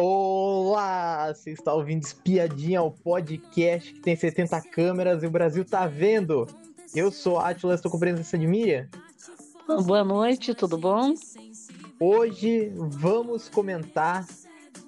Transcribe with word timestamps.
Olá! 0.00 1.34
Você 1.34 1.50
está 1.50 1.74
ouvindo 1.74 2.02
Espiadinha, 2.02 2.80
o 2.80 2.90
podcast 2.90 3.92
que 3.92 4.00
tem 4.00 4.16
70 4.16 4.58
câmeras 4.62 5.22
e 5.22 5.26
o 5.26 5.30
Brasil 5.30 5.66
tá 5.66 5.86
vendo. 5.86 6.46
Eu 6.94 7.12
sou 7.12 7.38
Atlas, 7.38 7.74
estou 7.74 7.92
com 7.92 7.98
presença 7.98 8.38
de 8.38 8.46
Miriam. 8.46 8.88
Boa 9.84 10.02
noite, 10.02 10.54
tudo 10.54 10.78
bom? 10.78 11.12
Hoje 12.00 12.72
vamos 12.74 13.50
comentar 13.50 14.26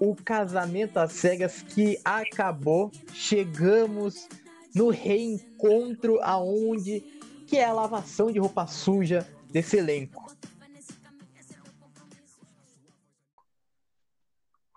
o 0.00 0.16
casamento 0.16 0.96
às 0.96 1.12
cegas 1.12 1.60
que 1.60 2.00
acabou. 2.02 2.90
Chegamos 3.12 4.26
no 4.74 4.88
reencontro 4.88 6.18
aonde 6.22 7.04
que 7.46 7.58
é 7.58 7.66
a 7.66 7.74
lavação 7.74 8.32
de 8.32 8.38
roupa 8.38 8.66
suja 8.66 9.28
desse 9.50 9.76
elenco. 9.76 10.33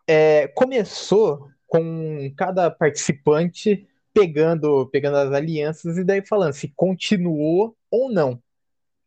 É, 0.08 0.48
começou 0.50 1.50
com 1.68 2.34
cada 2.38 2.72
participante 2.72 3.88
pegando, 4.14 4.88
pegando 4.88 5.18
as 5.18 5.32
alianças 5.32 5.98
e 5.98 6.04
daí 6.04 6.26
falando 6.26 6.54
se 6.54 6.72
continuou 6.76 7.76
ou 7.92 8.12
não. 8.12 8.42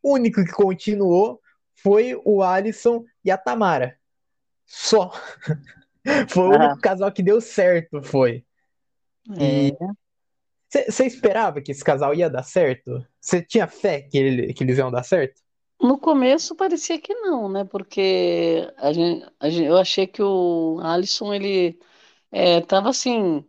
O 0.03 0.15
único 0.15 0.45
que 0.45 0.53
continuou 0.53 1.41
foi 1.75 2.15
o 2.25 2.43
Alisson 2.43 3.05
e 3.25 3.31
a 3.31 3.39
Tamara. 3.39 3.99
Só. 4.67 5.11
foi 6.29 6.45
o 6.45 6.55
único 6.55 6.81
casal 6.81 7.11
que 7.11 7.23
deu 7.23 7.41
certo, 7.41 8.03
foi. 8.03 8.45
E 9.39 9.73
você 10.69 11.05
esperava 11.05 11.61
que 11.61 11.73
esse 11.73 11.83
casal 11.83 12.15
ia 12.15 12.31
dar 12.31 12.45
certo? 12.45 13.05
Você 13.21 13.43
tinha 13.43 13.67
fé 13.67 14.03
que, 14.03 14.17
ele, 14.17 14.55
que 14.55 14.63
eles 14.63 14.79
iam 14.79 14.91
dar 14.91 15.03
certo? 15.03 15.41
No 15.81 15.99
começo 15.99 16.55
parecia 16.55 17.01
que 17.01 17.15
não, 17.15 17.49
né? 17.49 17.65
Porque 17.65 18.71
a 18.77 18.93
gente, 18.93 19.27
a 19.41 19.49
gente, 19.49 19.65
eu 19.67 19.79
achei 19.79 20.07
que 20.07 20.23
o 20.23 20.79
Alisson 20.83 21.33
ele 21.33 21.79
estava 22.33 22.91
assim 22.91 23.45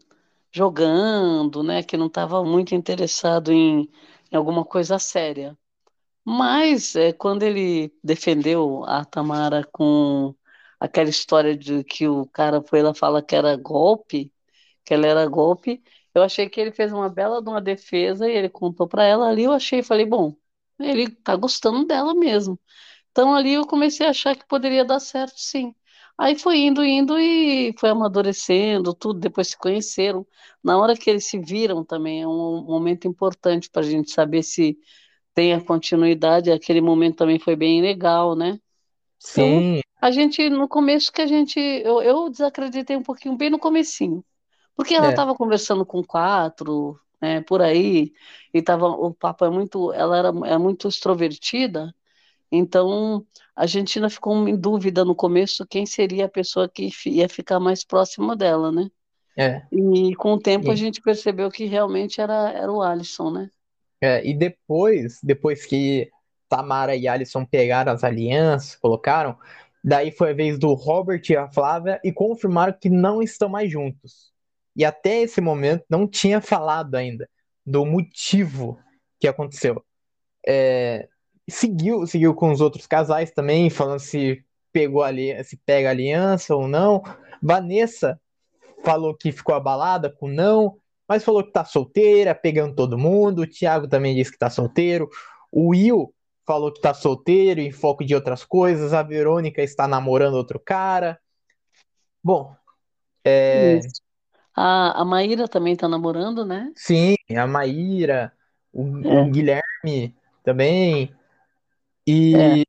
jogando, 0.52 1.64
né? 1.64 1.84
Que 1.84 1.98
não 1.98 2.08
estava 2.08 2.44
muito 2.46 2.76
interessado 2.76 3.52
em, 3.52 3.90
em 4.32 4.36
alguma 4.38 4.66
coisa 4.66 5.00
séria. 5.00 5.58
Mas 6.26 6.96
é, 6.96 7.14
quando 7.14 7.44
ele 7.44 7.94
defendeu 8.04 8.84
a 8.86 9.06
Tamara 9.06 9.64
com 9.72 10.36
aquela 10.80 11.10
história 11.10 11.58
de 11.58 11.84
que 11.84 12.08
o 12.08 12.28
cara 12.28 12.62
foi 12.64 12.82
lá 12.84 12.94
fala 12.94 13.22
que 13.24 13.36
era 13.36 13.56
golpe, 13.58 14.34
que 14.86 14.94
ela 14.94 15.08
era 15.08 15.28
golpe, 15.28 15.84
eu 16.16 16.24
achei 16.24 16.50
que 16.50 16.60
ele 16.62 16.72
fez 16.72 16.92
uma 16.94 17.10
bela 17.10 17.42
de 17.42 17.50
uma 17.50 17.62
defesa 17.62 18.30
e 18.30 18.34
ele 18.34 18.50
contou 18.50 18.88
para 18.88 19.04
ela 19.06 19.30
ali, 19.30 19.44
eu 19.46 19.54
achei, 19.54 19.84
falei, 19.84 20.06
bom, 20.06 20.36
ele 20.84 21.10
tá 21.10 21.36
gostando 21.36 21.86
dela 21.86 22.14
mesmo. 22.14 22.60
Então 23.12 23.34
ali 23.34 23.54
eu 23.54 23.66
comecei 23.66 24.06
a 24.08 24.12
achar 24.12 24.36
que 24.36 24.48
poderia 24.48 24.86
dar 24.86 25.00
certo, 25.00 25.36
sim. 25.38 25.74
Aí 26.18 26.38
foi 26.38 26.60
indo, 26.60 26.84
indo 26.84 27.18
e 27.20 27.74
foi 27.80 27.90
amadurecendo, 27.90 28.94
tudo, 28.94 29.20
depois 29.20 29.50
se 29.50 29.58
conheceram. 29.58 30.26
Na 30.64 30.78
hora 30.78 30.96
que 30.96 31.10
eles 31.10 31.26
se 31.26 31.40
viram 31.40 31.84
também, 31.84 32.22
é 32.22 32.28
um 32.28 32.64
momento 32.64 33.08
importante 33.08 33.70
para 33.70 33.82
a 33.82 33.86
gente 33.86 34.12
saber 34.12 34.44
se 34.44 34.78
tem 35.34 35.54
a 35.54 35.62
continuidade. 35.62 36.52
Aquele 36.52 36.82
momento 36.82 37.18
também 37.18 37.40
foi 37.40 37.56
bem 37.56 37.82
legal, 37.82 38.36
né? 38.36 38.60
Sim. 39.20 39.42
Então, 39.42 39.82
a 40.02 40.12
gente, 40.12 40.50
no 40.50 40.68
começo 40.68 41.12
que 41.12 41.22
a 41.22 41.28
gente, 41.28 41.60
eu, 41.60 42.02
eu 42.02 42.30
desacreditei 42.30 42.96
um 42.96 43.04
pouquinho, 43.04 43.36
bem 43.36 43.50
no 43.50 43.60
comecinho. 43.60 44.24
Porque 44.76 44.94
ela 44.94 45.10
estava 45.10 45.32
é. 45.32 45.36
conversando 45.36 45.86
com 45.86 46.04
quatro, 46.04 47.00
né, 47.22 47.42
por 47.42 47.62
aí, 47.62 48.14
e 48.54 48.62
tava, 48.62 48.88
o 48.88 49.14
papo 49.14 49.46
é 49.46 49.50
muito, 49.50 49.94
ela 49.94 50.18
era 50.18 50.30
é 50.46 50.58
muito 50.58 50.88
extrovertida, 50.88 51.94
então 52.52 53.26
a 53.56 53.66
gente 53.66 53.98
ainda 53.98 54.10
ficou 54.10 54.48
em 54.48 54.56
dúvida 54.56 55.06
no 55.06 55.16
começo 55.16 55.66
quem 55.68 55.86
seria 55.86 56.26
a 56.26 56.30
pessoa 56.30 56.68
que 56.68 56.90
ia 57.06 57.30
ficar 57.30 57.60
mais 57.60 57.84
próxima 57.84 58.36
dela, 58.36 58.72
né? 58.72 58.90
É. 59.38 59.62
E 59.72 60.14
com 60.16 60.34
o 60.34 60.40
tempo 60.40 60.68
e... 60.68 60.72
a 60.72 60.76
gente 60.76 61.02
percebeu 61.02 61.50
que 61.50 61.66
realmente 61.66 62.20
era, 62.20 62.52
era 62.52 62.72
o 62.72 62.82
Alisson, 62.82 63.32
né? 63.32 63.50
É, 64.02 64.28
e 64.28 64.34
depois, 64.34 65.20
depois 65.22 65.66
que 65.66 66.10
Tamara 66.50 66.96
e 66.96 67.08
Alisson 67.08 67.46
pegaram 67.46 67.94
as 67.94 68.04
alianças, 68.04 68.76
colocaram, 68.76 69.38
daí 69.84 70.12
foi 70.12 70.32
a 70.32 70.34
vez 70.34 70.58
do 70.60 70.74
Robert 70.74 71.22
e 71.30 71.38
a 71.38 71.48
Flávia 71.48 72.02
e 72.04 72.12
confirmaram 72.12 72.74
que 72.74 72.90
não 72.90 73.22
estão 73.22 73.48
mais 73.48 73.72
juntos 73.72 74.31
e 74.76 74.86
até 74.86 75.22
esse 75.22 75.42
momento 75.42 75.86
não 75.90 76.08
tinha 76.08 76.42
falado 76.42 76.96
ainda 76.96 77.30
do 77.66 77.86
motivo 77.86 78.80
que 79.20 79.28
aconteceu. 79.28 79.84
É, 80.48 81.08
seguiu, 81.50 82.06
seguiu 82.08 82.34
com 82.34 82.52
os 82.52 82.62
outros 82.62 82.88
casais 82.88 83.32
também, 83.32 83.70
falando 83.70 84.00
se 84.00 84.44
pegou 84.72 85.04
ali, 85.04 85.44
se 85.44 85.58
pega 85.58 85.90
aliança 85.90 86.56
ou 86.56 86.68
não. 86.68 87.04
Vanessa 87.42 88.20
falou 88.84 89.16
que 89.16 89.32
ficou 89.32 89.54
abalada 89.54 90.10
com 90.10 90.28
não, 90.28 90.78
mas 91.08 91.24
falou 91.24 91.44
que 91.44 91.52
tá 91.52 91.66
solteira, 91.66 92.34
pegando 92.34 92.76
todo 92.76 92.98
mundo. 92.98 93.42
O 93.42 93.48
Thiago 93.48 93.88
também 93.88 94.16
disse 94.16 94.32
que 94.32 94.38
tá 94.38 94.50
solteiro. 94.50 95.10
O 95.52 95.70
Will 95.70 96.14
falou 96.46 96.72
que 96.72 96.82
tá 96.82 96.94
solteiro, 96.94 97.60
em 97.60 97.72
foco 97.72 98.04
de 98.04 98.16
outras 98.16 98.44
coisas. 98.44 98.94
A 98.94 99.04
Verônica 99.04 99.62
está 99.62 99.88
namorando 99.88 100.36
outro 100.36 100.60
cara. 100.60 101.20
Bom, 102.24 102.56
é, 103.26 103.80
a, 104.56 105.02
a 105.02 105.06
Maíra 105.06 105.48
também 105.48 105.76
tá 105.76 105.88
namorando, 105.88 106.46
né? 106.46 106.72
Sim, 106.76 107.16
a 107.36 107.48
Maíra, 107.48 108.34
o, 108.74 108.84
é. 109.08 109.22
o 109.22 109.30
Guilherme 109.30 110.16
também. 110.44 111.14
E, 112.06 112.36
é. 112.36 112.64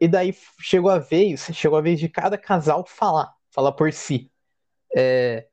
e 0.00 0.08
daí 0.08 0.34
chegou 0.60 0.90
a 0.90 0.98
vez, 0.98 1.48
chegou 1.52 1.78
a 1.78 1.82
vez 1.82 1.98
de 1.98 2.08
cada 2.08 2.38
casal 2.38 2.84
falar, 2.86 3.32
falar 3.50 3.72
por 3.72 3.92
si. 3.92 4.30
É, 4.96 5.46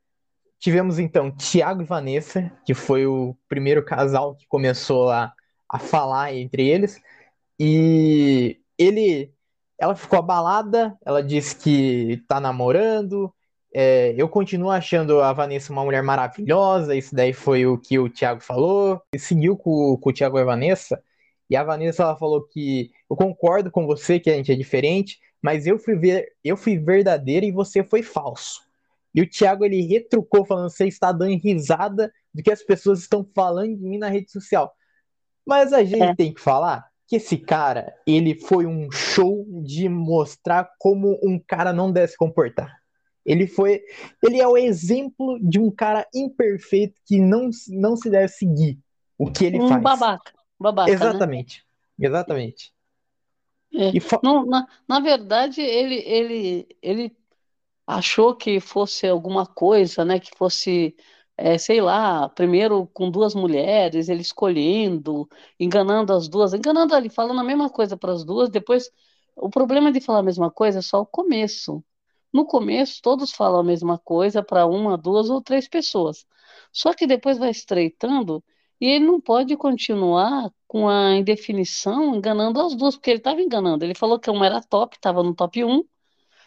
tivemos 0.58 0.98
então 0.98 1.34
Tiago 1.34 1.82
e 1.82 1.86
Vanessa, 1.86 2.52
que 2.64 2.74
foi 2.74 3.06
o 3.06 3.36
primeiro 3.48 3.84
casal 3.84 4.36
que 4.36 4.46
começou 4.46 5.10
a, 5.10 5.32
a 5.68 5.78
falar 5.78 6.32
entre 6.34 6.68
eles. 6.68 7.00
E 7.58 8.60
ele, 8.78 9.34
ela 9.78 9.96
ficou 9.96 10.18
abalada, 10.18 10.96
ela 11.04 11.22
disse 11.22 11.56
que 11.56 12.22
tá 12.28 12.40
namorando, 12.40 13.34
é, 13.74 14.14
eu 14.16 14.28
continuo 14.28 14.70
achando 14.70 15.20
a 15.20 15.32
Vanessa 15.32 15.72
uma 15.72 15.84
mulher 15.84 16.02
maravilhosa, 16.02 16.94
isso 16.94 17.14
daí 17.14 17.32
foi 17.32 17.66
o 17.66 17.78
que 17.78 17.98
o 17.98 18.08
Thiago 18.08 18.42
falou. 18.42 19.00
E 19.14 19.18
seguiu 19.18 19.56
com, 19.56 19.96
com 19.96 20.10
o 20.10 20.12
Thiago 20.12 20.38
e 20.38 20.42
a 20.42 20.44
Vanessa. 20.44 21.02
E 21.48 21.56
a 21.56 21.64
Vanessa 21.64 22.02
ela 22.02 22.16
falou 22.16 22.42
que 22.42 22.90
eu 23.10 23.16
concordo 23.16 23.70
com 23.70 23.86
você 23.86 24.20
que 24.20 24.30
a 24.30 24.34
gente 24.34 24.52
é 24.52 24.54
diferente, 24.54 25.18
mas 25.40 25.66
eu 25.66 25.78
fui 25.78 25.96
ver, 25.96 26.32
eu 26.44 26.56
fui 26.56 26.78
verdadeira 26.78 27.46
e 27.46 27.50
você 27.50 27.82
foi 27.82 28.02
falso. 28.02 28.60
E 29.14 29.20
o 29.20 29.28
Thiago 29.28 29.64
ele 29.64 29.82
retrucou 29.82 30.44
falando 30.44 30.70
você 30.70 30.86
está 30.86 31.12
dando 31.12 31.36
risada 31.36 32.12
do 32.32 32.42
que 32.42 32.50
as 32.50 32.62
pessoas 32.62 33.00
estão 33.00 33.26
falando 33.34 33.76
de 33.76 33.84
mim 33.84 33.98
na 33.98 34.08
rede 34.08 34.30
social. 34.30 34.72
Mas 35.46 35.72
a 35.72 35.82
gente 35.82 36.02
é. 36.02 36.14
tem 36.14 36.32
que 36.32 36.40
falar 36.40 36.86
que 37.06 37.16
esse 37.16 37.36
cara, 37.36 37.94
ele 38.06 38.34
foi 38.34 38.64
um 38.64 38.90
show 38.90 39.44
de 39.62 39.88
mostrar 39.88 40.70
como 40.78 41.18
um 41.22 41.38
cara 41.38 41.72
não 41.72 41.92
deve 41.92 42.12
se 42.12 42.16
comportar. 42.16 42.81
Ele 43.24 43.46
foi, 43.46 43.82
ele 44.22 44.40
é 44.40 44.46
o 44.46 44.56
exemplo 44.56 45.38
de 45.40 45.58
um 45.58 45.70
cara 45.70 46.06
imperfeito 46.14 47.00
que 47.06 47.20
não, 47.20 47.50
não 47.68 47.96
se 47.96 48.10
deve 48.10 48.28
seguir 48.28 48.78
o 49.16 49.30
que 49.30 49.44
ele 49.44 49.60
um 49.60 49.68
faz. 49.68 49.82
babaca, 49.82 50.32
babaca. 50.58 50.90
Exatamente, 50.90 51.64
né? 51.98 52.06
exatamente. 52.08 52.72
É. 53.74 54.00
Fa... 54.00 54.20
Não, 54.22 54.44
na, 54.44 54.66
na 54.88 55.00
verdade, 55.00 55.60
ele, 55.60 55.96
ele, 56.04 56.68
ele 56.82 57.16
achou 57.86 58.34
que 58.34 58.60
fosse 58.60 59.06
alguma 59.06 59.46
coisa, 59.46 60.04
né? 60.04 60.18
Que 60.18 60.30
fosse, 60.36 60.96
é, 61.36 61.56
sei 61.58 61.80
lá, 61.80 62.28
primeiro 62.28 62.86
com 62.88 63.10
duas 63.10 63.34
mulheres, 63.34 64.08
ele 64.08 64.22
escolhendo, 64.22 65.28
enganando 65.58 66.12
as 66.12 66.28
duas, 66.28 66.52
enganando 66.52 66.94
ali, 66.94 67.08
falando 67.08 67.40
a 67.40 67.44
mesma 67.44 67.70
coisa 67.70 67.96
para 67.96 68.12
as 68.12 68.24
duas. 68.24 68.50
Depois, 68.50 68.90
o 69.36 69.48
problema 69.48 69.92
de 69.92 70.00
falar 70.00 70.18
a 70.20 70.24
mesma 70.24 70.50
coisa 70.50 70.80
é 70.80 70.82
só 70.82 71.00
o 71.00 71.06
começo. 71.06 71.82
No 72.32 72.46
começo, 72.46 73.00
todos 73.02 73.32
falam 73.32 73.60
a 73.60 73.64
mesma 73.64 73.98
coisa 73.98 74.42
para 74.42 74.66
uma, 74.66 74.96
duas 74.96 75.28
ou 75.28 75.40
três 75.42 75.68
pessoas. 75.68 76.26
Só 76.72 76.94
que 76.94 77.06
depois 77.06 77.38
vai 77.38 77.50
estreitando 77.50 78.42
e 78.80 78.86
ele 78.86 79.04
não 79.04 79.20
pode 79.20 79.56
continuar 79.56 80.50
com 80.66 80.88
a 80.88 81.14
indefinição 81.14 82.16
enganando 82.16 82.60
as 82.60 82.74
duas, 82.74 82.96
porque 82.96 83.10
ele 83.10 83.18
estava 83.18 83.40
enganando. 83.40 83.84
Ele 83.84 83.94
falou 83.94 84.18
que 84.18 84.30
uma 84.30 84.46
era 84.46 84.60
top, 84.60 84.96
estava 84.96 85.22
no 85.22 85.34
top 85.34 85.62
1. 85.62 85.84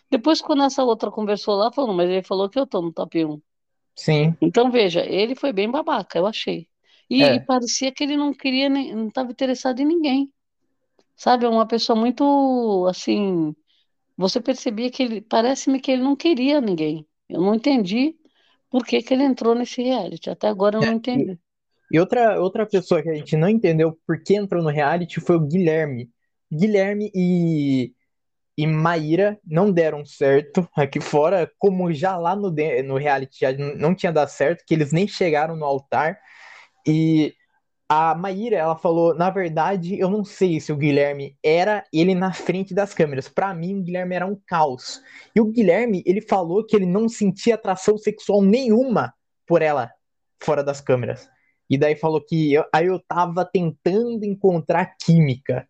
Depois, 0.10 0.42
quando 0.42 0.64
essa 0.64 0.84
outra 0.84 1.10
conversou 1.10 1.56
lá, 1.56 1.72
falou, 1.72 1.94
mas 1.94 2.10
ele 2.10 2.24
falou 2.24 2.50
que 2.50 2.60
eu 2.60 2.64
estou 2.64 2.82
no 2.82 2.92
top 2.92 3.24
1. 3.24 3.42
Sim. 3.96 4.36
Então, 4.42 4.70
veja, 4.70 5.06
ele 5.06 5.36
foi 5.36 5.54
bem 5.54 5.72
babaca, 5.72 6.18
eu 6.20 6.26
achei. 6.26 6.68
E, 7.10 7.24
é. 7.24 7.36
e 7.36 7.40
parecia 7.40 7.92
que 7.92 8.04
ele 8.04 8.18
não 8.18 8.34
queria, 8.34 8.68
não 8.68 9.08
estava 9.08 9.32
interessado 9.32 9.80
em 9.80 9.86
ninguém. 9.86 10.30
Sabe, 11.16 11.46
é 11.46 11.50
uma 11.50 11.66
pessoa 11.66 11.98
muito, 11.98 12.86
assim, 12.90 13.56
você 14.18 14.40
percebia 14.40 14.90
que 14.90 15.04
ele, 15.04 15.22
parece-me 15.22 15.80
que 15.80 15.92
ele 15.92 16.04
não 16.04 16.16
queria 16.16 16.62
ninguém. 16.62 17.06
Eu 17.30 17.42
não 17.42 17.56
entendi 17.56 18.16
por 18.70 18.86
que, 18.86 19.02
que 19.02 19.14
ele 19.14 19.24
entrou 19.24 19.56
nesse 19.56 19.82
reality. 19.82 20.30
Até 20.30 20.48
agora 20.48 20.78
eu 20.78 20.82
não 20.82 20.90
é, 20.90 20.94
entendi. 20.94 21.40
E 21.92 22.00
outra, 22.00 22.40
outra 22.40 22.66
pessoa 22.66 23.02
que 23.02 23.10
a 23.10 23.14
gente 23.14 23.36
não 23.36 23.50
entendeu 23.50 23.98
por 24.06 24.22
que 24.22 24.36
entrou 24.36 24.64
no 24.64 24.70
reality 24.70 25.20
foi 25.20 25.36
o 25.36 25.48
Guilherme. 25.48 26.10
Guilherme 26.52 27.12
e 27.14 27.94
e 28.58 28.66
Maíra 28.66 29.38
não 29.44 29.70
deram 29.72 30.06
certo 30.06 30.68
aqui 30.76 31.02
fora, 31.02 31.52
como 31.58 31.92
já 31.92 32.16
lá 32.16 32.36
no, 32.36 32.54
no 32.86 32.98
reality 32.98 33.40
já 33.42 33.52
não 33.52 33.94
tinha 33.94 34.14
dado 34.14 34.30
certo, 34.30 34.64
que 34.66 34.74
eles 34.74 34.94
nem 34.94 35.08
chegaram 35.08 35.58
no 35.58 35.66
altar. 35.66 36.18
E 36.88 37.34
a 37.88 38.16
Maíra, 38.16 38.58
ela 38.58 38.76
falou, 38.76 39.14
na 39.14 39.30
verdade, 39.30 40.00
eu 40.00 40.10
não 40.10 40.24
sei 40.24 40.60
se 40.60 40.72
o 40.72 40.78
Guilherme 40.78 41.38
era 41.44 41.84
ele 41.94 42.16
na 42.16 42.34
frente 42.34 42.74
das 42.74 42.94
câmeras. 42.94 43.30
Para 43.30 43.54
mim, 43.54 43.80
o 43.80 43.84
Guilherme 43.84 44.16
era 44.16 44.26
um 44.26 44.40
caos. 44.48 45.02
E 45.36 45.40
o 45.40 45.46
Guilherme, 45.46 46.02
ele 46.06 46.22
falou 46.22 46.66
que 46.66 46.76
ele 46.76 46.86
não 46.86 47.08
sentia 47.08 47.56
atração 47.56 47.98
sexual 47.98 48.42
nenhuma 48.42 49.14
por 49.46 49.62
ela 49.62 49.92
fora 50.42 50.64
das 50.64 50.82
câmeras. 50.82 51.30
E 51.70 51.78
daí 51.78 51.96
falou 51.96 52.24
que 52.24 52.54
eu, 52.54 52.66
aí 52.74 52.88
eu 52.88 53.00
tava 53.08 53.46
tentando 53.46 54.26
encontrar 54.26 54.96
química. 55.00 55.68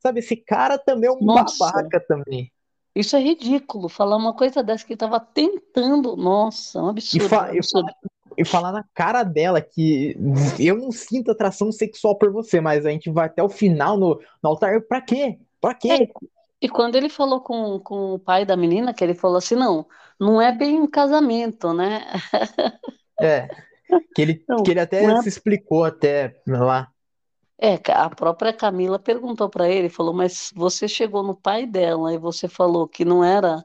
Sabe, 0.00 0.20
esse 0.20 0.36
cara 0.36 0.78
também 0.78 1.08
é 1.08 1.12
um 1.12 1.20
Nossa. 1.20 1.66
babaca 1.66 2.00
também. 2.06 2.52
Isso 2.94 3.14
é 3.14 3.20
ridículo, 3.20 3.88
falar 3.88 4.16
uma 4.16 4.34
coisa 4.34 4.62
dessa 4.62 4.86
que 4.86 4.94
estava 4.94 5.20
tentando. 5.20 6.16
Nossa, 6.16 6.80
um 6.82 6.88
absurdo. 6.88 7.26
E, 7.26 7.28
fa 7.28 7.52
um 7.52 7.56
absurdo. 7.56 7.92
E, 8.36 8.44
falar 8.44 8.72
na 8.72 8.84
cara 8.94 9.22
dela 9.22 9.60
que 9.60 10.16
eu 10.58 10.76
não 10.76 10.90
sinto 10.90 11.30
atração 11.30 11.70
sexual 11.72 12.16
por 12.16 12.30
você, 12.30 12.60
mas 12.60 12.86
a 12.86 12.90
gente 12.90 13.10
vai 13.10 13.26
até 13.26 13.42
o 13.42 13.48
final 13.48 13.96
no, 13.96 14.20
no 14.42 14.50
altar. 14.50 14.80
Pra 14.82 15.00
quê? 15.00 15.38
Pra 15.60 15.74
quê? 15.74 15.88
É, 15.90 16.08
e 16.60 16.68
quando 16.68 16.96
ele 16.96 17.08
falou 17.08 17.40
com, 17.40 17.78
com 17.80 18.14
o 18.14 18.18
pai 18.18 18.44
da 18.44 18.56
menina, 18.56 18.94
que 18.94 19.04
ele 19.04 19.14
falou 19.14 19.38
assim: 19.38 19.54
não, 19.54 19.86
não 20.18 20.40
é 20.40 20.52
bem 20.52 20.80
um 20.80 20.86
casamento, 20.86 21.72
né? 21.72 22.04
É. 23.18 23.48
Que 24.14 24.20
ele, 24.20 24.44
não, 24.46 24.62
que 24.62 24.70
ele 24.70 24.80
até 24.80 25.02
é... 25.02 25.22
se 25.22 25.28
explicou 25.30 25.84
até 25.84 26.38
lá. 26.46 26.92
É, 27.58 27.80
a 27.92 28.10
própria 28.10 28.52
Camila 28.52 28.98
perguntou 28.98 29.48
para 29.48 29.70
ele, 29.70 29.88
falou, 29.88 30.12
mas 30.12 30.52
você 30.54 30.86
chegou 30.86 31.22
no 31.22 31.34
pai 31.34 31.64
dela 31.64 32.12
e 32.12 32.18
você 32.18 32.46
falou 32.46 32.86
que 32.86 33.06
não 33.06 33.24
era 33.24 33.64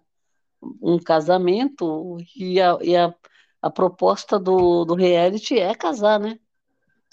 um 0.81 0.97
casamento 0.97 2.17
e 2.33 2.61
a, 2.61 2.77
e 2.81 2.95
a, 2.95 3.13
a 3.61 3.69
proposta 3.69 4.39
do, 4.39 4.85
do 4.85 4.95
reality 4.95 5.57
é 5.59 5.75
casar, 5.75 6.19
né? 6.19 6.39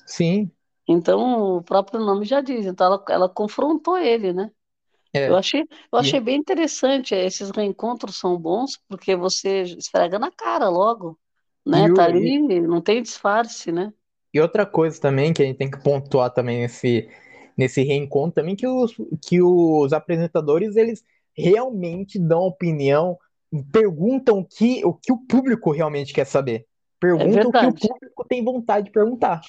Sim. 0.06 0.50
Então, 0.88 1.56
o 1.56 1.62
próprio 1.62 2.00
nome 2.00 2.24
já 2.24 2.40
diz. 2.40 2.64
Então, 2.64 2.86
ela, 2.86 3.04
ela 3.10 3.28
confrontou 3.28 3.98
ele, 3.98 4.32
né? 4.32 4.50
É. 5.12 5.28
Eu 5.28 5.36
achei, 5.36 5.66
eu 5.92 5.98
achei 5.98 6.18
e... 6.18 6.22
bem 6.22 6.36
interessante. 6.36 7.14
Esses 7.14 7.50
reencontros 7.50 8.18
são 8.18 8.38
bons 8.38 8.78
porque 8.88 9.14
você 9.14 9.62
esfrega 9.62 10.18
na 10.18 10.30
cara 10.30 10.68
logo, 10.68 11.18
né? 11.66 11.86
E 11.86 11.94
tá 11.94 12.02
o... 12.02 12.04
ali, 12.06 12.60
não 12.60 12.80
tem 12.80 13.02
disfarce, 13.02 13.70
né? 13.70 13.92
E 14.32 14.40
outra 14.40 14.64
coisa 14.64 15.00
também 15.00 15.32
que 15.32 15.42
a 15.42 15.44
gente 15.44 15.56
tem 15.56 15.70
que 15.70 15.82
pontuar 15.82 16.30
também 16.30 16.60
nesse, 16.60 17.08
nesse 17.56 17.82
reencontro 17.82 18.32
também 18.32 18.54
que 18.54 18.66
os, 18.66 18.94
que 19.26 19.42
os 19.42 19.92
apresentadores 19.92 20.76
eles 20.76 21.02
realmente 21.36 22.18
dão 22.18 22.40
opinião, 22.40 23.18
perguntam 23.72 24.44
que, 24.44 24.84
o 24.84 24.94
que 24.94 25.12
o 25.12 25.18
público 25.18 25.70
realmente 25.70 26.12
quer 26.12 26.26
saber. 26.26 26.66
Perguntam 27.00 27.60
é 27.62 27.68
o 27.68 27.72
que 27.72 27.86
o 27.86 27.88
público 27.88 28.26
tem 28.28 28.44
vontade 28.44 28.86
de 28.86 28.92
perguntar. 28.92 29.40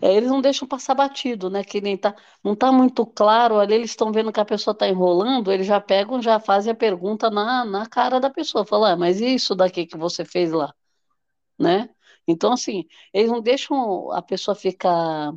É, 0.00 0.14
eles 0.14 0.30
não 0.30 0.40
deixam 0.40 0.66
passar 0.66 0.94
batido, 0.94 1.50
né? 1.50 1.62
Que 1.62 1.80
nem 1.80 1.96
tá, 1.96 2.14
não 2.42 2.54
tá 2.56 2.72
muito 2.72 3.06
claro 3.06 3.58
ali, 3.58 3.74
eles 3.74 3.90
estão 3.90 4.10
vendo 4.12 4.32
que 4.32 4.40
a 4.40 4.44
pessoa 4.44 4.72
está 4.72 4.88
enrolando, 4.88 5.52
eles 5.52 5.66
já 5.66 5.80
pegam, 5.80 6.20
já 6.20 6.40
fazem 6.40 6.72
a 6.72 6.76
pergunta 6.76 7.30
na, 7.30 7.64
na 7.64 7.86
cara 7.86 8.18
da 8.18 8.30
pessoa, 8.30 8.66
falam, 8.66 8.92
ah, 8.92 8.96
mas 8.96 9.20
e 9.20 9.34
isso 9.34 9.54
daqui 9.54 9.86
que 9.86 9.96
você 9.96 10.24
fez 10.24 10.52
lá? 10.52 10.74
Né? 11.58 11.88
Então, 12.26 12.52
assim, 12.52 12.84
eles 13.12 13.30
não 13.30 13.40
deixam 13.40 14.10
a 14.12 14.22
pessoa 14.22 14.54
ficar 14.54 15.32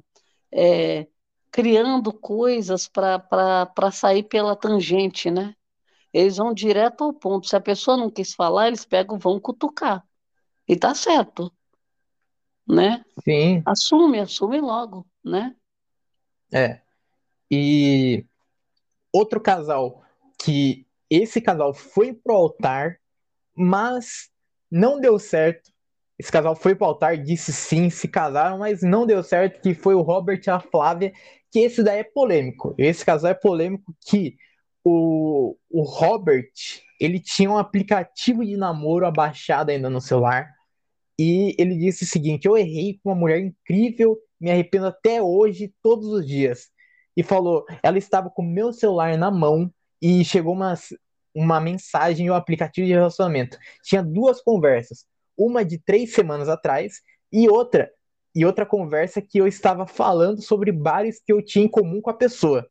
é, 0.51 1.07
criando 1.51 2.13
coisas 2.13 2.87
para 2.87 3.91
sair 3.91 4.23
pela 4.23 4.55
tangente, 4.55 5.29
né? 5.31 5.55
Eles 6.17 6.37
vão 6.37 6.53
direto 6.53 7.03
ao 7.03 7.13
ponto. 7.13 7.47
Se 7.47 7.55
a 7.55 7.61
pessoa 7.61 7.95
não 7.95 8.09
quis 8.09 8.33
falar, 8.33 8.67
eles 8.67 8.83
pegam, 8.83 9.19
vão 9.19 9.39
cutucar. 9.39 10.03
E 10.67 10.75
tá 10.75 10.95
certo, 10.95 11.51
né? 12.67 13.05
Sim. 13.23 13.61
Assume, 13.65 14.19
assume 14.19 14.59
logo, 14.59 15.05
né? 15.23 15.55
É. 16.51 16.81
E 17.51 18.25
outro 19.13 19.39
casal 19.39 20.01
que 20.43 20.87
esse 21.09 21.39
casal 21.39 21.73
foi 21.73 22.13
pro 22.13 22.33
altar, 22.33 22.99
mas 23.55 24.31
não 24.71 24.99
deu 24.99 25.19
certo 25.19 25.71
esse 26.19 26.31
casal 26.31 26.55
foi 26.55 26.73
pro 26.73 26.87
altar, 26.87 27.15
disse 27.15 27.53
sim, 27.53 27.89
se 27.91 28.07
casaram, 28.07 28.57
mas 28.57 28.81
não 28.81 29.05
deu 29.05 29.21
certo, 29.21 29.61
que 29.61 29.75
foi 29.75 29.93
o 29.93 30.01
Robert 30.01 30.41
e 30.45 30.49
a 30.49 30.59
Flávia, 30.59 31.13
que 31.51 31.59
esse 31.59 31.83
daí 31.83 31.99
é 31.99 32.03
polêmico. 32.03 32.73
Esse 32.75 33.05
casal 33.05 33.31
é 33.31 33.35
polêmico 33.35 33.95
que 34.01 34.35
o, 34.87 35.57
o 35.69 35.81
Robert, 35.83 36.51
ele 36.99 37.19
tinha 37.19 37.49
um 37.49 37.57
aplicativo 37.57 38.45
de 38.45 38.57
namoro 38.57 39.05
abaixado 39.05 39.71
ainda 39.71 39.89
no 39.89 40.01
celular, 40.01 40.53
e 41.19 41.55
ele 41.57 41.75
disse 41.77 42.03
o 42.03 42.07
seguinte, 42.07 42.47
eu 42.47 42.57
errei 42.57 42.99
com 43.01 43.09
uma 43.09 43.15
mulher 43.15 43.39
incrível, 43.39 44.17
me 44.39 44.51
arrependo 44.51 44.87
até 44.87 45.21
hoje, 45.21 45.73
todos 45.81 46.07
os 46.07 46.27
dias. 46.27 46.69
E 47.15 47.23
falou, 47.23 47.65
ela 47.81 47.97
estava 47.97 48.29
com 48.29 48.43
meu 48.43 48.71
celular 48.71 49.17
na 49.17 49.31
mão, 49.31 49.71
e 49.99 50.23
chegou 50.23 50.53
uma, 50.53 50.75
uma 51.33 51.59
mensagem 51.59 52.27
no 52.27 52.35
aplicativo 52.35 52.85
de 52.85 52.93
relacionamento. 52.93 53.57
Tinha 53.83 54.03
duas 54.03 54.41
conversas 54.41 55.05
uma 55.37 55.63
de 55.63 55.77
três 55.77 56.13
semanas 56.13 56.49
atrás 56.49 57.01
e 57.31 57.47
outra 57.47 57.91
e 58.33 58.45
outra 58.45 58.65
conversa 58.65 59.21
que 59.21 59.39
eu 59.39 59.47
estava 59.47 59.87
falando 59.87 60.41
sobre 60.41 60.71
bares 60.71 61.19
que 61.23 61.31
eu 61.31 61.41
tinha 61.41 61.65
em 61.65 61.69
comum 61.69 61.99
com 62.01 62.09
a 62.09 62.13
pessoa. 62.13 62.69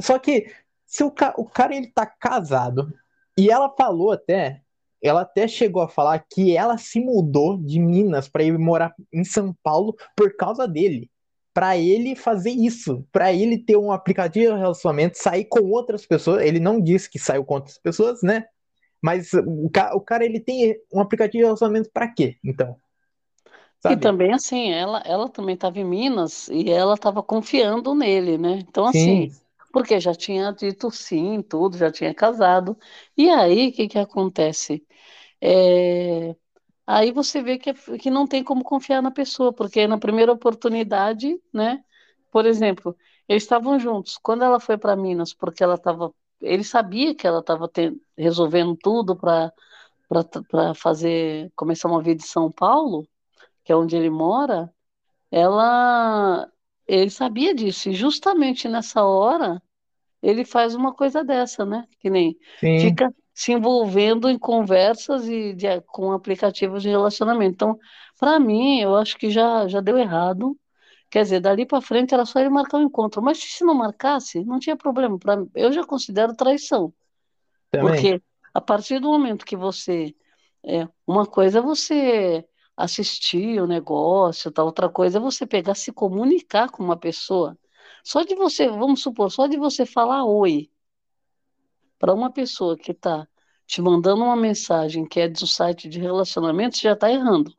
Só 0.00 0.18
que 0.18 0.50
se 0.86 1.02
o, 1.02 1.10
ca 1.10 1.34
o 1.36 1.44
cara 1.44 1.74
ele 1.74 1.88
tá 1.88 2.06
casado 2.06 2.92
e 3.36 3.50
ela 3.50 3.68
falou 3.68 4.12
até, 4.12 4.62
ela 5.02 5.22
até 5.22 5.46
chegou 5.46 5.82
a 5.82 5.88
falar 5.88 6.24
que 6.30 6.56
ela 6.56 6.78
se 6.78 7.00
mudou 7.00 7.58
de 7.58 7.78
Minas 7.78 8.28
para 8.28 8.44
ir 8.44 8.56
morar 8.58 8.94
em 9.12 9.24
São 9.24 9.54
Paulo 9.62 9.94
por 10.16 10.34
causa 10.36 10.66
dele. 10.66 11.10
Para 11.52 11.76
ele 11.76 12.14
fazer 12.14 12.50
isso, 12.50 13.06
para 13.10 13.32
ele 13.32 13.58
ter 13.58 13.76
um 13.76 13.90
aplicativo 13.90 14.54
de 14.54 14.60
relacionamento, 14.60 15.18
sair 15.18 15.46
com 15.46 15.70
outras 15.70 16.06
pessoas. 16.06 16.42
Ele 16.42 16.60
não 16.60 16.80
disse 16.80 17.10
que 17.10 17.18
saiu 17.18 17.44
com 17.44 17.54
outras 17.54 17.78
pessoas, 17.78 18.22
né? 18.22 18.46
Mas 19.02 19.32
o, 19.32 19.66
o 19.94 20.00
cara, 20.00 20.24
ele 20.24 20.40
tem 20.40 20.76
um 20.92 21.00
aplicativo 21.00 21.38
de 21.38 21.44
relacionamento 21.44 21.90
para 21.92 22.08
quê, 22.12 22.36
então? 22.44 22.76
Sabe? 23.82 23.94
E 23.94 23.98
também, 23.98 24.32
assim, 24.34 24.70
ela, 24.70 25.02
ela 25.06 25.28
também 25.28 25.54
estava 25.54 25.78
em 25.78 25.84
Minas 25.84 26.48
e 26.48 26.70
ela 26.70 26.94
estava 26.94 27.22
confiando 27.22 27.94
nele, 27.94 28.36
né? 28.36 28.58
Então, 28.68 28.84
assim, 28.86 29.30
sim. 29.30 29.45
Porque 29.76 30.00
já 30.00 30.14
tinha 30.14 30.52
dito 30.54 30.90
sim, 30.90 31.42
tudo, 31.42 31.76
já 31.76 31.92
tinha 31.92 32.14
casado. 32.14 32.78
E 33.14 33.28
aí, 33.28 33.68
o 33.68 33.72
que 33.74 33.88
que 33.88 33.98
acontece? 33.98 34.82
É... 35.38 36.34
Aí 36.86 37.12
você 37.12 37.42
vê 37.42 37.58
que, 37.58 37.74
que 37.98 38.10
não 38.10 38.26
tem 38.26 38.42
como 38.42 38.64
confiar 38.64 39.02
na 39.02 39.10
pessoa, 39.10 39.52
porque 39.52 39.86
na 39.86 39.98
primeira 39.98 40.32
oportunidade, 40.32 41.38
né? 41.52 41.84
Por 42.32 42.46
exemplo, 42.46 42.96
eles 43.28 43.42
estavam 43.42 43.78
juntos. 43.78 44.18
Quando 44.18 44.44
ela 44.44 44.58
foi 44.60 44.78
para 44.78 44.96
Minas, 44.96 45.34
porque 45.34 45.62
ela 45.62 45.74
estava 45.74 46.10
ele 46.40 46.64
sabia 46.64 47.14
que 47.14 47.26
ela 47.26 47.40
estava 47.40 47.70
resolvendo 48.16 48.76
tudo 48.82 49.14
para 49.16 49.52
fazer 50.74 51.52
começar 51.54 51.88
uma 51.88 52.02
vida 52.02 52.22
em 52.22 52.26
São 52.26 52.50
Paulo, 52.50 53.06
que 53.64 53.72
é 53.72 53.76
onde 53.76 53.96
ele 53.96 54.10
mora. 54.10 54.72
Ela, 55.30 56.50
ele 56.86 57.10
sabia 57.10 57.54
disso 57.54 57.90
e 57.90 57.94
justamente 57.94 58.68
nessa 58.68 59.04
hora 59.04 59.62
ele 60.26 60.44
faz 60.44 60.74
uma 60.74 60.92
coisa 60.92 61.22
dessa, 61.22 61.64
né? 61.64 61.84
Que 62.00 62.10
nem 62.10 62.36
Sim. 62.58 62.80
fica 62.80 63.14
se 63.32 63.52
envolvendo 63.52 64.28
em 64.28 64.36
conversas 64.38 65.28
e 65.28 65.54
de, 65.54 65.80
com 65.82 66.10
aplicativos 66.10 66.82
de 66.82 66.88
relacionamento. 66.88 67.52
Então, 67.54 67.78
para 68.18 68.40
mim, 68.40 68.80
eu 68.80 68.96
acho 68.96 69.16
que 69.16 69.30
já 69.30 69.68
já 69.68 69.80
deu 69.80 69.96
errado. 69.96 70.58
Quer 71.08 71.22
dizer, 71.22 71.40
dali 71.40 71.64
para 71.64 71.80
frente 71.80 72.12
era 72.12 72.24
só 72.24 72.40
ele 72.40 72.48
marcar 72.50 72.78
o 72.78 72.80
um 72.80 72.84
encontro. 72.84 73.22
Mas 73.22 73.38
se 73.38 73.64
não 73.64 73.74
marcasse, 73.74 74.44
não 74.44 74.58
tinha 74.58 74.76
problema. 74.76 75.16
Pra, 75.16 75.36
eu 75.54 75.72
já 75.72 75.84
considero 75.84 76.34
traição. 76.34 76.92
Também. 77.70 77.92
Porque 77.92 78.22
a 78.52 78.60
partir 78.60 78.98
do 78.98 79.08
momento 79.08 79.46
que 79.46 79.56
você. 79.56 80.14
É, 80.64 80.88
uma 81.06 81.24
coisa 81.24 81.60
é 81.60 81.62
você 81.62 82.44
assistir 82.76 83.60
o 83.62 83.66
negócio, 83.66 84.50
tá? 84.50 84.64
outra 84.64 84.88
coisa 84.88 85.18
é 85.18 85.20
você 85.20 85.46
pegar, 85.46 85.76
se 85.76 85.92
comunicar 85.92 86.68
com 86.70 86.82
uma 86.82 86.96
pessoa. 86.96 87.56
Só 88.04 88.22
de 88.22 88.34
você, 88.34 88.68
vamos 88.68 89.02
supor, 89.02 89.30
só 89.30 89.46
de 89.46 89.56
você 89.56 89.84
falar 89.84 90.24
oi 90.24 90.70
para 91.98 92.14
uma 92.14 92.30
pessoa 92.30 92.76
que 92.76 92.92
está 92.92 93.26
te 93.66 93.82
mandando 93.82 94.22
uma 94.22 94.36
mensagem 94.36 95.06
que 95.06 95.20
é 95.20 95.28
do 95.28 95.46
site 95.46 95.88
de 95.88 95.98
relacionamento, 95.98 96.76
você 96.76 96.82
já 96.82 96.92
está 96.92 97.10
errando. 97.10 97.52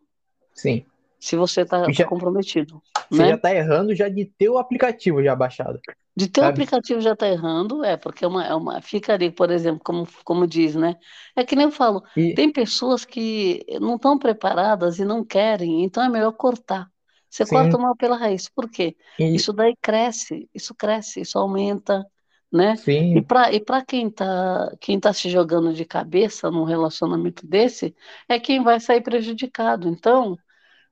Sim 0.54 0.86
se 1.20 1.36
você 1.36 1.62
está 1.62 1.84
comprometido. 2.08 2.82
Você 3.10 3.22
né? 3.22 3.30
já 3.30 3.36
está 3.36 3.54
errando 3.54 3.96
já 3.96 4.08
de 4.08 4.26
ter 4.26 4.50
o 4.50 4.58
aplicativo 4.58 5.24
já 5.24 5.36
baixado. 5.36 5.80
De 6.16 6.28
ter 6.28 6.42
sabe? 6.42 6.52
o 6.52 6.54
aplicativo 6.54 7.02
já 7.02 7.14
está 7.14 7.28
errando, 7.28 7.84
é, 7.84 7.96
porque 7.96 8.26
é 8.26 8.28
uma, 8.28 8.46
é 8.46 8.54
uma, 8.54 8.82
fica 8.82 9.14
ali, 9.14 9.32
por 9.32 9.52
exemplo, 9.52 9.82
como, 9.84 10.08
como 10.24 10.48
diz, 10.48 10.76
né? 10.76 10.96
É 11.36 11.44
que 11.44 11.56
nem 11.56 11.66
eu 11.66 11.72
falo, 11.72 12.04
e... 12.16 12.34
tem 12.34 12.52
pessoas 12.52 13.06
que 13.06 13.64
não 13.80 13.96
estão 13.96 14.18
preparadas 14.18 15.00
e 15.00 15.06
não 15.06 15.24
querem, 15.24 15.84
então 15.84 16.04
é 16.04 16.10
melhor 16.10 16.32
cortar. 16.34 16.90
Você 17.30 17.46
Sim. 17.46 17.56
corta 17.56 17.78
mal 17.78 17.96
pela 17.96 18.18
raiz. 18.18 18.50
Por 18.50 18.70
quê? 18.70 18.96
E... 19.20 19.26
Isso 19.34 19.54
daí 19.54 19.76
cresce, 19.82 20.50
isso 20.54 20.74
cresce, 20.76 21.22
isso 21.22 21.38
aumenta, 21.40 22.06
né? 22.52 22.82
E 23.14 23.22
Sim, 23.22 23.22
para 23.22 23.52
e 23.54 23.60
para 23.64 23.84
quem 23.86 24.10
tá, 24.10 24.76
quem 24.80 25.00
tá 25.00 25.14
se 25.14 25.30
jogando 25.30 25.74
de 25.74 25.86
cabeça 25.86 26.52
num 26.52 26.64
relacionamento 26.64 27.46
desse, 27.48 27.96
é 28.30 28.40
quem 28.40 28.64
vai 28.64 28.80
sair 28.80 29.02
prejudicado. 29.02 29.88
Então, 29.90 30.38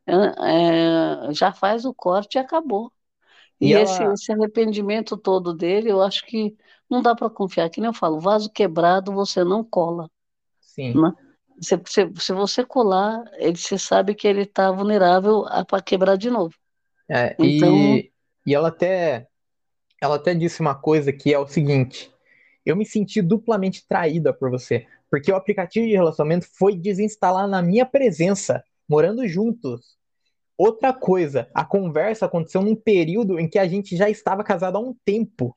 é, 0.07 1.29
é, 1.29 1.33
já 1.33 1.53
faz 1.53 1.85
o 1.85 1.93
corte 1.93 2.35
e 2.37 2.39
acabou. 2.39 2.91
e 3.59 3.71
E 3.71 3.75
esse, 3.75 4.03
ela, 4.03 4.13
esse 4.13 4.31
arrependimento 4.31 5.17
todo 5.17 5.53
dele, 5.53 5.91
eu 5.91 6.01
acho 6.01 6.25
que 6.25 6.55
não 6.89 7.01
dá 7.01 7.15
para 7.15 7.29
confiar. 7.29 7.69
Que 7.69 7.81
nem 7.81 7.89
eu 7.89 7.93
falo, 7.93 8.19
vaso 8.19 8.49
quebrado 8.51 9.11
você 9.13 9.43
não 9.43 9.63
cola, 9.63 10.09
sim, 10.59 10.95
né? 10.95 11.11
Se, 11.61 11.79
se, 11.85 12.11
se 12.15 12.33
você 12.33 12.65
colar, 12.65 13.23
ele, 13.33 13.57
você 13.57 13.77
sabe 13.77 14.13
que 14.13 14.27
ele 14.27 14.41
está 14.41 14.71
vulnerável 14.71 15.45
a 15.47 15.63
para 15.63 15.81
quebrar 15.81 16.17
de 16.17 16.29
novo. 16.29 16.53
é, 17.09 17.35
Então, 17.39 17.75
e, 17.75 18.11
e 18.45 18.53
ela 18.53 18.69
até, 18.69 19.27
ela 20.01 20.15
até 20.15 20.35
disse 20.35 20.61
uma 20.61 20.75
coisa 20.75 21.11
que 21.13 21.33
é 21.33 21.39
o 21.39 21.47
seguinte: 21.47 22.11
eu 22.65 22.75
me 22.75 22.85
senti 22.85 23.21
duplamente 23.21 23.87
traída 23.87 24.33
por 24.33 24.49
você, 24.49 24.85
porque 25.09 25.31
o 25.31 25.35
aplicativo 25.35 25.85
de 25.85 25.93
relacionamento 25.93 26.47
foi 26.57 26.75
desinstalar 26.75 27.47
na 27.47 27.61
minha 27.61 27.85
presença, 27.85 28.63
morando 28.87 29.27
juntos. 29.27 29.95
Outra 30.57 30.93
coisa, 30.93 31.49
a 31.53 31.65
conversa 31.65 32.25
aconteceu 32.25 32.61
num 32.61 32.75
período 32.75 33.37
em 33.39 33.47
que 33.49 33.59
a 33.59 33.67
gente 33.67 33.95
já 33.97 34.09
estava 34.09 34.43
casado 34.43 34.77
há 34.77 34.79
um 34.79 34.95
tempo. 35.05 35.55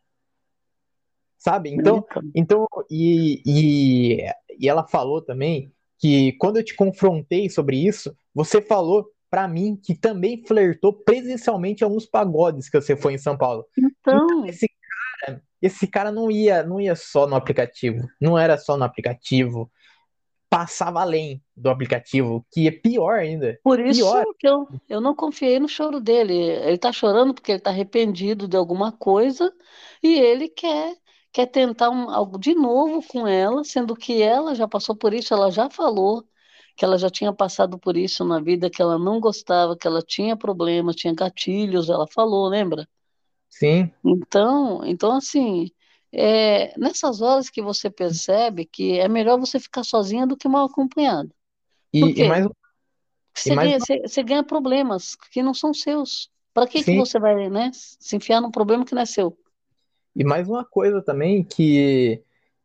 sabe? 1.38 1.70
Então, 1.70 2.04
então, 2.10 2.22
então 2.34 2.66
e, 2.90 3.42
e, 3.46 4.24
e 4.58 4.68
ela 4.68 4.86
falou 4.86 5.22
também 5.22 5.72
que 5.98 6.32
quando 6.38 6.58
eu 6.58 6.64
te 6.64 6.74
confrontei 6.74 7.50
sobre 7.50 7.76
isso, 7.76 8.14
você 8.34 8.62
falou 8.62 9.06
pra 9.30 9.46
mim 9.46 9.76
que 9.76 9.94
também 9.94 10.42
flertou 10.46 10.92
presencialmente 10.92 11.84
alguns 11.84 12.06
pagodes 12.06 12.68
que 12.68 12.80
você 12.80 12.96
foi 12.96 13.14
em 13.14 13.18
São 13.18 13.36
Paulo. 13.36 13.66
Então, 13.76 14.24
então, 14.24 14.46
esse, 14.46 14.70
esse 15.60 15.86
cara 15.86 16.10
não 16.10 16.30
ia, 16.30 16.62
não 16.62 16.80
ia 16.80 16.96
só 16.96 17.26
no 17.26 17.36
aplicativo, 17.36 18.08
não 18.20 18.38
era 18.38 18.56
só 18.56 18.76
no 18.76 18.84
aplicativo, 18.84 19.70
passava 20.48 21.02
além 21.02 21.42
do 21.54 21.68
aplicativo, 21.68 22.46
que 22.50 22.66
é 22.66 22.70
pior 22.70 23.18
ainda. 23.18 23.58
por 23.62 23.78
isso 23.78 24.00
Pior, 24.00 24.24
que 24.38 24.48
eu, 24.48 24.66
eu 24.88 25.00
não 25.00 25.14
confiei 25.14 25.60
no 25.60 25.68
choro 25.68 26.00
dele. 26.00 26.34
Ele 26.34 26.74
está 26.74 26.90
chorando 26.92 27.34
porque 27.34 27.52
ele 27.52 27.58
está 27.58 27.70
arrependido 27.70 28.48
de 28.48 28.56
alguma 28.56 28.92
coisa 28.92 29.52
e 30.02 30.18
ele 30.18 30.48
quer 30.48 30.94
quer 31.32 31.46
tentar 31.46 31.90
um- 31.90 32.10
algo 32.10 32.38
de 32.38 32.54
novo 32.54 33.02
com 33.08 33.26
ela, 33.26 33.64
sendo 33.64 33.94
que 33.96 34.22
ela 34.22 34.54
já 34.54 34.66
passou 34.68 34.96
por 34.96 35.14
isso, 35.14 35.34
ela 35.34 35.50
já 35.50 35.70
falou 35.70 36.24
que 36.76 36.84
ela 36.84 36.98
já 36.98 37.10
tinha 37.10 37.32
passado 37.32 37.78
por 37.78 37.96
isso 37.96 38.24
na 38.24 38.40
vida, 38.40 38.70
que 38.70 38.80
ela 38.82 38.98
não 38.98 39.20
gostava, 39.20 39.76
que 39.76 39.86
ela 39.86 40.02
tinha 40.02 40.36
problemas, 40.36 40.96
tinha 40.96 41.14
gatilhos, 41.14 41.88
ela 41.90 42.06
falou, 42.08 42.48
lembra? 42.48 42.88
sim. 43.48 43.92
Então, 44.04 44.84
então 44.84 45.12
assim, 45.16 45.70
é 46.12 46.76
nessas 46.78 47.20
horas 47.20 47.50
que 47.50 47.60
você 47.62 47.90
percebe 47.90 48.64
que 48.66 48.98
é 48.98 49.08
melhor 49.08 49.38
você 49.38 49.58
ficar 49.60 49.84
sozinha 49.84 50.26
do 50.26 50.36
que 50.36 50.48
mal 50.48 50.66
acompanhada. 50.66 51.30
E, 51.92 52.20
e 52.20 52.24
mais, 52.24 52.46
e 53.44 53.50
Você 53.50 53.56
mais 53.58 53.72
ganha, 53.72 53.80
você, 53.80 54.00
você 54.02 54.22
ganha 54.22 54.44
problemas 54.44 55.14
que 55.32 55.42
não 55.42 55.54
são 55.54 55.72
seus. 55.74 56.30
Para 56.52 56.66
que 56.66 56.84
que 56.84 56.94
você 56.94 57.18
vai, 57.18 57.48
né, 57.48 57.70
se 57.74 58.16
enfiar 58.16 58.40
num 58.40 58.50
problema 58.50 58.84
que 58.84 58.94
não 58.94 59.02
é 59.02 59.06
seu? 59.06 59.38
E 60.18 60.24
mais 60.24 60.48
uma 60.48 60.64
coisa 60.64 61.00
também 61.00 61.44
que, 61.44 62.20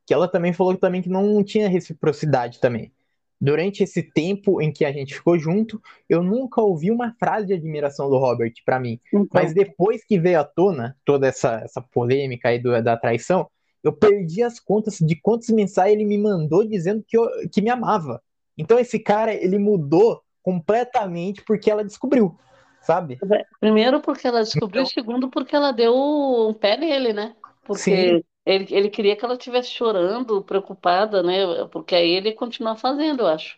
que 0.07 0.13
ela 0.13 0.27
também 0.27 0.51
falou 0.51 0.75
também 0.75 1.03
que 1.03 1.07
não 1.09 1.43
tinha 1.43 1.69
reciprocidade 1.69 2.59
também. 2.59 2.91
Durante 3.39 3.83
esse 3.83 4.01
tempo 4.01 4.59
em 4.59 4.71
que 4.71 4.83
a 4.83 4.91
gente 4.91 5.13
ficou 5.13 5.37
junto, 5.37 5.79
eu 6.09 6.23
nunca 6.23 6.61
ouvi 6.61 6.89
uma 6.89 7.13
frase 7.19 7.45
de 7.47 7.53
admiração 7.53 8.09
do 8.09 8.17
Robert 8.17 8.53
pra 8.65 8.79
mim. 8.79 8.99
Mas 9.31 9.51
Então, 9.51 9.63
depois 9.63 10.03
que 10.03 10.19
veio 10.19 10.39
à 10.39 10.43
tona 10.43 10.97
toda 11.05 11.27
essa, 11.27 11.61
essa 11.63 11.79
polêmica 11.79 12.49
aí 12.49 12.57
do- 12.57 12.81
da 12.81 12.97
traição, 12.97 13.47
eu 13.83 13.93
perdi 13.93 14.41
as 14.41 14.59
contas 14.59 14.97
de 14.97 15.15
quantas 15.15 15.49
mensagens 15.49 15.93
ele 15.93 16.05
me 16.05 16.17
mandou 16.17 16.67
dizendo 16.67 17.03
que, 17.07 17.15
eu- 17.15 17.29
que 17.51 17.61
me 17.61 17.69
amava. 17.69 18.19
Então 18.57 18.79
esse 18.79 18.97
cara, 18.97 19.31
ele 19.31 19.59
mudou 19.59 20.23
completamente 20.41 21.43
porque 21.45 21.69
ela 21.69 21.83
descobriu, 21.83 22.35
sabe? 22.81 23.19
primeiro 23.59 24.01
porque 24.01 24.27
ela 24.27 24.41
descobriu, 24.41 24.81
Então, 24.81 24.85
segundo 24.85 25.29
porque 25.29 25.55
ela 25.55 25.71
deu 25.71 25.93
um 25.95 26.53
pé 26.53 26.77
nele, 26.77 27.13
né? 27.13 27.35
Sim, 27.71 28.17
Porque 28.17 28.25
ele, 28.45 28.67
ele 28.75 28.89
queria 28.89 29.15
que 29.15 29.25
ela 29.25 29.35
estivesse 29.35 29.69
chorando, 29.71 30.43
preocupada, 30.43 31.23
né? 31.23 31.65
Porque 31.71 31.95
aí 31.95 32.09
ele 32.11 32.29
ia 32.29 32.35
continuar 32.35 32.75
fazendo, 32.77 33.21
eu 33.23 33.27
acho, 33.27 33.57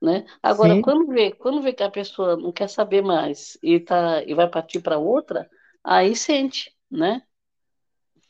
né? 0.00 0.26
Agora, 0.42 0.76
sim, 0.76 0.82
quando 0.82 1.06
vê, 1.08 1.32
quando 1.32 1.62
vê 1.62 1.72
que 1.72 1.82
a 1.82 1.90
pessoa 1.90 2.36
não 2.36 2.52
quer 2.52 2.68
saber 2.68 3.02
mais 3.02 3.56
e 3.62 3.78
tá 3.80 4.22
e 4.24 4.34
vai 4.34 4.48
partir 4.50 4.80
para 4.80 4.98
outra, 4.98 5.48
aí 5.84 6.16
sente, 6.16 6.74
né? 6.90 7.22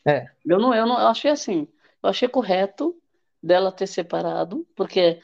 é, 0.07 0.33
Eu 0.45 0.59
não, 0.59 0.75
eu 0.75 0.87
não, 0.87 0.99
eu 1.01 1.07
achei 1.09 1.31
assim, 1.31 1.69
eu 2.03 2.09
achei 2.11 2.29
correto 2.29 3.01
dela 3.43 3.71
ter 3.73 3.87
separado, 3.87 4.67
porque 4.75 5.23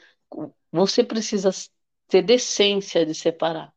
você 0.73 1.03
precisa 1.05 1.51
ter 2.09 2.23
decência 2.23 3.05
de 3.07 3.15
separar. 3.15 3.73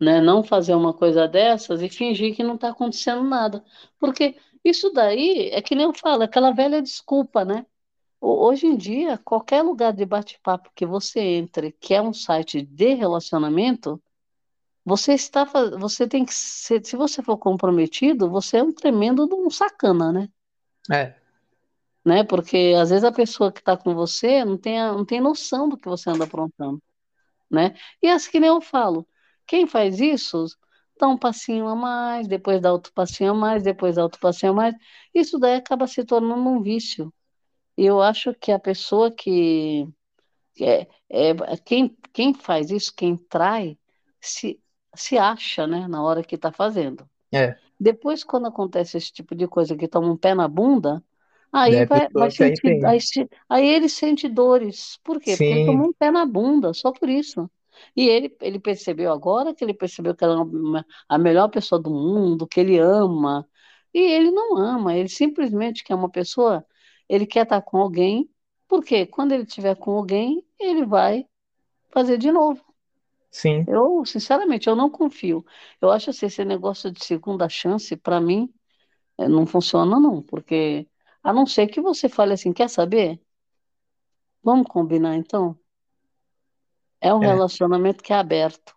né? 0.00 0.20
Não 0.20 0.44
fazer 0.44 0.74
uma 0.74 0.94
coisa 0.94 1.28
dessas 1.28 1.82
e 1.82 1.88
fingir 1.90 2.34
que 2.36 2.42
não 2.44 2.56
está 2.56 2.70
acontecendo 2.70 3.24
nada. 3.24 3.64
Porque 3.98 4.36
isso 4.64 4.90
daí 4.92 5.50
é 5.52 5.62
que 5.62 5.74
nem 5.74 5.86
eu 5.86 5.94
falo, 5.94 6.22
é 6.22 6.26
aquela 6.26 6.52
velha 6.52 6.82
desculpa, 6.82 7.44
né? 7.44 7.66
Ho- 8.20 8.46
Hoje 8.48 8.66
em 8.66 8.76
dia, 8.76 9.18
qualquer 9.18 9.62
lugar 9.62 9.92
de 9.94 10.06
bate-papo 10.06 10.70
que 10.74 10.86
você 10.86 11.20
entre, 11.20 11.72
que 11.74 11.94
é 11.94 12.02
um 12.02 12.12
site 12.14 12.62
de 12.62 12.94
relacionamento, 12.94 14.02
você 14.84 15.14
está, 15.14 15.44
você 15.78 16.08
tem 16.08 16.24
que 16.24 16.34
ser, 16.34 16.84
se 16.86 16.96
você 16.96 17.22
for 17.22 17.38
comprometido, 17.38 18.30
você 18.30 18.58
é 18.58 18.62
um 18.64 18.72
tremendo 18.74 19.28
de 19.28 19.34
um 19.34 19.50
sacana, 19.50 20.12
né? 20.12 20.28
é, 20.90 21.14
Né? 22.04 22.24
Porque 22.24 22.74
às 22.80 22.90
vezes 22.90 23.04
a 23.04 23.12
pessoa 23.12 23.52
que 23.52 23.60
está 23.60 23.76
com 23.76 23.94
você 23.94 24.44
não 24.44 24.56
tem, 24.58 24.78
não 24.80 25.04
tem 25.04 25.20
noção 25.20 25.68
do 25.68 25.76
que 25.76 25.88
você 25.88 26.10
anda 26.10 26.24
aprontando. 26.24 26.82
né? 27.50 27.74
E 28.02 28.08
assim 28.08 28.30
que 28.32 28.40
nem 28.40 28.50
eu 28.50 28.60
falo, 28.62 29.08
quem 29.46 29.66
faz 29.66 30.00
isso 30.00 30.46
dá 31.00 31.08
um 31.08 31.18
passinho 31.18 31.68
a 31.68 31.76
mais, 31.76 32.28
depois 32.28 32.60
dá 32.60 32.72
outro 32.72 32.92
passinho 32.92 33.32
a 33.32 33.34
mais, 33.34 33.62
depois 33.62 33.96
dá 33.96 34.02
outro 34.04 34.20
passinho 34.20 34.52
a 34.52 34.54
mais. 34.56 34.74
Isso 35.14 35.38
daí 35.38 35.56
acaba 35.56 35.86
se 35.86 36.04
tornando 36.04 36.48
um 36.48 36.62
vício. 36.62 37.12
E 37.76 37.84
eu 37.86 38.02
acho 38.02 38.34
que 38.34 38.52
a 38.52 38.58
pessoa 38.58 39.10
que 39.10 39.88
é, 40.60 40.86
é 41.08 41.56
quem, 41.64 41.96
quem 42.12 42.34
faz 42.34 42.70
isso, 42.70 42.92
quem 42.96 43.16
trai, 43.16 43.78
se, 44.20 44.60
se 44.94 45.18
acha, 45.18 45.66
né, 45.66 45.88
na 45.88 46.02
hora 46.02 46.22
que 46.24 46.34
está 46.36 46.52
fazendo. 46.52 47.08
é. 47.32 47.60
Depois, 47.78 48.24
quando 48.24 48.46
acontece 48.48 48.96
esse 48.98 49.12
tipo 49.12 49.34
de 49.34 49.48
coisa 49.48 49.76
que 49.76 49.88
toma 49.88 50.10
um 50.12 50.16
pé 50.16 50.34
na 50.34 50.46
bunda, 50.48 51.02
aí 51.52 51.82
a 51.82 51.86
vai, 51.86 52.08
vai 52.10 52.30
sentir, 52.30 52.78
aí, 52.84 52.98
aí 53.48 53.66
ele 53.66 53.88
sente 53.88 54.28
dores. 54.28 54.98
Por 55.04 55.20
quê? 55.20 55.36
Porque 55.36 55.54
ele 55.54 55.60
Sim, 55.60 55.62
tomou 55.62 55.88
um 55.88 55.92
pé 55.92 56.10
na 56.10 56.26
bunda, 56.26 56.74
só 56.74 56.92
por 56.92 57.08
isso. 57.08 57.50
E 57.96 58.08
ele, 58.08 58.36
ele 58.40 58.58
percebeu 58.60 59.12
agora 59.12 59.54
que 59.54 59.64
ele 59.64 59.74
percebeu 59.74 60.14
que 60.14 60.24
ela 60.24 60.34
é 60.34 60.36
uma- 60.38 60.86
a 61.08 61.18
melhor 61.18 61.48
pessoa 61.48 61.80
do 61.80 61.90
mundo, 61.90 62.46
que 62.46 62.60
ele 62.60 62.78
ama. 62.78 63.48
E 63.94 63.98
ele 64.00 64.30
não 64.30 64.56
ama, 64.56 64.94
ele 64.96 65.08
simplesmente 65.08 65.84
quer 65.84 65.94
uma 65.94 66.10
pessoa, 66.10 66.64
ele 67.08 67.26
quer 67.26 67.42
estar 67.44 67.60
com 67.62 67.78
alguém, 67.78 68.30
porque 68.68 69.06
quando 69.06 69.32
ele 69.32 69.42
estiver 69.44 69.74
com 69.76 69.92
alguém, 69.96 70.44
ele 70.58 70.84
vai 70.86 71.26
fazer 71.92 72.18
de 72.18 72.32
novo. 72.32 72.64
sim, 73.30 73.66
Eu, 73.66 74.04
sinceramente, 74.04 74.68
eu 74.68 74.74
não 74.76 74.90
confio. 74.90 75.44
Eu 75.80 75.90
acho 75.90 76.10
assim, 76.10 76.26
esse 76.26 76.44
negócio 76.44 76.90
de 76.90 77.04
segunda 77.04 77.48
chance, 77.48 77.96
para 77.96 78.20
mim, 78.20 78.52
eh, 79.18 79.28
não 79.28 79.46
funciona 79.46 80.00
não, 80.00 80.22
porque 80.22 80.88
a 81.22 81.32
não 81.34 81.46
ser 81.46 81.68
que 81.68 81.80
você 81.82 82.08
fale 82.08 82.34
assim, 82.34 82.52
quer 82.54 82.70
saber? 82.70 83.20
Vamos 84.42 84.68
combinar 84.68 85.16
então? 85.16 85.58
É 87.00 87.12
um 87.14 87.22
é. 87.22 87.26
relacionamento 87.26 88.02
que 88.02 88.12
é 88.12 88.16
aberto. 88.16 88.74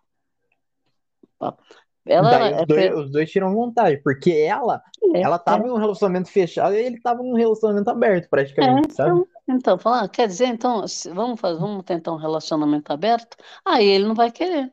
Ela 2.06 2.30
Daí 2.30 2.52
os 2.52 2.60
é, 2.60 2.66
dois, 2.66 2.94
os 2.98 3.10
dois 3.10 3.30
tiram 3.30 3.54
vantagem, 3.54 4.02
porque 4.02 4.30
ela, 4.30 4.82
é, 5.14 5.22
ela 5.22 5.36
é, 5.36 5.38
tava 5.38 5.66
em 5.66 5.70
um 5.70 5.78
relacionamento 5.78 6.28
fechado 6.28 6.74
e 6.74 6.78
ele 6.78 7.00
tava 7.00 7.22
num 7.22 7.34
relacionamento 7.34 7.88
aberto, 7.88 8.24
é, 8.24 8.28
praticamente, 8.28 8.94
sabe? 8.94 9.10
então, 9.10 9.26
então, 9.48 9.78
falar, 9.78 10.04
ah, 10.04 10.08
quer 10.08 10.26
dizer, 10.26 10.46
então, 10.46 10.86
se- 10.86 11.10
vamos 11.10 11.40
fazer, 11.40 11.58
vamos 11.58 11.82
tentar 11.82 12.12
um 12.12 12.18
relacionamento 12.18 12.92
aberto? 12.92 13.36
Aí 13.64 13.86
ele 13.86 14.06
não 14.06 14.14
vai 14.14 14.30
querer, 14.30 14.70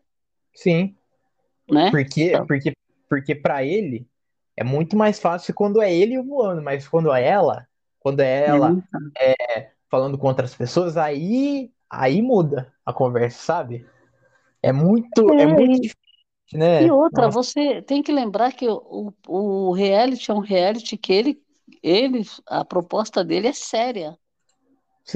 Sim, 0.54 0.96
né? 1.70 1.90
porque, 1.90 2.24
Então, 2.24 2.46
porque, 2.46 2.74
porque 3.10 3.36
para 3.36 3.64
ele 3.64 4.06
é 4.58 4.64
muito 4.64 4.98
mais 4.98 5.18
fácil 5.18 5.54
quando 5.54 5.82
é 5.82 5.94
ele 5.94 6.22
voando, 6.22 6.62
mas 6.62 6.86
quando 6.86 7.14
é 7.14 7.26
ela, 7.26 7.66
quando 8.00 8.20
é 8.20 8.42
é, 8.42 8.46
ela 8.48 8.78
falando 9.90 10.18
com 10.18 10.28
outras 10.28 10.54
pessoas, 10.54 10.98
aí, 10.98 11.72
aí 11.92 12.22
muda 12.22 12.74
a 12.86 12.94
conversa, 12.94 13.40
sabe? 13.44 13.88
É 14.64 14.72
muito, 14.74 15.36
é 15.38 15.48
muito 15.48 15.80
é, 15.80 15.82
difícil, 15.82 15.98
E 16.80 16.90
né? 16.90 16.92
outra, 16.92 17.30
Nossa, 17.30 17.40
você 17.40 17.82
tem 17.84 18.02
que 18.04 18.12
lembrar 18.12 18.52
que 18.54 18.68
o, 18.68 19.14
o 19.28 19.72
reality 19.74 20.32
é 20.32 20.34
um 20.34 20.40
reality 20.40 20.98
que 20.98 21.14
ele, 21.14 21.44
ele, 21.84 22.24
a 22.48 22.66
proposta 22.66 23.24
dele 23.24 23.48
é 23.48 23.54
séria, 23.54 24.18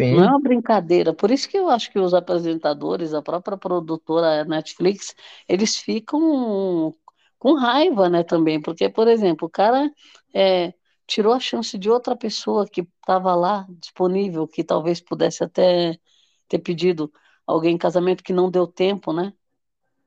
não 0.10 0.22
é 0.22 0.26
sim, 0.26 0.30
uma 0.30 0.40
brincadeira. 0.42 1.14
Por 1.14 1.32
isso 1.32 1.50
que 1.50 1.58
eu 1.58 1.70
acho 1.70 1.92
que 1.92 2.00
os 2.00 2.14
apresentadores, 2.14 3.14
a 3.14 3.22
própria 3.22 3.58
produtora 3.58 4.44
Netflix, 4.46 5.16
eles 5.48 5.78
ficam 5.78 6.94
com 7.40 7.54
raiva, 7.56 8.10
né, 8.10 8.24
também, 8.24 8.62
porque, 8.62 8.90
por 8.90 9.08
exemplo, 9.08 9.48
o 9.48 9.52
cara 9.52 9.92
é, 10.34 10.74
tirou 11.08 11.34
a 11.34 11.40
chance 11.40 11.78
de 11.78 11.90
outra 11.90 12.16
pessoa 12.16 12.68
que 12.68 12.82
estava 12.82 13.36
lá 13.36 13.68
disponível, 13.80 14.48
que 14.48 14.64
talvez 14.64 15.02
pudesse 15.02 15.44
até 15.44 16.00
ter 16.48 16.60
pedido 16.60 17.12
alguém 17.48 17.76
em 17.76 17.78
casamento 17.78 18.24
que 18.24 18.34
não 18.34 18.50
deu 18.52 18.68
tempo, 18.68 19.14
né? 19.14 19.34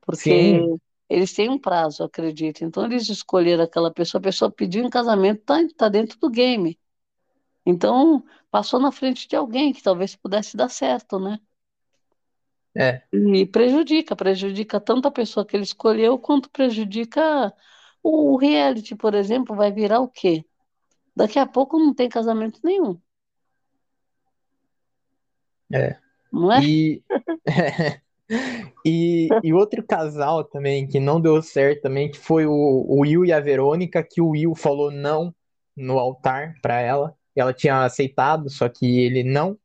Porque 0.01 0.33
Sim, 0.41 0.71
eles 1.09 1.33
têm 1.33 1.49
um 1.49 1.59
prazo, 1.59 2.03
acredito. 2.03 2.63
Então 2.63 2.85
eles 2.85 3.09
escolheram 3.09 3.63
aquela 3.63 3.91
pessoa, 3.93 4.19
a 4.19 4.23
pessoa 4.23 4.51
pediu 4.51 4.83
em 4.85 4.89
casamento, 4.89 5.43
tá, 5.45 5.57
tá 5.77 5.89
dentro 5.89 6.19
do 6.19 6.29
game. 6.29 6.79
Então 7.65 8.23
passou 8.51 8.79
na 8.79 8.91
frente 8.91 9.27
de 9.27 9.35
alguém 9.35 9.73
que 9.73 9.83
talvez 9.83 10.15
pudesse 10.15 10.57
dar 10.57 10.69
certo, 10.69 11.19
né? 11.19 11.39
é, 12.75 13.03
E 13.11 13.45
prejudica, 13.45 14.15
prejudica 14.15 14.79
tanto 14.79 15.07
a 15.07 15.11
pessoa 15.11 15.45
que 15.45 15.55
ele 15.55 15.63
escolheu, 15.63 16.17
quanto 16.19 16.49
prejudica 16.49 17.51
o 18.03 18.37
reality, 18.37 18.95
por 18.95 19.13
exemplo, 19.15 19.55
vai 19.55 19.71
virar 19.71 19.99
o 19.99 20.07
quê? 20.07 20.45
Daqui 21.15 21.39
a 21.39 21.47
pouco 21.47 21.79
não 21.79 21.93
tem 21.93 22.09
casamento 22.09 22.59
nenhum, 22.63 22.99
é. 25.71 25.99
Não 26.31 26.51
é? 26.51 26.63
E, 26.63 27.03
e, 28.85 29.29
e 29.43 29.53
outro 29.53 29.83
casal 29.83 30.43
também 30.43 30.87
que 30.87 30.99
não 30.99 31.19
deu 31.19 31.41
certo 31.41 31.81
também, 31.81 32.09
que 32.09 32.17
foi 32.17 32.45
o, 32.45 32.51
o 32.51 33.01
Will 33.01 33.25
e 33.25 33.33
a 33.33 33.39
Verônica, 33.39 34.03
que 34.03 34.21
o 34.21 34.29
Will 34.29 34.55
falou 34.55 34.91
não 34.91 35.33
no 35.75 35.97
altar 35.97 36.55
para 36.61 36.79
ela. 36.79 37.15
Ela 37.35 37.53
tinha 37.53 37.83
aceitado, 37.83 38.49
só 38.49 38.67
que 38.67 38.99
ele 38.99 39.23
não. 39.23 39.57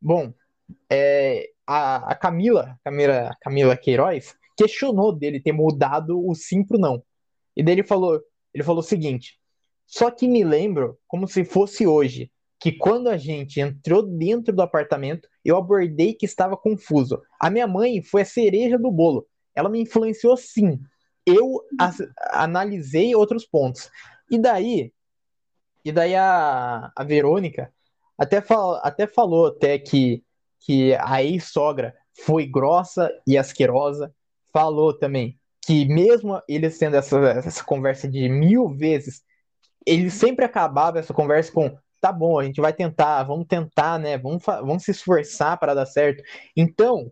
Bom, 0.00 0.32
é, 0.90 1.50
a, 1.66 2.12
a 2.12 2.14
Camila, 2.14 2.78
Camila, 2.84 3.36
Camila 3.40 3.76
Queiroz, 3.76 4.34
questionou 4.56 5.12
dele 5.12 5.40
ter 5.40 5.52
mudado 5.52 6.24
o 6.24 6.34
sim 6.34 6.64
pro 6.64 6.78
não. 6.78 7.02
E 7.56 7.62
daí 7.62 7.74
ele 7.74 7.82
falou, 7.82 8.20
ele 8.54 8.64
falou 8.64 8.80
o 8.80 8.84
seguinte: 8.84 9.38
só 9.86 10.10
que 10.10 10.26
me 10.26 10.42
lembro 10.42 10.98
como 11.06 11.28
se 11.28 11.44
fosse 11.44 11.86
hoje, 11.86 12.30
que 12.58 12.72
quando 12.72 13.08
a 13.08 13.16
gente 13.16 13.60
entrou 13.60 14.02
dentro 14.02 14.54
do 14.54 14.62
apartamento, 14.62 15.28
eu 15.44 15.56
abordei 15.56 16.14
que 16.14 16.24
estava 16.24 16.56
confuso. 16.56 17.20
A 17.38 17.50
minha 17.50 17.66
mãe 17.66 18.02
foi 18.02 18.22
a 18.22 18.26
cereja 18.26 18.78
do 18.78 18.90
bolo. 18.90 19.26
Ela 19.54 19.68
me 19.68 19.80
influenciou 19.80 20.36
sim. 20.36 20.80
Eu 21.24 21.60
analisei 22.30 23.14
outros 23.14 23.44
pontos. 23.44 23.90
E 24.30 24.38
daí, 24.38 24.92
e 25.84 25.92
daí 25.92 26.14
a, 26.14 26.90
a 26.96 27.04
Verônica 27.04 27.72
até, 28.18 28.40
fal, 28.40 28.80
até 28.82 29.06
falou 29.06 29.48
até 29.48 29.78
que, 29.78 30.24
que 30.60 30.94
a 30.94 31.22
ex-sogra 31.22 31.94
foi 32.24 32.46
grossa 32.46 33.10
e 33.26 33.36
asquerosa. 33.36 34.14
Falou 34.52 34.96
também 34.96 35.38
que 35.66 35.84
mesmo 35.84 36.40
eles 36.48 36.78
tendo 36.78 36.96
essa, 36.96 37.18
essa 37.18 37.64
conversa 37.64 38.08
de 38.08 38.28
mil 38.28 38.68
vezes, 38.68 39.22
ele 39.84 40.10
sempre 40.10 40.44
acabava 40.44 40.98
essa 40.98 41.12
conversa 41.12 41.52
com 41.52 41.76
tá 42.00 42.12
bom, 42.12 42.38
a 42.38 42.44
gente 42.44 42.60
vai 42.60 42.72
tentar, 42.72 43.22
vamos 43.24 43.46
tentar, 43.46 43.98
né? 43.98 44.18
Vamos, 44.18 44.42
vamos 44.44 44.84
se 44.84 44.90
esforçar 44.90 45.58
para 45.58 45.74
dar 45.74 45.86
certo. 45.86 46.22
Então, 46.56 47.10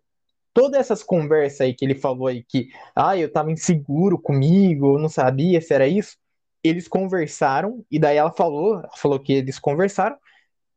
todas 0.52 0.80
essas 0.80 1.02
conversas 1.02 1.62
aí 1.62 1.74
que 1.74 1.84
ele 1.84 1.94
falou 1.94 2.28
aí 2.28 2.44
que, 2.44 2.68
ah, 2.94 3.16
eu 3.16 3.30
tava 3.32 3.52
inseguro 3.52 4.18
comigo, 4.20 4.94
eu 4.96 4.98
não 5.00 5.08
sabia 5.08 5.60
se 5.60 5.74
era 5.74 5.86
isso, 5.88 6.16
eles 6.62 6.88
conversaram 6.88 7.84
e 7.90 7.98
daí 7.98 8.16
ela 8.16 8.32
falou, 8.32 8.82
falou 8.96 9.20
que 9.20 9.32
eles 9.34 9.58
conversaram 9.58 10.16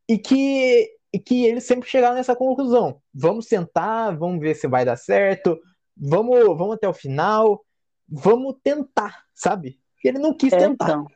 e 0.07 0.17
que 0.17 0.93
e 1.13 1.19
que 1.19 1.45
eles 1.45 1.63
sempre 1.63 1.89
chegaram 1.89 2.15
nessa 2.15 2.35
conclusão. 2.35 3.01
Vamos 3.13 3.45
tentar, 3.47 4.11
vamos 4.11 4.39
ver 4.41 4.55
se 4.55 4.67
vai 4.67 4.83
dar 4.83 4.97
certo, 4.97 5.57
vamos, 5.95 6.37
vamos 6.57 6.75
até 6.75 6.87
o 6.87 6.93
final, 6.93 7.63
vamos 8.07 8.55
tentar, 8.61 9.23
sabe? 9.33 9.79
Ele 10.03 10.19
não 10.19 10.33
quis 10.33 10.53
É, 10.53 10.59
tentar. 10.59 10.89
então. 10.89 11.07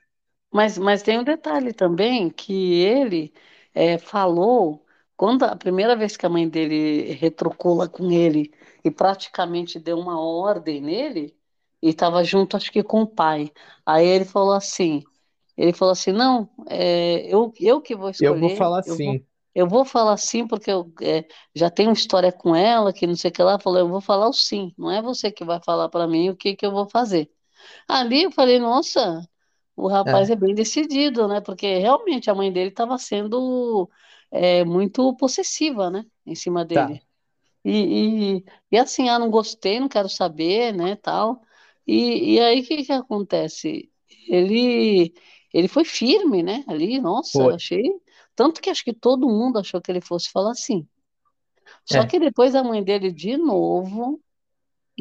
Mas, 0.52 0.78
mas 0.78 1.02
tem 1.04 1.20
um 1.20 1.24
detalhe 1.24 1.74
também 1.74 2.30
que 2.30 2.82
ele 2.82 3.34
é, 3.74 3.98
falou 3.98 4.86
quando 5.16 5.44
a 5.44 5.56
primeira 5.56 5.96
vez 5.96 6.18
que 6.18 6.26
a 6.26 6.30
mãe 6.30 6.48
dele 6.50 7.14
retrocou 7.14 7.76
lá 7.76 7.88
com 7.88 8.12
ele 8.12 8.52
e 8.84 8.92
praticamente 8.92 9.80
deu 9.80 9.98
uma 10.00 10.20
ordem 10.20 10.82
nele 10.82 11.38
e 11.82 11.90
estava 11.90 12.24
junto, 12.24 12.58
acho 12.58 12.72
que 12.72 12.84
com 12.84 13.02
o 13.04 13.08
pai. 13.08 13.52
Aí 13.86 14.06
ele 14.08 14.26
falou 14.26 14.54
assim, 14.54 15.04
ele 15.58 15.74
falou 15.74 15.92
assim, 15.94 16.12
não, 16.12 16.50
é, 16.70 17.28
eu, 17.34 17.54
eu 17.60 17.82
que 17.82 17.96
vou 17.96 18.10
Eu 18.18 18.38
vou 18.38 18.50
escolher, 18.50 18.50
falar 18.50 18.80
eu 18.86 19.00
vou, 19.00 19.18
assim, 19.18 19.26
eu 19.56 19.68
vou 19.68 19.86
falar 19.86 20.18
sim 20.18 20.48
porque 20.48 20.72
eu 20.72 20.92
é, 21.02 21.26
já 21.56 21.70
tenho 21.70 21.92
história 21.94 22.32
com 22.32 22.56
ela, 22.56 22.94
que 22.94 23.08
não 23.08 23.16
sei 23.16 23.30
o 23.32 23.34
que 23.34 23.44
lá, 23.44 23.60
falou, 23.60 23.80
eu 23.80 23.88
vou 23.90 24.02
falar 24.02 24.28
o 24.30 24.34
sim, 24.34 24.74
não 24.78 24.92
é 24.92 25.02
você 25.02 25.32
que 25.32 25.44
vai 25.46 25.60
falar 25.64 25.90
para 25.90 26.08
mim 26.08 26.30
o 26.30 26.36
que 26.36 26.56
que 26.56 26.66
eu 26.66 26.72
vou 26.72 26.88
fazer. 26.90 27.30
Ali 27.88 28.24
eu 28.24 28.32
falei, 28.32 28.60
nossa, 28.60 29.22
o 29.76 29.88
rapaz 29.88 30.30
é, 30.30 30.34
é 30.34 30.36
bem 30.36 30.54
decidido, 30.54 31.28
né? 31.28 31.42
Porque 31.42 31.78
realmente 31.78 32.30
a 32.30 32.36
mãe 32.36 32.52
dele 32.52 32.70
estava 32.70 32.98
sendo 32.98 33.90
é, 34.30 34.64
muito 34.64 35.16
possessiva, 35.16 35.90
né? 35.90 36.06
Em 36.26 36.36
cima 36.36 36.66
tá, 36.66 36.86
dele. 36.86 37.02
E, 37.64 38.38
e, 38.38 38.46
e 38.72 38.78
assim, 38.78 39.10
ah, 39.10 39.20
não 39.20 39.30
gostei, 39.30 39.80
não 39.80 39.90
quero 39.90 40.10
saber, 40.10 40.74
né? 40.74 40.96
Tal. 40.96 41.42
E, 41.86 42.36
e 42.36 42.40
aí 42.40 42.62
o 42.62 42.66
que 42.66 42.84
que 42.84 42.92
acontece? 42.92 43.92
Ele, 44.28 45.14
ele 45.54 45.68
foi 45.68 45.84
firme, 45.84 46.44
né? 46.44 46.64
Ali, 46.68 47.00
nossa, 47.00 47.44
foi, 47.44 47.54
achei. 47.54 47.84
Tanto 48.36 48.62
que 48.62 48.70
acho 48.70 48.84
que 48.84 48.94
todo 48.94 49.30
mundo 49.30 49.60
achou 49.60 49.82
que 49.82 49.92
ele 49.92 50.02
fosse 50.02 50.30
falar 50.32 50.52
assim. 50.52 50.88
Só 51.86 52.00
é, 52.00 52.08
que 52.08 52.20
depois 52.20 52.56
a 52.56 52.64
mãe 52.64 52.84
dele, 52.84 53.12
de 53.12 53.38
novo. 53.38 54.22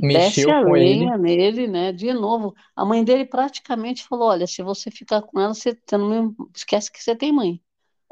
Desce 0.02 0.50
mexeu 0.50 0.52
a 0.52 0.60
com 0.60 0.76
ele, 0.76 0.76
lenha 0.76 1.16
nele, 1.18 1.66
né? 1.66 1.92
De 1.92 2.12
novo, 2.12 2.54
a 2.74 2.84
mãe 2.84 3.04
dele 3.04 3.24
praticamente 3.26 4.04
falou: 4.06 4.28
Olha, 4.28 4.46
se 4.46 4.62
você 4.62 4.90
ficar 4.90 5.22
com 5.22 5.38
ela, 5.40 5.54
você, 5.54 5.74
você 5.86 5.96
não 5.98 6.08
me- 6.28 6.34
esquece 6.54 6.90
que 6.92 7.02
você 7.02 7.14
tem 7.16 7.32
mãe. 7.32 7.62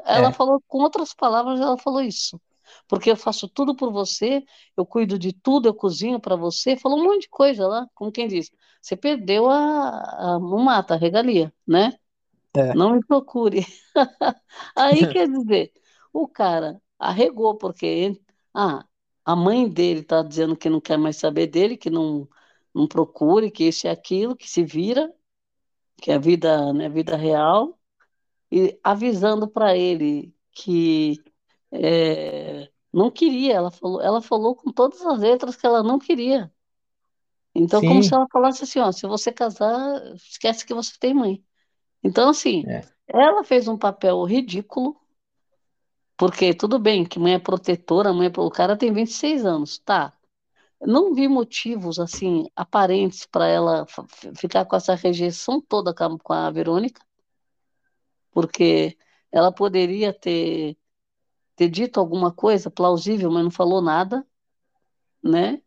Ela 0.05 0.31
é, 0.31 0.33
falou, 0.33 0.61
com 0.67 0.79
outras 0.79 1.13
palavras, 1.13 1.59
ela 1.61 1.77
falou 1.77 2.01
isso. 2.01 2.41
Porque 2.87 3.11
eu 3.11 3.17
faço 3.17 3.47
tudo 3.49 3.75
por 3.75 3.91
você, 3.91 4.43
eu 4.77 4.85
cuido 4.85 5.19
de 5.19 5.33
tudo, 5.33 5.67
eu 5.69 5.73
cozinho 5.75 6.19
para 6.19 6.35
você. 6.35 6.77
Falou 6.77 6.99
um 6.99 7.03
monte 7.05 7.23
de 7.23 7.29
coisa 7.29 7.67
lá, 7.67 7.87
como 7.95 8.11
quem 8.11 8.27
diz: 8.27 8.51
Você 8.81 8.97
perdeu 8.97 9.49
a, 9.49 10.35
a 10.37 10.39
mata, 10.39 10.95
a 10.95 10.97
regalia, 10.97 11.53
né? 11.67 11.93
é, 12.57 12.73
Não 12.73 12.93
me 12.95 13.05
procure. 13.05 13.65
Aí 14.75 15.07
quer 15.07 15.27
dizer, 15.29 15.71
o 16.13 16.27
cara 16.27 16.81
arregou, 16.99 17.57
porque 17.57 18.19
ah, 18.53 18.85
a 19.29 19.35
mãe 19.35 19.69
dele 19.69 19.99
está 19.99 20.23
dizendo 20.23 20.57
que 20.57 20.71
não 20.71 20.81
quer 20.81 20.97
mais 20.97 21.17
saber 21.17 21.45
dele, 21.45 21.77
que 21.77 21.91
não, 21.91 22.27
não 22.73 22.87
procure, 22.87 23.51
que 23.51 23.65
isso 23.65 23.85
e 23.85 23.87
aquilo, 23.87 24.35
que 24.35 24.49
se 24.49 24.63
vira, 24.63 25.13
que 26.01 26.09
é 26.09 26.15
a 26.15 26.17
vida, 26.17 26.73
né, 26.73 26.89
vida 26.89 27.15
real, 27.15 27.79
e 28.51 28.79
avisando 28.83 29.47
para 29.47 29.77
ele 29.77 30.33
que 30.51 31.21
é, 31.71 32.71
não 32.91 33.11
queria, 33.11 33.53
ela 33.53 33.69
falou, 33.69 34.01
ela 34.01 34.19
falou 34.19 34.55
com 34.55 34.71
todas 34.71 35.05
as 35.05 35.19
letras 35.19 35.55
que 35.55 35.67
ela 35.67 35.83
não 35.83 35.99
queria. 35.99 36.51
Então, 37.53 37.81
como 37.81 38.01
se 38.01 38.09
sim, 38.09 38.15
ela 38.15 38.25
falasse 38.31 38.63
assim, 38.63 38.79
ó, 38.79 38.91
se 38.91 39.05
você 39.05 39.31
casar, 39.31 40.11
esquece 40.15 40.65
que 40.65 40.73
você 40.73 40.93
tem 40.99 41.13
mãe. 41.13 41.43
Então, 42.03 42.29
assim, 42.29 42.63
é, 42.65 42.81
ela 43.07 43.43
fez 43.43 43.67
um 43.67 43.77
papel 43.77 44.23
ridículo, 44.23 44.98
porque 46.19 46.53
tudo 46.53 46.77
bem 46.77 47.05
que 47.05 47.17
mãe 47.17 47.35
é 47.35 47.39
protetora, 47.39 48.11
mãe 48.11 48.27
é... 48.27 48.39
o 48.41 48.51
cara 48.51 48.75
tem 48.75 48.91
26 48.91 49.45
anos, 49.45 49.77
tá. 49.77 50.13
Não 50.81 51.13
vi 51.13 51.29
motivos, 51.29 51.97
assim, 51.97 52.45
aparentes 52.53 53.25
para 53.25 53.47
ela 53.47 53.85
ficar 54.35 54.65
com 54.65 54.75
essa 54.75 54.95
rejeição 54.95 55.61
toda 55.61 55.93
com 55.93 56.03
a, 56.03 56.19
com 56.19 56.33
a 56.33 56.51
Verônica, 56.51 57.01
porque 58.31 58.97
ela 59.31 59.49
poderia 59.49 60.11
ter, 60.11 60.77
ter 61.55 61.69
dito 61.69 62.01
alguma 62.01 62.33
coisa 62.33 62.69
plausível, 62.69 63.31
mas 63.31 63.43
não 63.45 63.51
falou 63.51 63.81
nada, 63.81 64.27
né? 65.23 65.61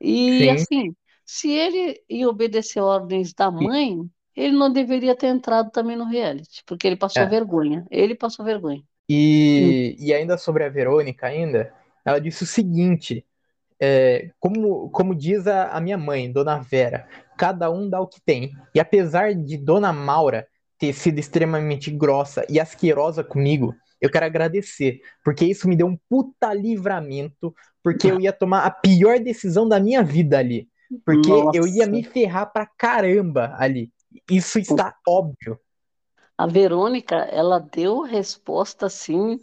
E, 0.00 0.38
sim, 0.38 0.50
assim, 0.50 0.96
se 1.24 1.48
ele 1.48 2.02
ia 2.10 2.28
obedecer 2.28 2.80
ordens 2.80 3.32
da 3.32 3.52
mãe, 3.52 4.00
ele 4.34 4.56
não 4.56 4.72
deveria 4.72 5.14
ter 5.14 5.28
entrado 5.28 5.70
também 5.70 5.96
no 5.96 6.06
reality, 6.06 6.64
porque 6.66 6.88
ele 6.88 6.96
passou 6.96 7.22
é. 7.22 7.26
vergonha. 7.26 7.86
Ele 7.88 8.16
passou 8.16 8.44
vergonha. 8.44 8.82
Hum. 9.12 9.70
E, 9.70 9.96
e 9.98 10.14
ainda 10.14 10.38
sobre 10.38 10.64
a 10.64 10.68
Verônica 10.68 11.26
ainda, 11.26 11.72
ela 12.04 12.18
disse 12.18 12.42
o 12.42 12.46
seguinte, 12.46 13.24
é, 13.80 14.30
como, 14.38 14.88
como 14.90 15.14
diz 15.14 15.46
a, 15.46 15.68
a 15.68 15.80
minha 15.80 15.98
mãe, 15.98 16.30
Dona 16.30 16.58
Vera, 16.58 17.08
cada 17.36 17.70
um 17.70 17.88
dá 17.88 18.00
o 18.00 18.06
que 18.06 18.20
tem. 18.20 18.52
E 18.74 18.80
apesar 18.80 19.34
de 19.34 19.56
Dona 19.56 19.92
Maura 19.92 20.46
ter 20.78 20.92
sido 20.92 21.18
extremamente 21.18 21.90
grossa 21.90 22.44
e 22.48 22.58
asquerosa 22.58 23.22
comigo, 23.22 23.74
eu 24.00 24.10
quero 24.10 24.26
agradecer, 24.26 25.00
porque 25.24 25.44
isso 25.44 25.68
me 25.68 25.76
deu 25.76 25.86
um 25.86 25.96
puta 26.08 26.52
livramento, 26.52 27.54
porque 27.82 28.10
eu 28.10 28.20
ia 28.20 28.32
tomar 28.32 28.64
a 28.64 28.70
pior 28.70 29.20
decisão 29.20 29.68
da 29.68 29.78
minha 29.78 30.02
vida 30.02 30.38
ali. 30.38 30.68
Porque 31.04 31.30
eu 31.30 31.66
ia 31.66 31.86
Nossa. 31.86 31.90
me 31.90 32.02
ferrar 32.02 32.52
pra 32.52 32.66
caramba 32.66 33.54
ali. 33.58 33.90
Isso 34.30 34.58
está 34.58 34.94
óbvio. 35.06 35.58
A 36.42 36.46
Verônica, 36.46 37.14
ela 37.14 37.60
deu 37.60 38.00
resposta 38.00 38.86
assim, 38.86 39.38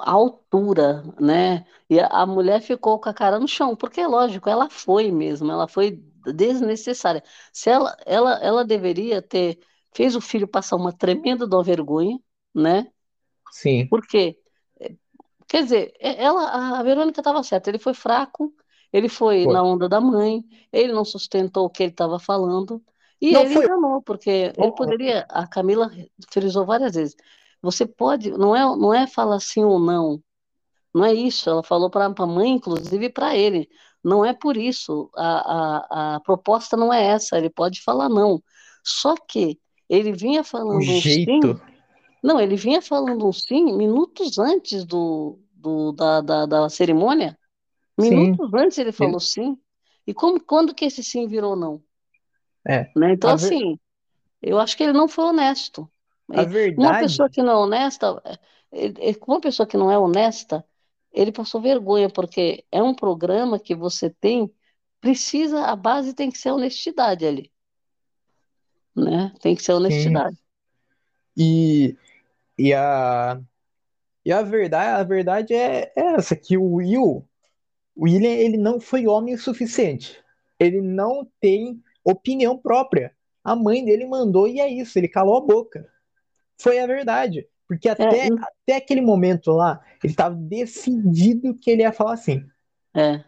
à 0.00 0.12
altura, 0.12 1.02
né? 1.20 1.66
E 1.90 2.00
a, 2.00 2.24
mulher 2.24 2.62
ficou 2.62 2.98
com 2.98 3.06
a 3.06 3.12
cara 3.12 3.38
no 3.38 3.46
chão, 3.46 3.76
porque 3.76 4.00
é 4.00 4.06
lógico, 4.06 4.48
ela 4.48 4.70
foi 4.70 5.12
mesmo, 5.12 5.52
ela 5.52 5.68
foi 5.68 6.02
desnecessária. 6.34 7.22
Se 7.52 7.68
ela, 7.68 7.94
ela, 8.06 8.38
ela 8.42 8.64
deveria 8.64 9.20
ter 9.20 9.58
fez 9.94 10.16
o 10.16 10.22
filho 10.22 10.48
passar 10.48 10.76
uma 10.76 10.90
tremenda 10.90 11.44
uma 11.44 11.62
vergonha, 11.62 12.18
né? 12.54 12.90
Sim. 13.52 13.86
Por 13.86 14.06
quê? 14.06 14.38
Quer 15.46 15.64
dizer, 15.64 15.92
ela, 16.00 16.78
a 16.78 16.82
Verônica 16.82 17.20
estava 17.20 17.42
certa, 17.42 17.68
ele 17.68 17.78
foi 17.78 17.92
fraco, 17.92 18.54
ele 18.90 19.10
foi, 19.10 19.44
Foi. 19.44 19.52
na 19.52 19.62
onda 19.62 19.86
da 19.86 20.00
mãe, 20.00 20.42
ele 20.72 20.94
não 20.94 21.04
sustentou 21.04 21.66
o 21.66 21.70
que 21.70 21.82
ele 21.82 21.92
estava 21.92 22.18
falando, 22.18 22.82
e 23.20 23.34
Não 23.34 23.44
ele 23.44 23.54
foi. 23.54 23.64
enganou, 23.64 24.02
porque 24.02 24.52
ele 24.56 24.72
poderia, 24.72 25.26
a 25.30 25.46
Camila 25.46 25.90
frisou 26.32 26.64
várias 26.66 26.94
vezes, 26.94 27.16
você 27.62 27.86
pode, 27.86 28.30
não 28.32 28.54
é, 28.54 28.60
não 28.76 28.94
é 28.94 29.06
falar 29.06 29.40
sim 29.40 29.64
ou 29.64 29.78
não, 29.78 30.22
não 30.94 31.04
é 31.04 31.12
isso, 31.14 31.48
ela 31.50 31.62
falou 31.62 31.90
para 31.90 32.06
a 32.06 32.26
mãe, 32.26 32.50
inclusive, 32.52 33.10
para 33.10 33.36
ele, 33.36 33.68
não 34.04 34.24
é 34.24 34.32
por 34.34 34.56
isso, 34.56 35.10
a, 35.16 36.14
a, 36.14 36.16
a 36.16 36.20
proposta 36.20 36.76
não 36.76 36.92
é 36.92 37.04
essa, 37.04 37.36
ele 37.38 37.50
pode 37.50 37.82
falar 37.82 38.08
não, 38.08 38.42
só 38.84 39.14
que 39.16 39.58
ele 39.88 40.12
vinha 40.12 40.44
falando 40.44 40.80
um 40.80 41.00
jeito. 41.00 41.20
sim, 41.24 41.58
não, 42.22 42.40
ele 42.40 42.56
vinha 42.56 42.82
falando 42.82 43.26
um 43.26 43.32
sim 43.32 43.76
minutos 43.76 44.38
antes 44.38 44.84
do, 44.84 45.38
do, 45.54 45.92
da, 45.92 46.20
da, 46.20 46.46
da 46.46 46.68
cerimônia, 46.68 47.38
Sim. 48.00 48.32
Minutos 48.32 48.50
antes 48.54 48.78
ele 48.78 48.92
Ele- 48.98 49.16
falou 49.16 49.20
sim. 49.20 49.58
E 50.06 50.14
como, 50.14 50.40
quando 50.44 50.74
que 50.74 50.84
esse 50.86 51.02
sim 51.02 51.26
virou 51.28 51.56
não? 51.56 51.82
É. 52.66 52.90
Né? 52.96 53.12
Então, 53.12 53.30
A 53.30 53.36
ver- 53.36 53.48
assim, 53.48 53.78
eu 54.42 54.58
acho 54.60 54.76
que 54.76 54.82
ele 54.84 54.92
não 54.94 55.08
foi 55.08 55.26
honesto. 55.26 55.90
A 56.34 56.42
E 56.42 56.44
uma 56.76 56.94
verdade. 56.94 56.96
pessoa 56.96 57.30
que 57.30 57.42
não 57.42 57.52
é 57.52 57.56
honesta, 57.56 58.22
é- 58.72 59.10
é- 59.12 59.16
uma 59.26 59.40
pessoa 59.40 59.66
que 59.66 59.76
não 59.76 59.90
é 59.90 59.98
honesta, 59.98 60.64
ele 61.12 61.32
passou 61.32 61.60
vergonha, 61.60 62.10
porque 62.10 62.64
é 62.72 62.82
um 62.82 62.94
programa 62.94 63.58
que 63.60 63.74
você 63.74 64.10
tem, 64.10 64.52
precisa, 65.00 65.64
a 65.66 65.76
base 65.76 66.14
tem 66.14 66.30
que 66.30 66.38
ser 66.38 66.52
honestidade 66.52 67.26
ali, 67.26 67.52
né? 68.94 69.32
Tem 69.40 69.54
que 69.54 69.62
ser 69.62 69.72
a 69.72 69.76
Sim. 69.76 69.76
honestidade. 69.76 70.36
E, 71.36 71.96
e 72.58 72.74
a, 72.74 73.40
e 74.24 74.32
a 74.32 74.42
verdade, 74.42 75.00
a 75.00 75.04
verdade 75.04 75.54
é 75.54 75.92
essa, 75.96 76.36
que 76.36 76.58
o 76.58 76.74
Will, 76.76 77.28
o 77.96 78.04
William, 78.04 78.30
ele 78.32 78.56
não 78.58 78.80
foi 78.80 79.06
homem 79.06 79.34
o 79.34 79.38
suficiente. 79.38 80.22
Ele 80.58 80.80
não 80.80 81.26
tem 81.40 81.82
opinião 82.10 82.58
própria. 82.58 83.14
A 83.44 83.56
mãe 83.56 83.84
dele 83.84 84.06
mandou 84.06 84.46
e 84.48 84.60
é 84.60 84.68
isso, 84.68 84.98
ele 84.98 85.08
calou 85.08 85.36
a 85.36 85.40
boca. 85.40 85.88
Foi 86.60 86.78
a 86.80 86.86
verdade. 86.86 87.48
Porque 87.68 87.88
até, 87.88 88.26
É, 88.26 88.38
até 88.40 88.76
aquele 88.76 89.00
momento 89.02 89.52
lá, 89.52 89.80
ele 90.02 90.12
estava 90.12 90.34
decidido 90.36 91.54
que 91.56 91.70
ele 91.70 91.82
ia 91.82 91.92
falar 91.92 92.14
assim, 92.14 92.46
é. 92.96 93.24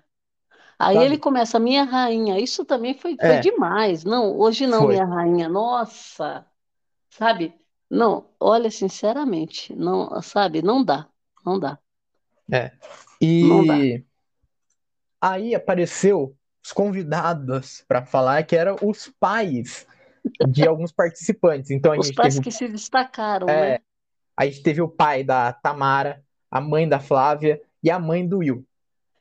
Aí 0.78 1.02
ele 1.02 1.16
sabe? 1.16 1.18
começa, 1.18 1.58
minha 1.60 1.84
rainha, 1.84 2.38
isso 2.40 2.64
também 2.64 2.94
foi, 2.98 3.18
foi 3.18 3.38
É, 3.38 3.38
demais. 3.38 4.04
Não, 4.04 4.38
hoje 4.38 4.66
não, 4.66 4.86
foi. 4.86 4.88
minha 4.88 5.04
rainha, 5.06 5.48
nossa. 5.48 6.46
Sabe? 7.10 7.54
Não, 7.90 8.30
olha, 8.40 8.70
sinceramente, 8.70 9.74
não, 9.76 10.22
sabe? 10.22 10.62
Não 10.62 10.84
dá, 10.84 11.08
não 11.46 11.58
dá, 11.60 11.78
É. 12.52 12.72
não 13.40 13.64
dá. 13.64 13.90
E 13.92 14.04
aí 15.20 15.54
apareceu 15.54 16.36
os 16.64 16.73
convidados 16.73 17.85
para 17.88 18.05
falar 18.07 18.42
que 18.44 18.57
eram 18.57 18.77
os 18.83 19.09
pais 19.20 19.87
de 20.42 20.66
alguns 20.66 20.92
participantes. 20.92 21.70
Então 21.70 21.92
a 21.92 21.96
Os 21.96 22.07
gente 22.07 22.16
pais 22.16 22.35
teve, 22.35 22.40
que 22.40 22.51
se 22.51 22.68
destacaram, 22.68 23.46
é, 23.49 23.55
né? 23.55 23.79
a 24.37 24.46
gente 24.46 24.62
teve 24.62 24.81
o 24.83 24.88
pai 24.88 25.25
da 25.25 25.53
Tamara, 25.53 26.25
a 26.51 26.61
mãe 26.61 26.88
da 26.88 27.01
Flávia 27.01 27.61
e 27.83 27.90
a 27.90 27.99
mãe 27.99 28.27
do 28.27 28.38
Will. 28.38 28.66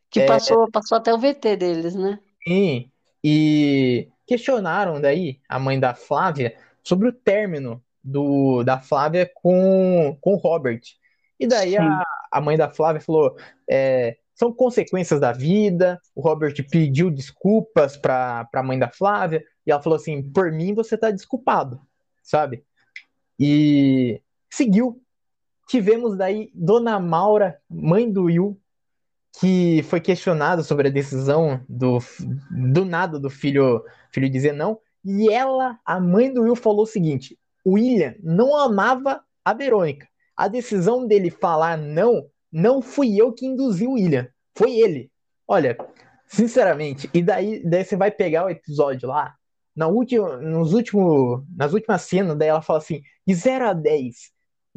Que 0.10 0.21
É, 0.21 0.25
passou, 0.28 0.69
passou 0.71 0.97
até 0.97 1.13
o 1.13 1.17
VT 1.17 1.56
deles, 1.56 1.95
né? 1.95 2.19
sim, 2.47 2.91
e 3.23 4.10
questionaram 4.25 4.99
daí 5.02 5.41
a 5.47 5.60
mãe 5.60 5.80
da 5.80 5.93
Flávia 5.93 6.58
sobre 6.84 7.08
o 7.10 7.13
término 7.13 7.84
do, 8.04 8.63
da 8.63 8.80
Flávia 8.80 9.30
com, 9.34 10.17
com 10.21 10.34
o 10.34 10.38
Robert. 10.38 10.82
E 11.39 11.47
daí 11.47 11.78
a, 11.78 12.04
a 12.32 12.41
mãe 12.41 12.58
da 12.58 12.69
Flávia 12.69 13.02
falou: 13.02 13.36
é, 13.69 14.17
são 14.39 14.54
consequências 14.54 15.19
da 15.19 15.34
vida. 15.34 15.99
O 16.15 16.21
Robert 16.21 16.56
pediu 16.71 17.12
desculpas 17.12 17.97
para 17.97 18.47
a 18.54 18.63
mãe 18.63 18.80
da 18.80 18.89
Flávia, 18.89 19.43
e 19.67 19.71
ela 19.71 19.82
falou 19.82 19.97
assim: 19.97 20.23
por 20.32 20.49
mim 20.49 20.73
você 20.73 20.97
tá 20.97 21.12
desculpado, 21.12 21.82
sabe? 22.23 22.63
E 23.38 24.21
seguiu. 24.49 25.04
Tivemos 25.67 26.17
daí 26.17 26.49
Dona 26.56 26.99
Maura, 26.99 27.60
mãe 27.69 28.12
do 28.12 28.23
Will, 28.23 28.60
que 29.39 29.84
foi 29.84 29.99
questionada 29.99 30.63
sobre 30.63 30.88
a 30.88 30.91
decisão 30.91 31.63
do, 31.69 31.99
do 32.49 32.86
nada 32.86 33.19
do 33.19 33.30
filho, 33.30 33.84
filho 34.12 34.30
dizer 34.30 34.54
não. 34.54 34.80
E 35.06 35.32
ela, 35.32 35.78
a 35.86 35.99
mãe 35.99 36.34
do 36.34 36.43
Will, 36.43 36.56
falou 36.56 36.84
o 36.84 36.88
seguinte: 36.88 37.38
William 37.67 38.15
não 38.23 38.56
amava 38.56 39.21
a 39.43 39.54
Verônica. 39.54 40.08
A 40.36 40.47
decisão 40.47 41.06
dele 41.06 41.30
falar 41.30 41.78
não, 41.78 42.25
não 42.51 42.81
fui 42.81 43.15
eu 43.19 43.33
que 43.33 43.45
induzi 43.45 43.85
o 43.85 43.93
William, 43.93 44.27
foi 44.55 44.71
ele. 44.79 45.12
Olha, 45.47 45.77
sinceramente, 46.27 47.09
e 47.13 47.21
daí, 47.21 47.63
daí 47.63 47.83
você 47.83 47.95
vai 47.95 48.12
pegar 48.12 48.45
o 48.45 48.49
episódio 48.49 49.07
lá, 49.09 49.35
na 49.75 49.88
última, 49.88 50.38
nos 50.38 50.73
último, 50.73 51.45
nas 51.55 51.73
últimas 51.73 52.01
cenas, 52.01 52.38
daí 52.38 52.49
ela 52.49 52.62
fala 52.62 52.79
assim: 52.79 53.01
de 53.25 53.33
0 53.33 53.67
a 53.69 53.73
10, 53.73 54.15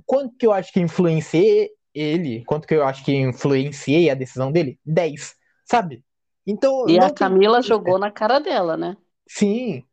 quanto 0.07 0.37
que 0.37 0.47
eu 0.47 0.53
acho 0.53 0.73
que 0.73 0.81
influenciei 0.81 1.71
ele, 1.95 2.45
quanto 2.45 2.67
que 2.67 2.75
eu 2.75 2.85
acho 2.85 3.05
que 3.05 3.15
influenciei 3.15 4.09
a 4.11 4.15
decisão 4.15 4.53
dele? 4.53 4.79
10, 4.85 5.35
sabe? 5.65 6.05
Então, 6.47 6.89
E 6.89 6.99
a 6.99 7.09
não 7.09 7.15
tem 7.15 7.15
Camila 7.15 7.63
coerência. 7.63 7.69
jogou 7.69 7.99
na 7.99 8.11
cara 8.11 8.39
dela, 8.39 8.77
né? 8.77 8.97
Sim, 9.29 9.85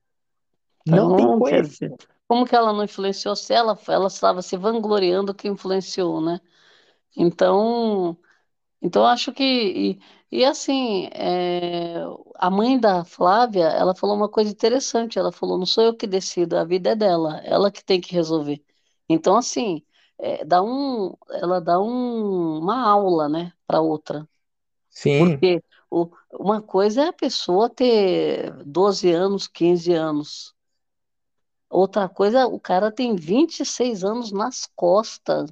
não 0.86 1.16
tem 1.16 1.26
quer 1.26 1.38
coerência. 1.38 1.90
dizer, 1.90 2.08
como 2.28 2.46
que 2.46 2.56
ela 2.56 2.72
não 2.74 2.84
influenciou? 2.84 3.36
Se 3.36 3.54
ela, 3.54 3.78
ela 3.88 4.08
estava 4.08 4.42
se 4.42 4.56
vangloriando 4.58 5.34
que 5.34 5.48
influenciou, 5.48 6.22
né? 6.22 6.40
Então, 7.18 8.18
então 8.82 9.06
acho 9.06 9.34
que 9.34 9.44
e, 10.32 10.40
e 10.42 10.46
assim, 10.46 11.08
é, 11.14 11.98
a 12.36 12.50
mãe 12.52 12.80
da 12.80 13.06
Flávia, 13.06 13.66
ela 13.66 13.96
falou 13.96 14.16
uma 14.18 14.30
coisa 14.30 14.52
interessante. 14.52 15.20
Ela 15.20 15.32
falou: 15.32 15.58
não 15.60 15.66
sou 15.66 15.84
eu 15.86 15.96
que 15.98 16.08
decido, 16.08 16.58
a 16.58 16.66
vida 16.66 16.92
é 16.92 16.96
dela, 16.98 17.40
ela 17.46 17.72
que 17.72 17.84
tem 17.86 18.02
que 18.02 18.14
resolver. 18.14 18.64
Então, 19.10 19.38
assim, 19.38 19.84
é, 20.20 20.46
dá 20.46 20.64
um, 20.64 21.16
ela 21.32 21.62
dá 21.62 21.80
um- 21.82 22.60
uma 22.60 22.82
aula, 22.90 23.30
né, 23.30 23.54
para 23.68 23.82
outra. 23.82 24.28
Sim, 24.90 25.44
Porque 25.44 25.64
o- 25.92 26.10
uma 26.34 26.62
coisa 26.62 27.04
é 27.04 27.08
a 27.10 27.14
pessoa 27.14 27.70
ter 27.70 28.54
12 28.66 29.12
anos, 29.12 29.48
15 29.48 29.94
anos. 29.94 30.54
Outra 31.70 32.08
coisa, 32.08 32.46
o 32.48 32.60
cara 32.60 32.92
tem 32.92 33.16
26 33.16 34.04
anos 34.04 34.32
nas 34.32 34.68
costas 34.76 35.50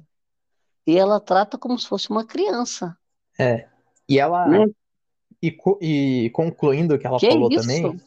e 0.88 0.96
ela 0.98 1.20
trata 1.20 1.58
como 1.58 1.78
se 1.78 1.88
fosse 1.88 2.10
uma 2.10 2.26
criança, 2.26 2.98
é. 3.38 3.68
E 4.08 4.18
ela, 4.18 4.44
né? 4.44 4.66
e, 5.42 5.56
e 6.26 6.30
concluindo 6.32 6.94
o 6.94 7.00
que 7.00 7.06
ela 7.06 7.20
Que 7.20 7.28
falou 7.28 7.52
isso? 7.54 7.88
também, 7.90 8.00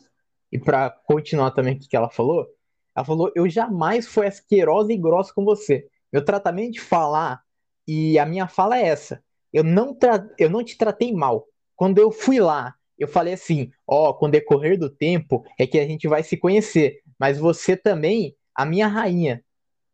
e 0.51 0.59
para 0.59 0.89
continuar 0.91 1.51
também 1.51 1.75
o 1.77 1.79
que 1.79 1.95
ela 1.95 2.09
falou, 2.09 2.47
ela 2.95 3.05
falou: 3.05 3.31
Eu 3.35 3.49
jamais 3.49 4.07
fui 4.07 4.27
asquerosa 4.27 4.93
e 4.93 4.97
grossa 4.97 5.33
com 5.33 5.45
você. 5.45 5.87
Meu 6.13 6.23
tratamento 6.25 6.73
de 6.73 6.81
falar, 6.81 7.41
e 7.87 8.19
a 8.19 8.25
minha 8.25 8.47
fala 8.47 8.77
é 8.79 8.87
essa: 8.87 9.23
eu 9.53 9.63
não, 9.63 9.93
tra- 9.95 10.29
eu 10.39 10.49
não 10.49 10.63
te 10.63 10.77
tratei 10.77 11.13
mal. 11.13 11.47
Quando 11.75 11.99
eu 11.99 12.11
fui 12.11 12.39
lá, 12.39 12.75
eu 12.99 13.07
falei 13.07 13.33
assim: 13.35 13.71
Ó, 13.87 14.13
com 14.13 14.27
o 14.27 14.31
decorrer 14.31 14.79
do 14.79 14.89
tempo 14.89 15.43
é 15.59 15.67
que 15.67 15.79
a 15.79 15.87
gente 15.87 16.07
vai 16.07 16.23
se 16.23 16.37
conhecer, 16.37 17.01
mas 17.19 17.39
você 17.39 17.77
também, 17.77 18.35
a 18.55 18.65
minha 18.65 18.87
rainha. 18.87 19.43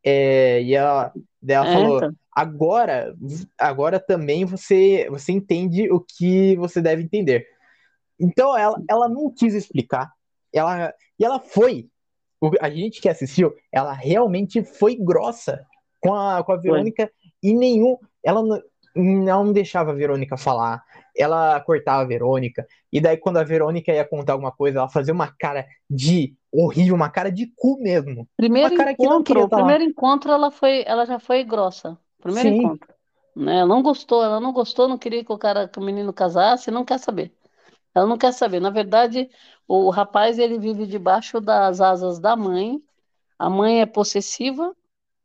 É, 0.04 0.62
e 0.62 0.74
ela, 0.74 1.12
ela 1.46 1.66
É, 1.66 1.66
falou: 1.66 2.08
então. 2.08 2.14
Agora, 2.38 3.16
agora 3.58 3.98
também 3.98 4.44
você, 4.44 5.08
você 5.10 5.32
entende 5.32 5.90
o 5.90 5.98
que 5.98 6.54
você 6.56 6.80
deve 6.80 7.02
entender. 7.02 7.44
Então 8.18 8.56
ela, 8.56 8.80
ela 8.88 9.08
não 9.08 9.28
quis 9.28 9.54
explicar. 9.54 10.12
Ela, 10.52 10.94
e 11.18 11.24
ela 11.24 11.40
foi. 11.40 11.88
A 12.60 12.70
gente 12.70 13.00
que 13.00 13.08
assistiu, 13.08 13.52
ela 13.72 13.92
realmente 13.92 14.62
foi 14.62 14.94
grossa 14.94 15.66
com 16.00 16.14
a, 16.14 16.44
com 16.44 16.52
a 16.52 16.54
Foi. 16.54 16.70
Verônica 16.70 17.10
e 17.42 17.52
nenhum. 17.52 17.98
Ela 18.22 18.40
não, 18.40 18.62
não 18.94 19.52
deixava 19.52 19.90
a 19.90 19.94
Verônica 19.94 20.36
falar. 20.36 20.80
Ela 21.16 21.60
cortava 21.62 22.02
a 22.02 22.06
Verônica. 22.06 22.64
E 22.92 23.00
daí, 23.00 23.16
quando 23.16 23.38
a 23.38 23.44
Verônica 23.44 23.92
ia 23.92 24.04
contar 24.04 24.34
alguma 24.34 24.52
coisa, 24.52 24.78
ela 24.78 24.88
fazia 24.88 25.12
uma 25.12 25.34
cara 25.36 25.66
de 25.90 26.36
horrível, 26.52 26.94
uma 26.94 27.10
cara 27.10 27.32
de 27.32 27.52
cu 27.56 27.80
mesmo. 27.82 28.20
Uma 28.20 28.26
Primeiro 28.36 28.76
cara 28.76 28.94
que 28.94 29.02
não 29.02 29.14
encontro, 29.14 29.24
queria 29.24 29.42
o 29.42 29.46
estar 29.46 29.56
lá. 29.56 29.64
primeiro 29.64 29.90
encontro 29.90 30.30
ela 30.30 30.52
foi, 30.52 30.84
ela 30.86 31.04
já 31.04 31.18
foi 31.18 31.42
grossa. 31.42 31.98
Primeiro 32.28 32.50
Sim, 32.50 32.50
encontro, 32.50 32.94
né? 33.36 33.58
Ela 33.58 33.68
não 33.68 33.82
gostou, 33.82 34.22
ela 34.24 34.40
não 34.40 34.52
gostou, 34.52 34.88
não 34.88 34.98
queria 34.98 35.24
que 35.24 35.32
o 35.32 35.38
cara, 35.38 35.68
que 35.68 35.78
o 35.78 35.82
menino 35.82 36.12
casasse, 36.12 36.70
não 36.70 36.84
quer 36.84 36.98
saber. 36.98 37.34
Ela 37.94 38.06
não 38.06 38.18
quer 38.18 38.32
saber. 38.32 38.60
Na 38.60 38.70
verdade, 38.70 39.30
o 39.68 39.90
rapaz 39.90 40.38
ele 40.38 40.58
vive 40.58 40.86
debaixo 40.86 41.40
das 41.40 41.80
asas 41.80 42.20
da 42.20 42.36
mãe. 42.36 42.82
A 43.38 43.50
mãe 43.50 43.80
é 43.82 43.86
possessiva, 43.86 44.76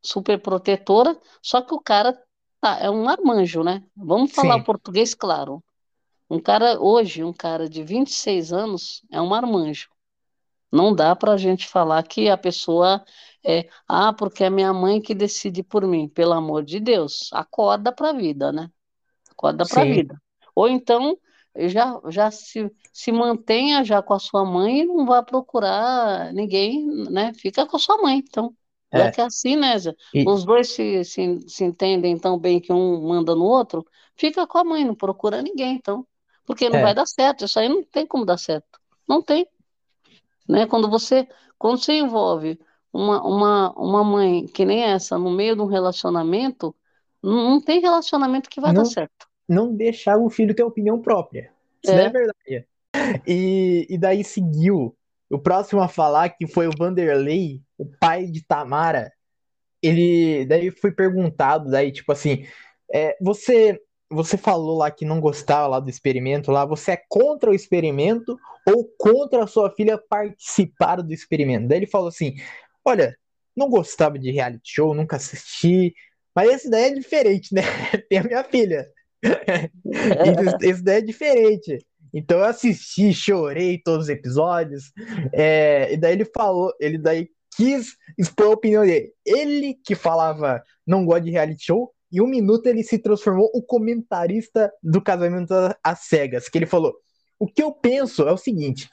super 0.04 0.42
protetora, 0.42 1.18
só 1.42 1.62
que 1.62 1.74
o 1.76 1.82
cara 1.82 2.14
tá, 2.62 2.80
é 2.80 2.90
um 2.90 3.06
marmanjo, 3.06 3.64
né? 3.64 3.84
Vamos 3.96 4.34
falar 4.34 4.58
o 4.58 4.62
sim, 4.62 4.64
português 4.64 5.14
claro. 5.16 5.64
Um 6.30 6.40
cara 6.42 6.82
hoje, 6.82 7.24
um 7.24 7.34
cara 7.34 7.70
de 7.70 7.84
26 7.84 8.54
anos 8.54 9.04
é 9.12 9.22
um 9.22 9.28
marmanjo, 9.28 9.90
Não 10.72 10.94
dá 10.94 11.16
para 11.16 11.34
a 11.34 11.38
gente 11.38 11.68
falar 11.68 12.04
que 12.04 12.30
a 12.30 12.38
pessoa 12.38 13.04
é, 13.46 13.68
ah, 13.88 14.14
porque 14.14 14.44
é 14.44 14.50
minha 14.50 14.74
mãe 14.74 15.02
que 15.02 15.14
decide 15.14 15.64
por 15.64 15.86
mim. 15.86 16.08
Pelo 16.08 16.34
amor 16.34 16.64
de 16.64 16.80
Deus, 16.80 17.30
acorda 17.34 17.92
para 17.92 18.10
a 18.10 18.14
vida, 18.14 18.52
né? 18.52 18.70
Acorda 19.32 19.66
para 19.66 19.82
a 19.82 19.86
vida. 19.86 20.22
Ou 20.56 20.68
então 20.68 21.18
já, 21.56 22.00
já 22.10 22.32
se, 22.32 22.72
se 22.92 23.12
mantenha 23.12 23.84
já 23.84 24.02
com 24.02 24.14
a 24.14 24.20
sua 24.20 24.44
mãe 24.46 24.82
e 24.82 24.86
não 24.86 25.06
vá 25.06 25.22
procurar 25.22 26.34
ninguém, 26.34 26.86
né? 27.10 27.34
Fica 27.34 27.66
com 27.66 27.78
a 27.78 27.80
sua 27.80 28.02
mãe, 28.02 28.18
então. 28.18 28.54
É. 28.92 29.10
que 29.10 29.20
é 29.20 29.24
assim, 29.24 29.56
né, 29.56 29.78
Zé? 29.80 29.96
E, 30.14 30.24
Os 30.30 30.46
dois 30.46 30.70
se, 30.72 31.04
se, 31.04 31.40
se 31.48 31.64
entendem 31.64 32.16
tão 32.18 32.38
bem 32.38 32.60
que 32.60 32.72
um 32.72 33.08
manda 33.08 33.34
no 33.34 33.44
outro, 33.44 33.84
fica 34.16 34.46
com 34.46 34.60
a 34.60 34.64
mãe, 34.64 34.86
não 34.86 34.94
procura 34.94 35.42
ninguém, 35.42 35.76
então. 35.76 36.06
Porque 36.46 36.70
não 36.70 36.80
vai 36.82 36.92
é. 36.92 36.94
dar 36.94 37.08
certo, 37.08 37.46
isso 37.46 37.58
aí 37.58 37.68
não 37.68 37.84
tem 37.84 38.06
como 38.06 38.24
dar 38.24 38.38
certo. 38.38 38.80
Não 39.08 39.22
tem, 39.22 39.48
né? 40.48 40.68
Quando 40.68 40.90
você, 40.90 41.28
quando 41.58 41.80
você 41.80 41.94
envolve 41.94 42.60
uma, 42.94 43.24
uma, 43.24 43.74
uma 43.74 44.04
mãe 44.04 44.46
que 44.48 44.66
nem 44.66 44.84
essa 44.84 45.18
no 45.18 45.32
meio 45.32 45.56
de 45.56 45.62
um 45.62 45.66
relacionamento, 45.68 46.76
não, 47.24 47.52
não 47.52 47.62
tem 47.62 47.82
relacionamento 47.82 48.50
que 48.50 48.62
vai 48.62 48.74
dar 48.74 48.86
Não, 48.86 48.86
certo. 48.86 49.28
não 49.48 49.76
deixar 49.76 50.18
o 50.18 50.30
filho 50.30 50.56
ter 50.56 50.64
opinião 50.64 51.02
própria. 51.02 51.52
Isso 51.84 52.00
é 52.00 52.10
É, 52.10 52.10
verdade. 52.10 52.68
E, 53.28 53.88
e 53.90 53.98
daí 53.98 54.24
seguiu. 54.24 54.96
O 55.30 55.40
próximo 55.40 55.82
a 55.82 55.88
falar, 55.90 56.30
que 56.32 56.48
foi 56.48 56.68
o 56.68 56.76
Vanderlei, 56.78 57.62
o 57.78 57.86
pai 57.86 58.28
de 58.28 58.46
Tamara, 58.46 59.12
ele 59.82 60.46
daí 60.48 60.72
foi 60.72 60.92
perguntado, 60.92 61.72
daí, 61.72 61.92
tipo 61.92 62.12
assim, 62.12 62.46
é, 62.94 63.18
você 63.22 63.80
você 64.12 64.38
falou 64.38 64.78
lá 64.78 64.92
que 64.92 65.06
não 65.06 65.20
gostava 65.22 65.68
lá 65.68 65.80
do 65.80 65.90
experimento 65.90 66.52
lá, 66.52 66.66
você 66.66 66.92
é 66.94 67.04
contra 67.10 67.50
o 67.50 67.54
experimento 67.56 68.38
ou 68.68 68.86
contra 68.98 69.44
a 69.44 69.48
sua 69.48 69.72
filha 69.72 69.98
participar 69.98 71.02
do 71.02 71.14
experimento? 71.14 71.68
Daí 71.68 71.80
ele 71.80 71.88
falou 71.88 72.10
assim: 72.10 72.36
Olha, 72.86 73.16
não 73.56 73.70
gostava 73.70 74.18
de 74.18 74.32
reality 74.32 74.72
show, 74.74 74.94
nunca 74.94 75.16
assisti, 75.16 75.94
mas 76.36 76.52
esse 76.52 76.70
daí 76.70 76.86
é 76.86 76.94
diferente, 76.94 77.54
né? 77.54 77.62
Tem 78.10 78.20
a 78.20 78.24
minha 78.24 78.44
filha. 78.44 78.88
E 79.24 79.30
esse 80.64 80.70
esse 80.70 80.84
daí 80.84 80.98
é 80.98 81.02
diferente. 81.02 81.86
Então 82.14 82.40
eu 82.40 82.46
assisti, 82.46 83.14
chorei 83.14 83.82
todos 83.84 84.06
os 84.06 84.10
episódios. 84.10 84.92
é, 85.34 85.94
e 85.94 85.98
daí 85.98 86.14
ele 86.14 86.26
falou, 86.26 86.74
ele 86.80 86.98
daí 86.98 87.30
quis 87.56 87.96
expor 88.18 88.48
a 88.48 88.52
opinião 88.52 88.86
dele. 88.86 89.12
Ele 89.26 89.76
que 89.86 89.96
falava 89.96 90.64
não 90.86 91.06
gosta 91.06 91.22
de 91.22 91.32
reality 91.32 91.66
show, 91.66 91.92
em 92.12 92.22
um 92.22 92.28
minuto 92.28 92.68
ele 92.68 92.84
se 92.84 93.00
transformou 93.00 93.50
o 93.54 93.62
comentarista 93.64 94.72
do 94.84 95.02
casamento 95.02 95.54
às 95.84 96.02
cegas. 96.02 96.48
Que 96.48 96.60
ele 96.60 96.66
falou: 96.68 96.94
O 97.40 97.48
que 97.48 97.64
eu 97.64 97.72
penso 97.72 98.28
é 98.28 98.32
o 98.32 98.38
seguinte. 98.38 98.88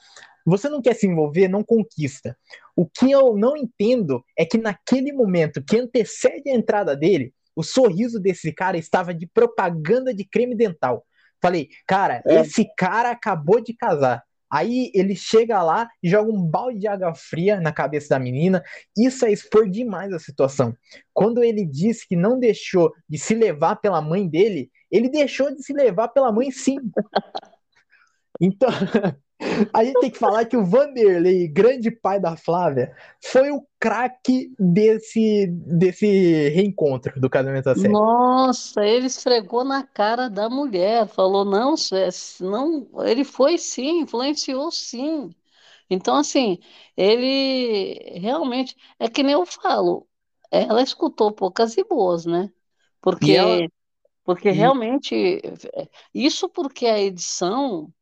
Você 0.47 0.69
não 0.69 0.81
quer 0.81 0.95
se 0.95 1.07
envolver, 1.07 1.49
não 1.49 1.63
conquista. 1.63 2.37
O 2.77 2.87
que 2.87 3.11
eu 3.11 3.37
não 3.37 3.57
entendo 3.57 4.25
é 4.37 4.45
que 4.45 4.59
naquele 4.59 5.13
momento 5.13 5.63
que 5.63 5.79
antecede 5.79 6.51
a 6.51 6.55
entrada 6.55 6.97
dele, 6.97 7.33
o 7.55 7.63
sorriso 7.63 8.19
desse 8.19 8.53
cara 8.53 8.79
estava 8.79 9.13
de 9.13 9.27
propaganda 9.27 10.15
de 10.15 10.25
creme 10.25 10.57
dental. 10.57 11.05
Falei, 11.43 11.69
cara, 11.87 12.23
é, 12.27 12.41
esse 12.41 12.67
cara 12.77 13.11
acabou 13.11 13.61
de 13.61 13.75
casar. 13.75 14.23
Aí 14.51 14.91
ele 14.95 15.15
chega 15.15 15.63
lá 15.63 15.89
e 16.03 16.11
joga 16.11 16.31
um 16.31 16.43
balde 16.43 16.81
de 16.81 16.89
água 16.89 17.15
fria 17.15 17.61
na 17.61 17.73
cabeça 17.73 18.09
da 18.11 18.19
menina. 18.19 18.63
Isso 18.99 19.25
é 19.25 19.31
expor 19.31 19.71
demais 19.71 20.13
a 20.13 20.19
situação. 20.19 20.75
Quando 21.13 21.43
ele 21.43 21.65
disse 21.65 22.07
que 22.07 22.17
não 22.17 22.39
deixou 22.39 22.93
de 23.09 23.17
se 23.17 23.35
levar 23.35 23.77
pela 23.77 24.03
mãe 24.03 24.29
dele, 24.29 24.69
ele 24.91 25.09
deixou 25.09 25.55
de 25.55 25.63
se 25.63 25.73
levar 25.73 26.09
pela 26.09 26.33
mãe 26.33 26.51
sim. 26.51 26.77
Então, 28.43 28.71
a 29.73 29.85
gente 29.85 29.99
tem 29.99 30.11
que 30.11 30.19
falar 30.19 30.45
que 30.47 30.57
o 30.57 30.65
Vanderlei, 30.65 31.49
grande 31.49 31.91
pai 31.91 32.21
da 32.21 32.37
Flávia, 32.37 32.95
foi 33.23 33.51
o 33.51 33.67
craque 33.79 34.53
desse, 34.59 35.47
desse 35.49 36.07
reencontro 36.51 37.21
do 37.21 37.31
casamento 37.31 37.69
às 37.69 37.81
cegas. 37.81 37.99
Nossa, 37.99 38.85
ele 38.85 39.07
esfregou 39.07 39.65
na 39.65 39.87
cara 39.87 40.29
da 40.29 40.51
mulher, 40.51 41.07
falou, 41.09 41.45
não, 41.45 41.75
não, 42.41 42.89
ele 43.07 43.25
foi 43.25 43.57
sim, 43.59 44.01
influenciou 44.01 44.71
sim. 44.73 45.33
Então, 45.91 46.17
assim, 46.17 46.59
ele 46.97 47.95
realmente, 48.21 48.77
é 48.99 49.09
que 49.09 49.23
nem 49.23 49.35
eu 49.35 49.47
falo, 49.47 50.09
ela 50.51 50.83
escutou 50.83 51.33
poucas 51.33 51.77
e 51.77 51.85
boas, 51.85 52.27
né? 52.27 52.53
E 53.21 53.37
ela. 53.37 53.61
Porque, 53.61 53.71
porque 54.25 54.51
E, 54.51 54.53
realmente, 54.53 55.43
isso 56.15 56.49
porque 56.49 56.87
a 56.87 56.99
edição, 57.01 57.93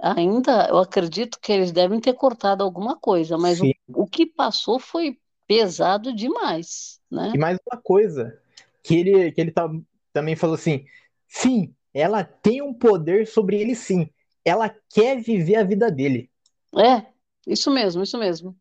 ainda, 0.00 0.68
eu 0.68 0.78
acredito 0.78 1.38
que 1.40 1.52
eles 1.52 1.72
devem 1.72 2.00
ter 2.00 2.14
cortado 2.14 2.62
alguma 2.64 2.98
coisa, 2.98 3.38
mas 3.38 3.60
o, 3.60 3.72
o 3.92 4.06
que 4.06 4.26
passou 4.26 4.78
foi 4.78 5.18
pesado 5.46 6.14
demais, 6.14 7.00
E 7.32 7.38
né? 7.38 7.38
mais 7.38 7.58
uma 7.70 7.80
coisa, 7.80 8.40
que 8.82 8.94
ele, 8.96 9.32
que 9.32 9.40
ele 9.40 9.50
tá, 9.52 9.68
também 10.12 10.36
falou 10.36 10.54
assim: 10.54 10.84
sim, 11.28 11.74
ela 11.92 12.22
tem 12.24 12.62
um 12.62 12.72
poder 12.72 13.26
sobre 13.26 13.60
ele, 13.60 13.74
sim. 13.74 14.08
Ela 14.44 14.68
quer 14.90 15.20
viver 15.20 15.56
a 15.56 15.64
vida 15.64 15.90
dele. 15.90 16.30
É, 16.76 17.06
isso 17.46 17.70
mesmo, 17.70 18.02
isso 18.02 18.18
mesmo. 18.18 18.56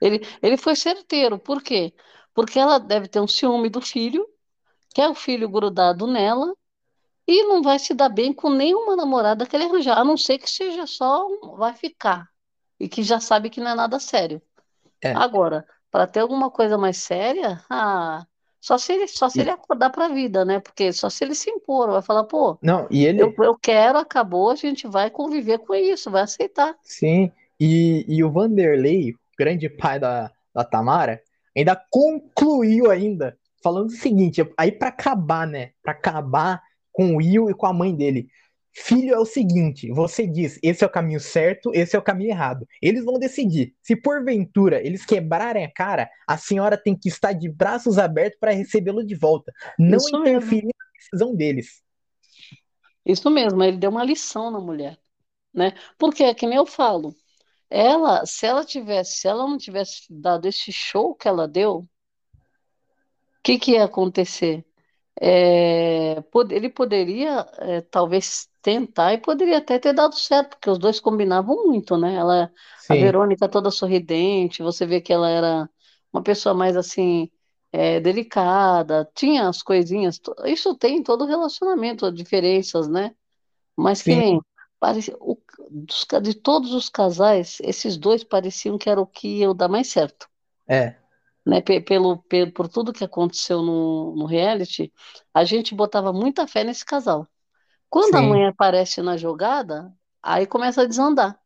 Ele, 0.00 0.20
ele 0.42 0.56
foi 0.58 0.76
certeiro, 0.76 1.38
por 1.38 1.62
quê? 1.62 1.94
Porque 2.34 2.58
ela 2.58 2.78
deve 2.78 3.08
ter 3.08 3.20
um 3.20 3.28
ciúme 3.28 3.70
do 3.70 3.80
filho, 3.82 4.26
quer 4.94 5.08
o 5.08 5.14
filho 5.14 5.48
grudado 5.48 6.06
nela, 6.06 6.54
e 7.26 7.44
não 7.44 7.62
vai 7.62 7.78
se 7.78 7.94
dar 7.94 8.08
bem 8.08 8.32
com 8.32 8.50
nenhuma 8.50 8.96
namorada 8.96 9.46
que 9.46 9.54
ele 9.54 9.64
arranjar, 9.64 9.98
a 9.98 10.04
não 10.04 10.16
ser 10.16 10.38
que 10.38 10.50
seja 10.50 10.86
só 10.86 11.26
um 11.26 11.56
vai 11.56 11.74
ficar, 11.74 12.28
e 12.78 12.88
que 12.88 13.02
já 13.02 13.20
sabe 13.20 13.50
que 13.50 13.60
não 13.60 13.70
é 13.70 13.74
nada 13.74 13.98
sério. 13.98 14.42
É. 15.00 15.12
Agora, 15.12 15.66
para 15.90 16.06
ter 16.06 16.20
alguma 16.20 16.50
coisa 16.50 16.78
mais 16.78 16.96
séria, 16.98 17.62
ah, 17.68 18.24
só 18.60 18.78
se 18.78 18.92
ele, 18.92 19.08
só 19.08 19.28
se 19.28 19.40
ele 19.40 19.50
acordar 19.50 19.90
para 19.90 20.06
a 20.06 20.08
vida, 20.08 20.44
né? 20.44 20.60
Porque 20.60 20.92
só 20.92 21.10
se 21.10 21.24
ele 21.24 21.34
se 21.34 21.50
impor, 21.50 21.90
vai 21.90 22.02
falar, 22.02 22.24
pô, 22.24 22.58
não, 22.62 22.86
e 22.90 23.04
eu, 23.04 23.08
ele, 23.08 23.34
eu 23.38 23.56
quero, 23.60 23.98
acabou, 23.98 24.50
a 24.50 24.54
gente 24.54 24.86
vai 24.86 25.10
conviver 25.10 25.58
com 25.58 25.74
isso, 25.74 26.10
vai 26.10 26.22
aceitar. 26.22 26.76
sim. 26.82 27.30
E, 27.60 28.04
e 28.08 28.24
o 28.24 28.30
Vanderlei, 28.30 29.14
grande 29.38 29.68
pai 29.68 29.96
da, 29.96 30.32
da 30.52 30.64
Tamara, 30.64 31.22
ainda 31.56 31.80
concluiu 31.90 32.90
ainda, 32.90 33.38
falando 33.62 33.90
o 33.90 33.96
seguinte, 33.96 34.44
aí 34.56 34.72
pra 34.72 34.88
acabar, 34.88 35.46
né? 35.46 35.70
Pra 35.80 35.92
acabar 35.92 36.60
com 36.92 37.14
o 37.14 37.16
Will 37.16 37.50
e 37.50 37.54
com 37.54 37.66
a 37.66 37.72
mãe 37.72 37.94
dele. 37.94 38.28
Filho, 38.74 39.14
é 39.14 39.18
o 39.18 39.26
seguinte, 39.26 39.90
você 39.92 40.26
diz, 40.26 40.58
esse 40.62 40.82
é 40.82 40.86
o 40.86 40.90
caminho 40.90 41.20
certo, 41.20 41.70
esse 41.74 41.94
é 41.94 41.98
o 41.98 42.02
caminho 42.02 42.30
errado. 42.30 42.66
Eles 42.80 43.04
vão 43.04 43.18
decidir. 43.18 43.74
Se 43.82 43.94
porventura 43.94 44.80
eles 44.84 45.04
quebrarem 45.04 45.64
a 45.64 45.70
cara, 45.70 46.08
a 46.26 46.38
senhora 46.38 46.76
tem 46.76 46.96
que 46.98 47.08
estar 47.08 47.34
de 47.34 47.50
braços 47.50 47.98
abertos 47.98 48.38
para 48.40 48.52
recebê-lo 48.52 49.04
de 49.04 49.14
volta. 49.14 49.52
Não 49.78 49.98
Isso 49.98 50.18
mesmo. 50.20 50.36
interferir 50.36 50.68
na 50.68 50.98
decisão 50.98 51.34
deles. 51.36 51.82
Isso 53.04 53.30
mesmo, 53.30 53.62
ele 53.62 53.76
deu 53.76 53.90
uma 53.90 54.04
lição 54.04 54.50
na 54.50 54.60
mulher, 54.60 54.98
né? 55.52 55.74
Porque 55.98 56.22
é 56.22 56.32
que 56.32 56.46
nem 56.46 56.56
eu 56.56 56.64
falo, 56.64 57.14
ela, 57.68 58.24
se 58.24 58.46
ela 58.46 58.64
tivesse, 58.64 59.18
se 59.18 59.28
ela 59.28 59.46
não 59.46 59.58
tivesse 59.58 60.06
dado 60.08 60.46
esse 60.46 60.72
show 60.72 61.14
que 61.14 61.28
ela 61.28 61.46
deu, 61.46 61.78
o 61.78 61.88
que 63.42 63.58
que 63.58 63.72
ia 63.72 63.84
acontecer? 63.84 64.64
É, 65.20 66.16
ele 66.50 66.68
poderia, 66.70 67.46
é, 67.58 67.80
talvez 67.82 68.48
tentar 68.62 69.12
e 69.14 69.18
poderia 69.18 69.58
até 69.58 69.78
ter 69.78 69.92
dado 69.92 70.14
certo, 70.16 70.50
porque 70.50 70.70
os 70.70 70.78
dois 70.78 71.00
combinavam 71.00 71.66
muito, 71.66 71.96
né? 71.96 72.14
Ela, 72.14 72.52
a 72.88 72.94
Sim, 72.94 72.96
Verônica 72.96 73.48
toda 73.48 73.70
sorridente, 73.70 74.62
você 74.62 74.86
vê 74.86 75.00
que 75.00 75.12
ela 75.12 75.28
era 75.28 75.68
uma 76.12 76.22
pessoa 76.22 76.54
mais 76.54 76.76
assim, 76.76 77.30
é, 77.72 78.00
delicada, 78.00 79.08
tinha 79.14 79.48
as 79.48 79.62
coisinhas, 79.62 80.20
isso 80.46 80.74
tem 80.76 80.96
em 80.98 81.02
todo 81.02 81.24
relacionamento, 81.26 82.10
diferenças, 82.12 82.88
né? 82.88 83.14
Mas 83.76 84.02
que 84.02 84.14
sim, 84.14 84.16
nem 84.16 84.40
parece, 84.80 85.12
o- 85.20 85.38
dos 85.70 86.06
de 86.22 86.34
todos 86.34 86.72
os 86.74 86.88
casais, 86.88 87.58
esses 87.62 87.96
dois 87.98 88.24
pareciam 88.24 88.78
que 88.78 88.90
era 88.90 89.00
o 89.00 89.06
que 89.06 89.40
ia 89.40 89.54
dar 89.54 89.68
mais 89.68 89.88
certo, 89.88 90.28
é, 90.66 91.01
né? 91.46 91.60
Pe- 91.62 91.80
Pelo, 91.80 92.18
pelo, 92.24 92.52
por 92.52 92.68
tudo 92.68 92.92
que 92.92 93.04
aconteceu 93.04 93.62
no, 93.62 94.16
no 94.16 94.26
reality, 94.26 94.92
a 95.34 95.44
gente 95.44 95.74
botava 95.74 96.12
muita 96.12 96.46
fé 96.46 96.64
nesse 96.64 96.84
casal. 96.84 97.26
Quando 97.90 98.16
a 98.16 98.22
sim, 98.22 98.24
mãe 98.24 98.46
aparece 98.46 99.02
na 99.02 99.16
jogada, 99.18 99.92
aí 100.22 100.46
começa 100.46 100.82
a 100.82 100.86
desandar. 100.86 101.40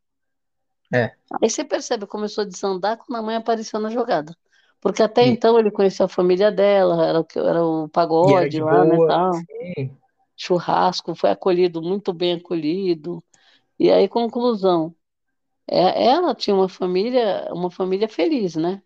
é. 0.93 1.17
Aí 1.41 1.49
você 1.49 1.63
percebe, 1.65 2.07
começou 2.07 2.43
a 2.43 2.47
desandar 2.47 2.97
quando 2.97 3.17
a 3.19 3.21
mãe 3.21 3.35
apareceu 3.35 3.79
na 3.79 3.89
jogada. 3.89 4.35
Porque 4.79 5.01
até 5.03 5.23
E, 5.23 5.27
então 5.27 5.57
ele 5.59 5.71
conhecia 5.71 6.05
a 6.05 6.07
família 6.09 6.51
dela, 6.51 7.03
era 7.05 7.25
era 7.35 7.65
o 7.65 7.89
era 8.23 8.47
pagode 8.49 8.49
de 8.49 8.61
lá, 8.61 8.85
né, 8.85 8.99
tal, 9.01 9.43
sim, 9.47 9.97
churrasco, 10.37 11.15
foi 11.15 11.31
acolhido, 11.31 11.81
muito 11.81 12.13
bem 12.13 12.35
acolhido. 12.35 13.23
E 13.79 13.91
aí, 13.91 14.07
conclusão. 14.09 14.95
É- 15.67 16.05
Ela 16.07 16.35
tinha 16.35 16.55
uma 16.55 16.69
família, 16.69 17.49
uma 17.53 17.71
família 17.71 18.09
feliz, 18.09 18.55
né? 18.55 18.81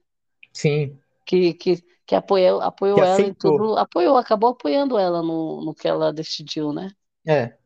Sim, 0.54 1.00
Que, 1.28 1.54
que, 1.62 1.72
que 2.08 2.16
apoiou, 2.16 2.62
que 2.94 3.02
apoiou 3.02 3.04
ela 3.04 3.28
em 3.28 3.34
tudo, 3.34 3.78
apoiou, 3.78 4.18
acabou 4.18 4.50
apoiando 4.52 4.98
ela 4.98 5.22
no, 5.24 5.62
no 5.66 5.74
que 5.76 5.88
ela 5.88 6.12
decidiu, 6.14 6.74
né? 6.74 6.92
É, 7.26 7.58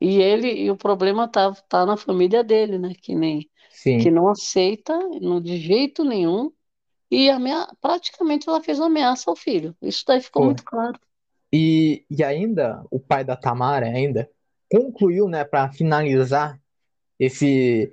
E 0.00 0.20
ele, 0.20 0.48
e 0.64 0.70
o 0.70 0.76
problema 0.76 1.28
tá, 1.28 1.52
tá 1.68 1.84
na 1.86 1.96
família 1.96 2.44
dele, 2.44 2.78
né? 2.78 2.94
Que 2.94 3.14
nem 3.14 3.50
Sim. 3.68 3.96
que 3.96 4.10
não 4.10 4.28
aceita 4.28 4.96
no, 5.20 5.40
de 5.40 5.56
jeito 5.58 6.04
nenhum 6.04 6.52
e 7.10 7.30
amea- 7.30 7.68
praticamente 7.80 8.48
ela 8.48 8.62
fez 8.62 8.78
uma 8.80 8.86
ameaça 8.88 9.30
ao 9.30 9.36
filho. 9.36 9.76
Isso 9.82 10.04
daí 10.06 10.20
ficou 10.22 10.42
Foi. 10.42 10.44
muito 10.44 10.64
claro. 10.64 10.98
E, 11.52 12.04
e 12.10 12.24
ainda, 12.24 12.84
o 12.90 12.98
pai 13.00 13.24
da 13.24 13.36
Tamara 13.36 13.86
ainda 13.86 14.28
concluiu, 14.70 15.28
né, 15.28 15.44
para 15.44 15.70
finalizar 15.72 16.60
esse. 17.18 17.92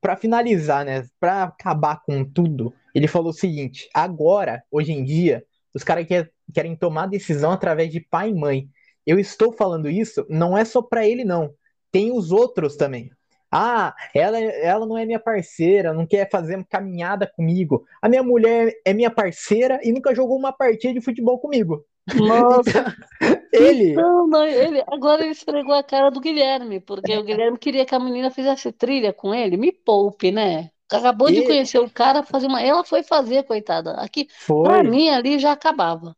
Para 0.00 0.16
finalizar, 0.16 0.84
né, 0.84 1.08
para 1.20 1.44
acabar 1.44 2.02
com 2.04 2.24
tudo, 2.24 2.74
ele 2.94 3.08
falou 3.08 3.30
o 3.30 3.34
seguinte: 3.34 3.88
agora, 3.94 4.62
hoje 4.70 4.92
em 4.92 5.04
dia, 5.04 5.44
os 5.74 5.82
caras 5.82 6.06
quer, 6.06 6.30
querem 6.52 6.76
tomar 6.76 7.06
decisão 7.06 7.52
através 7.52 7.90
de 7.90 8.00
pai 8.00 8.30
e 8.30 8.34
mãe. 8.34 8.68
Eu 9.06 9.18
estou 9.18 9.52
falando 9.52 9.88
isso, 9.88 10.24
não 10.28 10.56
é 10.56 10.64
só 10.64 10.80
para 10.80 11.06
ele, 11.06 11.24
não. 11.24 11.52
Tem 11.90 12.12
os 12.12 12.30
outros 12.30 12.76
também. 12.76 13.10
Ah, 13.50 13.94
ela, 14.14 14.38
ela 14.38 14.86
não 14.86 14.96
é 14.96 15.04
minha 15.04 15.20
parceira, 15.20 15.92
não 15.92 16.06
quer 16.06 16.30
fazer 16.30 16.64
caminhada 16.70 17.26
comigo. 17.26 17.84
A 18.00 18.08
minha 18.08 18.22
mulher 18.22 18.72
é 18.84 18.94
minha 18.94 19.10
parceira 19.10 19.78
e 19.82 19.92
nunca 19.92 20.14
jogou 20.14 20.38
uma 20.38 20.52
partida 20.52 20.94
de 20.94 21.02
futebol 21.02 21.38
comigo. 21.38 21.84
Nossa, 22.16 22.96
Ele, 23.52 23.92
Não, 23.92 24.26
não, 24.26 24.44
ele, 24.44 24.82
agora 24.88 25.22
ele 25.22 25.32
esfregou 25.32 25.74
a 25.74 25.82
cara 25.82 26.10
do 26.10 26.20
Guilherme, 26.20 26.80
porque 26.80 27.14
o 27.16 27.22
Guilherme 27.22 27.58
queria 27.58 27.84
que 27.84 27.94
a 27.94 28.00
menina 28.00 28.30
fizesse 28.30 28.72
trilha 28.72 29.12
com 29.12 29.34
ele. 29.34 29.58
Me 29.58 29.70
poupe, 29.70 30.32
né? 30.32 30.70
Acabou 30.98 31.28
de 31.28 31.38
E- 31.40 31.46
conhecer 31.46 31.78
o 31.78 31.90
cara, 31.90 32.22
fazer 32.22 32.46
uma. 32.46 32.60
Ela 32.62 32.84
foi 32.84 33.02
fazer, 33.02 33.42
coitada. 33.44 33.92
Aqui, 33.94 34.24
pra 34.26 34.34
foi. 34.46 34.82
mim, 34.84 35.08
ali 35.08 35.38
já 35.38 35.52
acabava. 35.52 36.16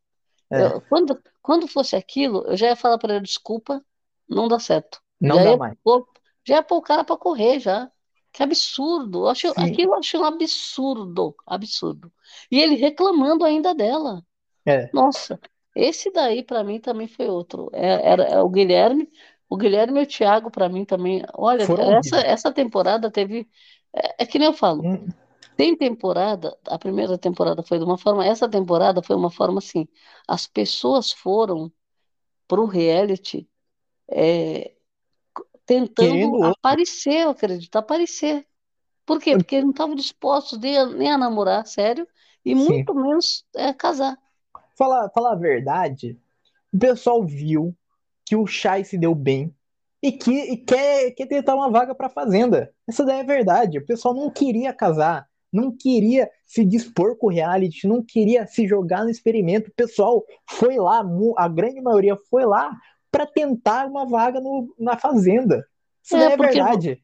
É. 0.51 0.63
Eu- 0.67 0.81
quando, 0.83 1.21
quando 1.43 1.67
fosse 1.69 1.97
aquilo, 1.97 2.45
eu 2.47 2.57
já 2.57 2.69
ia 2.69 2.77
falar 2.77 2.99
pra 2.99 3.15
ele, 3.15 3.23
desculpa, 3.25 3.85
não 4.29 4.49
dá 4.49 4.59
certo. 4.59 5.01
Não 5.21 5.37
já 5.37 5.51
dá 5.53 5.57
mais. 5.57 5.75
pôr, 5.83 6.07
já 6.47 6.57
ia 6.57 6.63
pôr 6.63 6.77
o 6.77 6.83
cara 6.83 7.05
pra 7.05 7.17
correr 7.17 7.59
já. 7.61 7.91
Que 8.33 8.43
absurdo. 8.43 9.21
Eu 9.25 9.29
acho, 9.29 9.49
aquilo 9.57 9.93
eu 9.93 9.99
achei 9.99 10.19
um 10.19 10.25
absurdo, 10.25 11.35
absurdo. 11.47 12.13
E 12.51 12.59
ele 12.61 12.75
reclamando 12.75 13.45
ainda 13.45 13.73
dela. 13.75 14.23
É, 14.67 14.91
Nossa, 14.93 15.39
esse 15.75 16.11
daí 16.11 16.43
pra 16.43 16.65
mim 16.65 16.81
também 16.81 17.07
foi 17.07 17.29
outro. 17.29 17.71
É- 17.73 18.11
Era, 18.11 18.25
é 18.25 18.41
o 18.43 18.49
Guilherme, 18.49 19.09
o 19.49 19.57
Guilherme 19.57 20.01
e 20.01 20.03
o 20.03 20.07
Thiago 20.07 20.51
pra 20.51 20.69
mim 20.69 20.85
também. 20.85 21.23
Olha, 21.35 21.65
Foram 21.65 21.85
essa, 21.97 22.17
horríveis. 22.17 22.25
essa 22.25 22.53
temporada 22.53 23.09
teve. 23.11 23.49
É, 23.95 24.25
é 24.25 24.27
que 24.27 24.39
nem 24.39 24.49
eu 24.49 24.55
falo, 24.55 24.89
Hum, 24.89 25.09
tem 25.57 25.77
temporada, 25.77 26.59
a 26.69 26.79
primeira 26.79 27.19
temporada 27.19 27.63
foi 27.63 27.79
de 27.79 27.85
uma 27.85 27.99
forma, 27.99 28.27
essa 28.27 28.49
temporada 28.51 29.03
foi 29.03 29.17
uma 29.17 29.31
forma 29.31 29.59
assim. 29.61 29.89
As 30.29 30.47
pessoas 30.47 31.13
foram 31.13 31.73
pro 32.49 32.67
reality 32.67 33.49
é, 34.11 34.75
Querendo 35.97 36.37
tentando 36.37 36.39
outro. 36.39 36.61
aparecer, 36.61 37.23
eu 37.25 37.31
acredito, 37.31 37.77
aparecer. 37.77 38.47
Por 39.07 39.21
quê? 39.21 39.37
Porque 39.39 39.57
eles 39.57 39.65
não 39.67 39.73
estavam 39.73 39.95
dispostos 39.97 40.59
nem 40.61 40.79
a, 40.79 40.87
nem 40.87 41.13
a 41.13 41.19
namorar, 41.19 41.67
sério, 41.67 42.07
e 42.45 42.55
Sim. 42.55 42.85
muito 42.85 42.95
menos 42.95 43.45
é, 43.57 43.73
casar. 43.75 44.19
Falar, 44.77 45.09
falar 45.11 45.33
a 45.33 45.37
verdade, 45.37 46.19
o 46.73 46.79
pessoal 46.79 47.25
viu 47.27 47.77
que 48.27 48.37
o 48.37 48.47
Chay 48.47 48.85
se 48.85 48.99
deu 48.99 49.15
bem 49.15 49.55
e 50.05 50.13
que 50.13 50.33
e 50.33 50.57
quer, 50.59 51.13
quer 51.13 51.27
tentar 51.27 51.55
uma 51.57 51.71
vaga 51.71 51.95
pra 51.95 52.11
Fazenda. 52.11 52.73
Essa 52.89 53.05
daí 53.05 53.21
é 53.21 53.25
verdade. 53.25 53.79
O 53.79 53.87
pessoal 53.87 54.15
não 54.15 54.31
queria 54.31 54.73
casar, 54.73 55.27
não 55.53 55.77
queria 55.77 56.31
se 56.47 56.65
dispor 56.65 57.17
com 57.19 57.29
o 57.29 57.31
reality, 57.31 57.87
não 57.89 58.03
queria 58.05 58.47
se 58.47 58.69
jogar 58.69 59.05
no 59.05 59.11
experimento. 59.11 59.71
O 59.71 59.75
pessoal 59.75 60.25
foi 60.51 60.77
lá, 60.79 61.03
a 61.39 61.49
grande 61.49 61.81
maioria 61.81 62.17
foi 62.31 62.45
lá 62.47 62.73
pra 63.11 63.27
tentar 63.27 63.87
uma 63.87 64.07
vaga 64.07 64.41
no, 64.41 64.75
na 64.79 64.99
Fazenda. 64.99 65.67
Isso 66.03 66.17
É, 66.17 66.17
daí 66.19 66.33
é 66.33 66.37
verdade. 66.37 67.03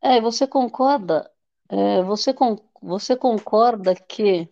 É, 0.00 0.20
você 0.20 0.46
concorda? 0.46 1.30
é, 1.68 2.02
você, 2.02 2.32
con- 2.34 2.58
você 2.82 3.16
concorda 3.16 3.94
que 3.94 4.48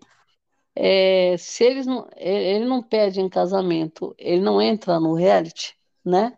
é, 0.76 1.36
se 1.38 1.64
eles 1.64 1.86
não, 1.86 2.08
ele 2.16 2.64
não 2.66 2.82
pede 2.82 3.20
em 3.20 3.28
casamento, 3.28 4.14
ele 4.18 4.40
não 4.42 4.60
entra 4.62 5.00
no 5.00 5.14
reality, 5.14 5.76
né? 6.04 6.36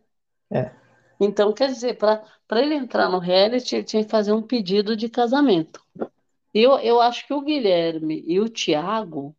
É. 0.51 0.84
Então, 1.21 1.53
quer 1.53 1.69
dizer, 1.69 1.97
para 1.97 2.23
ele 2.63 2.75
entrar 2.75 3.09
no 3.09 3.19
reality, 3.19 3.77
ele 3.77 3.85
tinha 3.85 4.05
que 4.05 4.11
fazer 4.11 4.33
um 4.33 4.43
pedido 4.43 4.97
de 4.97 5.09
casamento. 5.09 5.81
E 6.55 6.63
eu, 6.63 6.79
eu 6.81 7.01
acho 7.01 7.27
que 7.27 7.35
o 7.35 7.43
Guilherme 7.43 8.25
e 8.27 8.41
o 8.41 8.49
Thiago, 8.49 9.37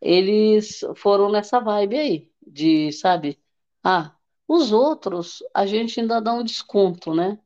eles 0.00 0.80
foram 0.96 1.30
nessa 1.30 1.60
vibe 1.60 1.98
aí, 1.98 2.32
de, 2.46 2.92
sabe? 2.92 3.40
Ah, 3.84 4.16
os 4.48 4.72
outros, 4.72 5.42
a 5.54 5.66
gente 5.66 6.00
ainda 6.00 6.20
dá 6.20 6.34
um 6.34 6.44
desconto, 6.44 7.14
né? 7.14 7.38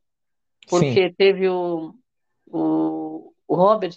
Sim, 0.66 1.00
Porque 1.00 1.12
teve 1.12 1.48
o, 1.48 1.94
o, 2.46 3.34
o 3.46 3.54
Robert. 3.54 3.96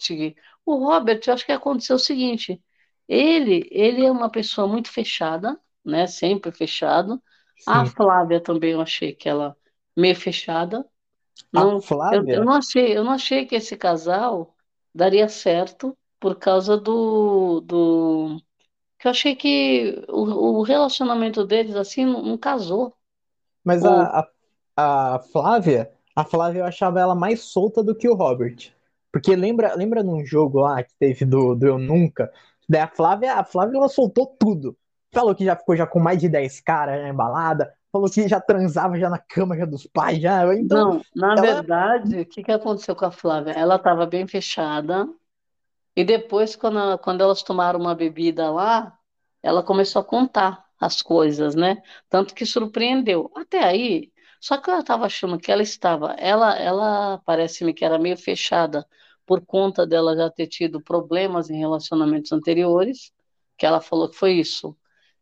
O 0.66 0.76
Robert, 0.78 1.22
eu 1.28 1.34
acho 1.34 1.46
que 1.46 1.52
aconteceu 1.52 1.96
o 1.96 2.00
seguinte: 2.00 2.62
ele, 3.08 3.68
ele 3.72 4.06
é 4.06 4.12
uma 4.12 4.30
pessoa 4.32 4.68
muito 4.68 4.92
fechada, 4.92 5.60
né? 5.84 6.08
Sempre 6.08 6.52
fechado. 6.52 7.22
A 7.66 7.86
sim. 7.86 7.86
Flávia 7.86 8.42
também 8.42 8.72
eu 8.72 8.82
achei 8.82 9.14
que 9.14 9.28
ela 9.30 9.56
meio 10.00 10.16
fechada. 10.16 10.86
Não, 11.52 11.72
eu, 11.72 11.76
eu 11.76 11.82
Flávia, 11.82 12.44
não 12.44 12.54
achei, 12.54 12.98
eu 12.98 13.04
não 13.04 13.12
achei 13.12 13.46
que 13.46 13.56
esse 13.56 13.76
casal 13.78 14.56
daria 14.94 15.28
certo 15.30 15.98
por 16.20 16.36
causa 16.36 16.78
do, 16.78 17.62
do 17.62 18.42
que 18.98 19.08
eu 19.08 19.12
achei 19.12 19.36
que 19.36 20.04
o, 20.10 20.60
o 20.60 20.62
relacionamento 20.62 21.46
deles 21.46 21.76
assim 21.76 22.06
não, 22.06 22.22
não 22.22 22.38
casou. 22.38 22.94
mas 23.64 23.84
O, 23.84 23.88
a, 23.88 24.28
a, 24.76 25.16
a 25.16 25.20
Flávia, 25.20 25.92
a 26.16 26.26
Flávia 26.26 26.60
eu 26.60 26.66
achava 26.66 27.00
ela 27.00 27.16
mais 27.16 27.42
solta 27.42 27.82
do 27.82 27.96
que 27.96 28.10
o 28.10 28.16
Robert. 28.16 28.72
Porque 29.12 29.36
lembra, 29.36 29.74
lembra 29.74 30.04
num 30.04 30.24
jogo 30.26 30.60
lá 30.60 30.84
que 30.84 30.94
teve 31.00 31.26
do, 31.26 31.56
do 31.56 31.66
Eu 31.66 31.80
Nunca? 31.80 32.32
Daí 32.68 32.82
a 32.82 32.88
Flávia, 32.88 33.36
a 33.36 33.44
Flávia 33.44 33.78
ela 33.78 33.90
soltou 33.90 34.28
tudo. 34.28 34.78
Falou 35.12 35.34
que 35.34 35.46
já 35.46 35.56
ficou 35.56 35.76
já 35.76 35.88
com 35.88 36.00
mais 36.00 36.20
de 36.20 36.30
10 36.30 36.62
caras 36.62 37.02
na 37.02 37.10
embalada, 37.10 37.74
falou 37.92 38.10
que 38.10 38.28
já 38.28 38.40
transava 38.42 39.00
já 39.00 39.10
na 39.10 39.20
cama 39.20 39.58
já 39.58 39.66
dos 39.66 39.88
pais, 39.88 40.22
já. 40.22 40.54
Então, 40.56 40.86
Não, 40.86 41.06
na 41.16 41.36
ela 41.36 41.38
verdade, 41.38 42.20
o 42.22 42.26
que 42.26 42.44
que 42.44 42.52
aconteceu 42.52 42.96
com 42.96 43.06
a 43.06 43.12
Flávia? 43.12 43.54
Ela 43.54 43.76
estava 43.78 44.06
bem 44.06 44.28
fechada 44.28 45.08
e 45.96 46.04
depois, 46.06 46.56
quando, 46.56 46.80
a- 46.80 46.98
quando 46.98 47.22
elas 47.22 47.44
tomaram 47.44 47.80
uma 47.80 47.96
bebida 47.96 48.52
lá, 48.52 48.98
ela 49.44 49.64
começou 49.64 50.02
a 50.02 50.06
contar 50.06 50.66
as 50.80 51.02
coisas, 51.02 51.56
né? 51.56 51.82
Tanto 52.10 52.36
que 52.36 52.46
surpreendeu. 52.46 53.32
Até 53.36 53.64
aí, 53.64 54.12
só 54.42 54.58
que 54.58 54.70
eu 54.72 54.80
estava 54.80 55.06
achando 55.08 55.40
que 55.40 55.52
ela 55.52 55.64
estava, 55.64 56.14
ela, 56.14 56.58
ela 56.58 57.20
parece-me 57.26 57.74
que 57.74 57.86
era 57.86 58.00
meio 58.00 58.18
fechada 58.18 58.88
por 59.26 59.46
conta 59.46 59.88
dela 59.88 60.16
já 60.18 60.30
ter 60.32 60.48
tido 60.48 60.82
problemas 60.82 61.50
em 61.50 61.60
relacionamentos 61.60 62.32
anteriores, 62.34 63.12
que 63.58 63.66
ela 63.66 63.82
falou 63.82 64.10
que 64.10 64.16
foi 64.18 64.34
isso. 64.34 64.78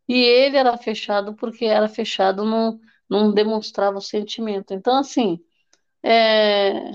E 0.07 0.15
ele 0.17 0.57
era 0.57 0.77
fechado 0.77 1.33
porque 1.35 1.65
era 1.65 1.89
fechado, 1.89 2.45
não, 2.45 2.79
não 3.09 3.33
demonstrava 3.33 3.97
o 3.97 4.01
sentimento. 4.01 4.73
Então, 4.73 4.97
assim. 4.97 5.39
É, 6.03 6.91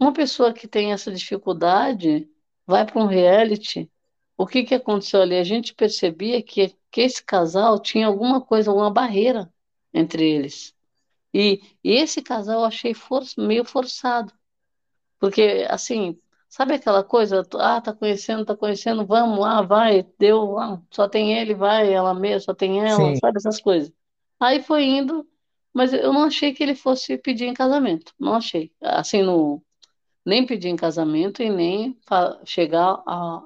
uma 0.00 0.12
pessoa 0.12 0.52
que 0.52 0.68
tem 0.68 0.92
essa 0.92 1.10
dificuldade 1.12 2.28
vai 2.66 2.86
para 2.86 3.02
um 3.02 3.06
reality. 3.06 3.90
O 4.36 4.46
que 4.46 4.64
que 4.64 4.74
aconteceu 4.74 5.22
ali? 5.22 5.36
A 5.36 5.44
gente 5.44 5.74
percebia 5.74 6.42
que, 6.42 6.76
que 6.90 7.00
esse 7.02 7.24
casal 7.24 7.78
tinha 7.80 8.06
alguma 8.06 8.40
coisa, 8.40 8.72
uma 8.72 8.90
barreira 8.90 9.52
entre 9.92 10.28
eles. 10.30 10.74
E, 11.34 11.60
e 11.84 11.92
esse 11.92 12.22
casal 12.22 12.60
eu 12.60 12.66
achei 12.66 12.94
for, 12.94 13.22
meio 13.38 13.64
forçado. 13.64 14.32
Porque, 15.18 15.66
assim, 15.70 16.18
sabe 16.50 16.74
aquela 16.74 17.04
coisa? 17.04 17.42
Ah, 17.54 17.80
tá 17.82 17.94
conhecendo, 17.94 18.44
tá 18.46 18.56
conhecendo, 18.56 19.06
vamos, 19.06 19.44
ah, 19.46 19.62
vai, 19.62 20.04
deu, 20.18 20.58
ah, 20.58 20.82
só 20.92 21.08
tem 21.08 21.38
ele, 21.38 21.54
vai, 21.54 21.92
ela 21.94 22.14
mesma, 22.14 22.40
só 22.40 22.54
tem 22.54 22.80
ela, 22.86 23.14
sim, 23.14 23.16
sabe 23.16 23.38
essas 23.38 23.60
coisas. 23.62 23.92
Aí 24.40 24.62
foi 24.62 24.84
indo, 24.84 25.28
mas 25.72 25.92
eu 25.94 26.12
não 26.12 26.24
achei 26.24 26.54
que 26.54 26.62
ele 26.62 26.74
fosse 26.76 27.18
pedir 27.18 27.46
em 27.46 27.54
casamento. 27.54 28.14
Não 28.20 28.34
achei. 28.34 28.72
Assim, 28.82 29.22
no, 29.22 29.62
nem 30.26 30.46
pedir 30.46 30.68
em 30.68 30.76
casamento 30.76 31.42
e 31.42 31.50
nem 31.50 31.98
chegar 32.46 33.02
a 33.06 33.42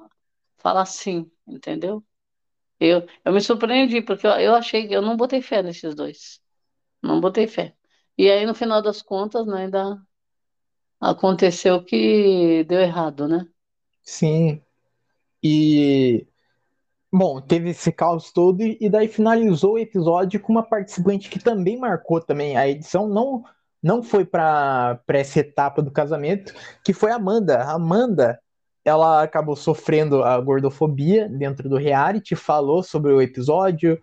falar 0.57 0.85
sim, 0.85 1.31
entendeu? 1.47 2.03
Eu, 2.79 3.07
eu 3.23 3.33
me 3.33 3.41
surpreendi, 3.41 4.01
porque 4.01 4.27
eu, 4.27 4.31
eu 4.33 4.55
achei 4.55 4.87
que 4.87 4.93
eu 4.93 5.01
não 5.01 5.17
botei 5.17 5.41
fé 5.41 5.63
nesses 5.63 5.95
dois. 5.95 6.41
Não 7.01 7.21
botei 7.21 7.47
fé. 7.47 7.75
E 8.17 8.29
aí, 8.31 8.45
no 8.45 8.55
final 8.55 8.81
das 8.81 9.01
contas, 9.01 9.45
né, 9.47 9.65
ainda 9.65 10.01
aconteceu 11.11 11.83
que 11.83 12.63
deu 12.67 12.79
errado, 12.79 13.27
né? 13.27 13.47
sim. 14.03 14.61
E 15.43 16.27
Bom, 17.17 17.39
teve 17.39 17.69
esse 17.69 17.93
caos 17.93 18.29
todo 18.29 18.61
e 18.61 18.89
daí 18.89 19.07
finalizou 19.07 19.75
o 19.75 19.79
episódio 19.79 20.37
com 20.37 20.51
uma 20.51 20.67
participante 20.67 21.29
que 21.29 21.39
também 21.39 21.77
marcou 21.79 22.19
também 22.19 22.57
a 22.57 22.67
edição, 22.67 23.07
não 23.07 23.41
não 23.81 24.03
foi 24.03 24.25
para 24.25 24.99
essa 25.09 25.39
etapa 25.39 25.81
do 25.81 25.91
casamento, 25.91 26.53
que 26.83 26.91
foi 26.91 27.11
a 27.11 27.15
Amanda. 27.15 27.59
A 27.59 27.73
Amanda, 27.73 28.37
ela 28.83 29.23
acabou 29.23 29.55
sofrendo 29.55 30.23
a 30.23 30.41
gordofobia 30.41 31.29
dentro 31.29 31.69
do 31.69 31.77
reality, 31.77 32.35
falou 32.35 32.83
sobre 32.83 33.13
o 33.13 33.21
episódio 33.21 33.97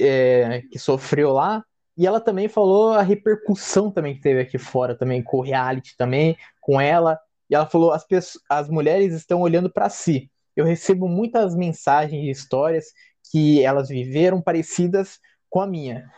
é, 0.00 0.62
que 0.72 0.78
sofreu 0.80 1.32
lá, 1.32 1.62
e 1.98 2.06
ela 2.06 2.20
também 2.20 2.48
falou 2.48 2.92
a 2.92 3.02
repercussão 3.02 3.90
também 3.90 4.14
que 4.14 4.20
teve 4.20 4.40
aqui 4.40 4.56
fora 4.56 4.94
também 4.94 5.20
com 5.20 5.38
o 5.38 5.42
reality 5.42 5.96
também, 5.96 6.36
com 6.60 6.80
ela. 6.80 7.18
E 7.50 7.56
ela 7.56 7.66
falou: 7.66 7.92
as, 7.92 8.06
pessoas, 8.06 8.42
as 8.48 8.70
mulheres 8.70 9.12
estão 9.12 9.40
olhando 9.40 9.68
para 9.68 9.90
si. 9.90 10.30
Eu 10.54 10.64
recebo 10.64 11.08
muitas 11.08 11.56
mensagens 11.56 12.24
e 12.24 12.30
histórias 12.30 12.92
que 13.32 13.64
elas 13.64 13.88
viveram 13.88 14.40
parecidas 14.40 15.18
com 15.50 15.60
a 15.60 15.66
minha. 15.66 16.08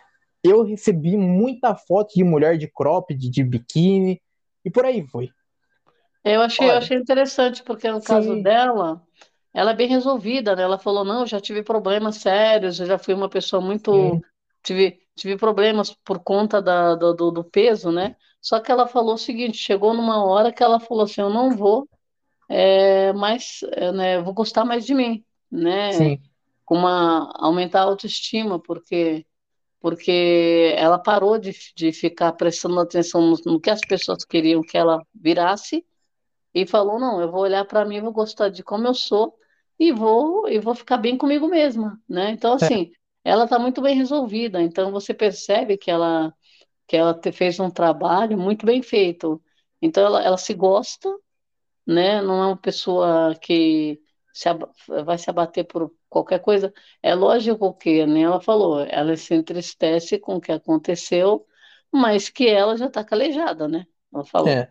Eu 0.45 0.63
recebi 0.65 1.17
muita 1.17 1.75
foto 1.75 2.15
de 2.15 2.25
mulher 2.25 2.59
de 2.59 2.69
cropped, 2.69 3.19
de 3.19 3.43
biquíni, 3.43 4.21
e 4.63 4.71
por 4.71 4.85
aí 4.85 5.07
foi. 5.07 5.31
Eu 6.23 6.43
achei, 6.43 6.69
eu 6.69 6.75
achei 6.75 6.99
interessante, 6.99 7.63
porque 7.63 7.91
no 7.91 8.03
caso 8.03 8.35
Sim. 8.35 8.43
dela, 8.43 9.03
ela 9.55 9.71
é 9.71 9.77
bem 9.77 9.89
resolvida, 9.89 10.55
né? 10.55 10.63
Ela 10.63 10.79
falou, 10.79 11.05
não, 11.05 11.27
já 11.27 11.41
tive 11.41 11.63
problemas 11.63 12.17
sérios, 12.17 12.79
eu 12.79 12.87
já 12.87 12.99
fui 12.99 13.15
uma 13.15 13.29
pessoa 13.29 13.63
muito... 13.63 13.93
Sim, 13.93 14.21
Tive, 14.63 15.01
tive 15.15 15.37
problemas 15.37 15.95
por 16.05 16.21
conta 16.21 16.61
da, 16.61 16.95
do, 16.95 17.31
do 17.31 17.45
peso, 17.45 17.91
né? 17.91 18.17
Só 18.41 18.61
que 18.61 18.73
ela 18.73 18.87
falou 18.87 19.15
o 19.15 19.19
seguinte, 19.19 19.59
chegou 19.59 19.93
numa 19.93 20.25
hora 20.25 20.53
que 20.53 20.63
ela 20.63 20.81
falou 20.81 21.05
assim, 21.05 21.21
eu 21.21 21.31
não 21.31 21.51
vou 21.51 21.89
é, 22.49 23.13
mais, 23.13 23.61
é, 23.73 23.93
né, 23.93 24.21
vou 24.21 24.33
gostar 24.33 24.65
mais 24.65 24.85
de 24.85 24.95
mim, 24.95 25.25
né? 25.51 25.93
sim, 25.93 26.21
Com 26.65 26.77
uma, 26.77 27.31
aumentar 27.37 27.81
a 27.81 27.85
autoestima, 27.85 28.59
porque 28.59 29.27
porque 29.81 30.75
ela 30.77 30.99
parou 30.99 31.39
de, 31.39 31.57
de 31.75 31.91
ficar 31.91 32.33
prestando 32.33 32.79
atenção 32.79 33.23
no, 33.23 33.37
no 33.47 33.61
que 33.61 33.71
as 33.71 33.81
pessoas 33.81 34.25
queriam 34.27 34.61
que 34.61 34.77
ela 34.77 35.03
virasse 35.15 35.85
e 36.55 36.67
falou, 36.67 36.99
não, 37.01 37.21
eu 37.21 37.31
vou 37.31 37.41
olhar 37.41 37.65
para 37.65 37.85
mim, 37.85 38.01
vou 38.01 38.13
gostar 38.13 38.51
de 38.51 38.63
como 38.63 38.87
eu 38.87 38.93
sou 38.93 39.35
e 39.79 39.91
vou 39.91 40.47
e 40.49 40.59
vou 40.59 40.75
ficar 40.75 40.99
bem 40.99 41.17
comigo 41.17 41.49
mesma, 41.49 41.99
né? 42.07 42.31
Então 42.33 42.53
é, 42.53 42.55
assim, 42.57 42.93
ela 43.25 43.45
está 43.45 43.59
muito 43.59 43.81
bem 43.83 43.97
resolvida. 43.97 44.63
Então 44.63 44.91
você 44.93 45.15
percebe 45.15 45.77
que 45.77 45.91
ela 45.91 46.35
que 46.87 46.97
ela 46.97 47.19
fez 47.33 47.61
um 47.61 47.71
trabalho 47.71 48.37
muito 48.39 48.67
bem 48.67 48.83
feito. 48.83 49.43
Então 49.81 50.05
ela, 50.05 50.23
ela 50.25 50.37
se 50.37 50.55
gosta, 50.55 51.09
né? 51.87 52.23
Não 52.23 52.43
é 52.43 52.47
uma 52.49 52.57
pessoa 52.57 53.35
que 53.41 54.01
se 54.33 54.49
vai 55.05 55.19
se 55.19 55.31
abater 55.31 55.65
por 55.67 55.93
qualquer 56.09 56.41
coisa. 56.41 56.73
É 57.03 57.15
lógico 57.15 57.75
que, 57.75 58.05
nem 58.07 58.25
ela 58.25 58.41
falou, 58.41 58.81
ela 58.81 59.17
se 59.17 59.35
entristece 59.35 60.19
com 60.19 60.37
o 60.37 60.41
que 60.41 60.53
aconteceu, 60.53 61.47
mas 61.93 62.29
que 62.29 62.49
ela 62.49 62.77
já 62.77 62.87
está 62.87 63.05
calejada, 63.05 63.69
né? 63.69 63.87
Ela 64.13 64.25
falou. 64.25 64.49
é. 64.49 64.69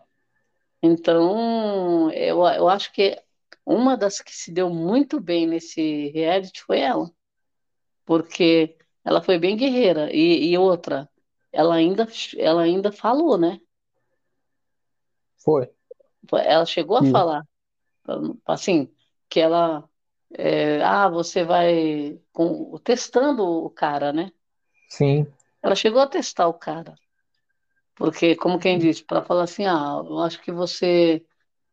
Então, 0.81 2.11
eu, 2.11 2.45
eu 2.45 2.69
acho 2.69 2.91
que 2.93 3.21
uma 3.65 3.97
das 3.97 4.21
que 4.21 4.33
se 4.35 4.51
deu 4.51 4.69
muito 4.69 5.19
bem 5.19 5.45
nesse 5.47 6.09
reality 6.09 6.61
foi 6.63 6.79
ela, 6.79 7.11
porque 8.09 8.75
ela 9.05 9.21
foi 9.21 9.37
bem 9.37 9.55
guerreira. 9.55 10.11
E, 10.11 10.49
e 10.51 10.57
outra, 10.57 11.07
ela 11.51 11.75
ainda, 11.75 12.07
ela 12.39 12.63
ainda 12.63 12.91
falou, 12.91 13.37
né? 13.37 13.61
Foi. 15.37 15.69
Ela 16.31 16.65
chegou 16.65 16.97
a 16.97 17.03
E, 17.03 17.05
falar, 17.05 17.43
assim, 18.45 18.89
que 19.29 19.39
ela, 19.39 19.87
é, 20.33 20.83
ah, 20.83 21.09
você 21.09 21.43
vai 21.43 22.19
com, 22.33 22.77
testando 22.83 23.43
o 23.43 23.69
cara, 23.69 24.13
né? 24.13 24.31
sim. 24.89 25.27
Ela 25.61 25.75
chegou 25.75 26.01
a 26.01 26.07
testar 26.07 26.47
o 26.47 26.53
cara, 26.53 26.95
porque, 27.95 28.35
como 28.35 28.59
quem 28.59 28.79
disse, 28.79 29.03
para 29.03 29.23
falar 29.23 29.43
assim, 29.43 29.65
ah, 29.65 30.01
eu 30.05 30.19
acho 30.19 30.41
que 30.41 30.51
você 30.51 31.25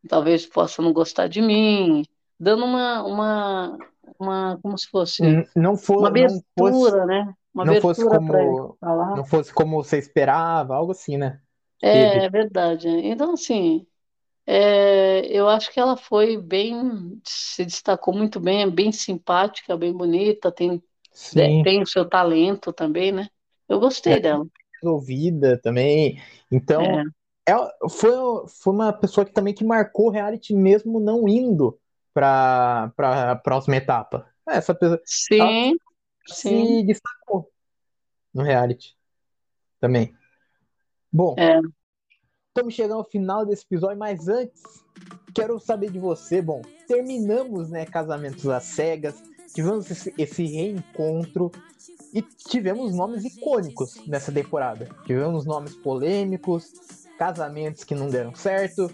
talvez 0.09 0.47
possa 0.47 0.82
não 0.82 0.93
gostar 0.93 1.28
de 1.28 1.43
mim, 1.43 2.05
dando 2.41 2.64
uma, 2.64 3.05
uma, 3.05 3.78
uma, 4.18 4.59
como 4.62 4.78
se 4.78 4.88
fosse 4.88 5.22
Não 5.54 5.76
uma 5.98 6.09
for, 6.09 6.14
não 6.16 6.42
fosse, 6.57 6.96
abertura, 6.96 7.07
né? 7.07 7.34
Uma 7.54 7.62
não 7.62 7.76
fosse 7.76 8.04
abertura 8.04 8.22
para 8.22 8.44
ele 8.44 8.57
como, 8.57 8.78
falar. 8.80 9.14
não 9.14 9.24
fosse 9.24 9.52
como 9.54 9.82
você 9.82 9.98
esperava, 9.98 10.76
algo 10.76 10.92
assim, 10.92 11.16
né? 11.18 11.42
É, 11.82 12.24
é 12.24 12.30
verdade. 12.30 12.88
Então, 12.88 13.32
assim, 13.34 13.86
é, 14.46 15.26
eu 15.28 15.48
acho 15.48 15.72
que 15.72 15.80
ela 15.80 15.96
foi 15.96 16.38
bem, 16.38 17.20
se 17.26 17.64
destacou 17.66 18.14
muito 18.14 18.40
bem, 18.40 18.62
é 18.64 18.70
bem 18.70 18.92
simpática, 18.92 19.76
bem 19.78 19.92
bonita, 19.94 20.52
tem, 20.52 20.82
Sim. 21.12 21.64
tem 21.64 21.82
o 21.82 21.86
seu 21.86 22.09
talento 22.09 22.72
também, 22.72 23.12
né? 23.12 23.28
Eu 23.68 23.80
É 24.04 24.14
gostei 24.14 24.20
dela. 24.20 24.46
resolvida 24.82 25.59
também. 25.61 26.20
Então, 26.50 27.00
É, 27.00 27.16
ela 27.46 27.70
foi, 27.90 28.11
foi 28.48 28.72
uma 28.72 28.92
pessoa 28.92 29.24
que 29.24 29.32
também 29.32 29.54
que 29.54 29.64
marcou 29.64 30.11
reality 30.11 30.54
mesmo 30.54 31.00
não 31.00 31.28
indo 31.28 31.78
para 32.16 32.92
a 33.30 33.36
próxima 33.36 33.76
etapa. 33.76 34.26
Essa 34.48 34.74
pessoa, 34.74 34.98
sim, 35.04 35.76
sim, 36.26 36.78
se 36.78 36.82
destacou 36.86 37.50
no 38.32 38.42
reality 38.42 38.96
também. 39.78 40.16
Bom, 41.12 41.34
é, 41.38 41.60
estamos 42.48 42.72
chegando 42.72 42.94
ao 42.94 43.04
final 43.04 43.44
desse 43.44 43.64
episódio, 43.64 43.98
mas 43.98 44.28
antes 44.28 44.62
quero 45.34 45.60
saber 45.60 45.90
de 45.90 45.98
você. 45.98 46.40
Bom, 46.40 46.62
terminamos, 46.88 47.68
né, 47.68 47.84
Casamentos 47.84 48.48
às 48.48 48.64
Cegas, 48.64 49.22
tivemos 49.54 49.90
esse, 49.90 50.14
esse 50.16 50.46
reencontro 50.46 51.52
e 52.14 52.22
tivemos 52.22 52.94
nomes 52.94 53.26
icônicos 53.26 54.06
nessa 54.06 54.32
temporada. 54.32 54.88
Tivemos 55.04 55.44
nomes 55.44 55.76
polêmicos, 55.76 56.72
casamentos 57.18 57.84
que 57.84 57.94
não 57.94 58.08
deram 58.08 58.34
certo. 58.34 58.90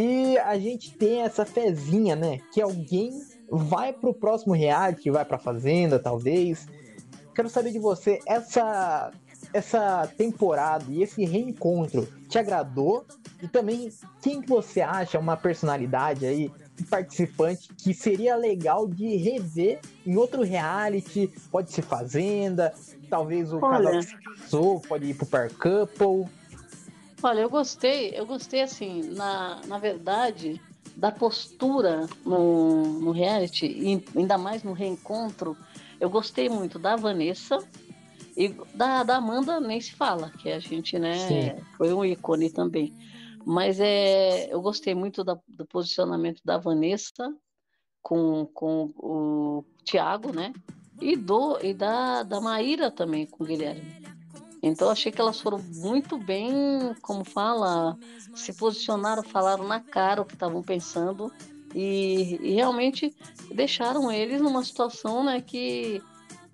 E 0.00 0.38
a 0.38 0.58
gente 0.58 0.96
tem 0.96 1.20
essa 1.20 1.44
fezinha, 1.44 2.16
né? 2.16 2.40
Que 2.54 2.62
alguém 2.62 3.20
vai 3.50 3.92
pro 3.92 4.14
próximo 4.14 4.54
reality, 4.54 5.10
vai 5.10 5.26
pra 5.26 5.36
Fazenda, 5.36 5.98
talvez. 5.98 6.66
Quero 7.34 7.50
saber 7.50 7.70
de 7.70 7.78
você, 7.78 8.18
essa 8.26 9.12
essa 9.52 10.06
temporada 10.16 10.84
e 10.88 11.02
esse 11.02 11.24
reencontro 11.24 12.08
te 12.28 12.38
agradou? 12.38 13.04
E 13.42 13.48
também, 13.48 13.90
quem 14.22 14.40
que 14.40 14.48
você 14.48 14.80
acha 14.80 15.18
uma 15.18 15.36
personalidade 15.36 16.24
aí, 16.24 16.50
um 16.80 16.84
participante 16.84 17.68
que 17.74 17.92
seria 17.92 18.36
legal 18.36 18.86
de 18.86 19.16
rever 19.16 19.80
em 20.06 20.16
outro 20.16 20.42
reality? 20.42 21.30
Pode 21.50 21.72
ser 21.72 21.82
Fazenda, 21.82 22.72
talvez 23.10 23.52
o 23.52 23.60
casal 23.60 23.86
olha, 23.86 23.98
que 23.98 24.06
se 24.06 24.16
casou, 24.16 24.80
pode 24.80 25.06
ir 25.06 25.14
pro 25.14 25.26
Par 25.26 25.50
Couple. 25.50 26.39
Olha, 27.22 27.40
eu 27.40 27.50
gostei, 27.50 28.12
eu 28.14 28.26
gostei 28.26 28.62
assim, 28.62 29.02
na, 29.14 29.60
na 29.66 29.78
verdade, 29.78 30.60
da 30.96 31.10
postura 31.10 32.08
no, 32.24 33.00
no 33.00 33.10
reality, 33.10 33.66
e 33.66 34.04
ainda 34.16 34.36
mais 34.36 34.62
no 34.62 34.72
reencontro, 34.72 35.56
eu 36.00 36.08
gostei 36.10 36.48
muito 36.48 36.78
da 36.78 36.96
Vanessa 36.96 37.58
e 38.36 38.48
da, 38.74 39.02
da 39.02 39.16
Amanda 39.16 39.60
nem 39.60 39.80
se 39.80 39.92
fala, 39.92 40.30
que 40.30 40.50
a 40.50 40.58
gente, 40.58 40.92
Sim, 40.92 41.00
né, 41.00 41.62
foi 41.76 41.92
um 41.92 42.04
ícone 42.04 42.50
também. 42.50 42.92
Mas 43.44 43.80
é, 43.80 44.52
eu 44.52 44.60
gostei 44.60 44.94
muito 44.94 45.24
da, 45.24 45.38
do 45.48 45.66
posicionamento 45.66 46.40
da 46.44 46.58
Vanessa 46.58 47.34
com, 48.02 48.46
com 48.52 48.90
o 48.96 49.64
Thiago, 49.84 50.32
né? 50.32 50.52
E, 51.00 51.16
do, 51.16 51.58
e 51.62 51.72
da, 51.72 52.22
da 52.22 52.40
Maíra 52.40 52.90
também 52.90 53.26
com 53.26 53.42
o 53.42 53.46
Guilherme. 53.46 54.00
Então, 54.62 54.90
achei 54.90 55.10
que 55.10 55.20
elas 55.20 55.40
foram 55.40 55.58
muito 55.58 56.18
bem, 56.18 56.94
como 57.00 57.24
fala, 57.24 57.96
se 58.34 58.52
posicionaram, 58.52 59.22
falaram 59.22 59.66
na 59.66 59.80
cara 59.80 60.20
o 60.20 60.24
que 60.24 60.34
estavam 60.34 60.62
pensando 60.62 61.32
e, 61.74 62.38
e 62.42 62.54
realmente 62.54 63.14
deixaram 63.54 64.10
eles 64.10 64.40
numa 64.40 64.62
situação 64.62 65.24
né, 65.24 65.40
que 65.40 66.02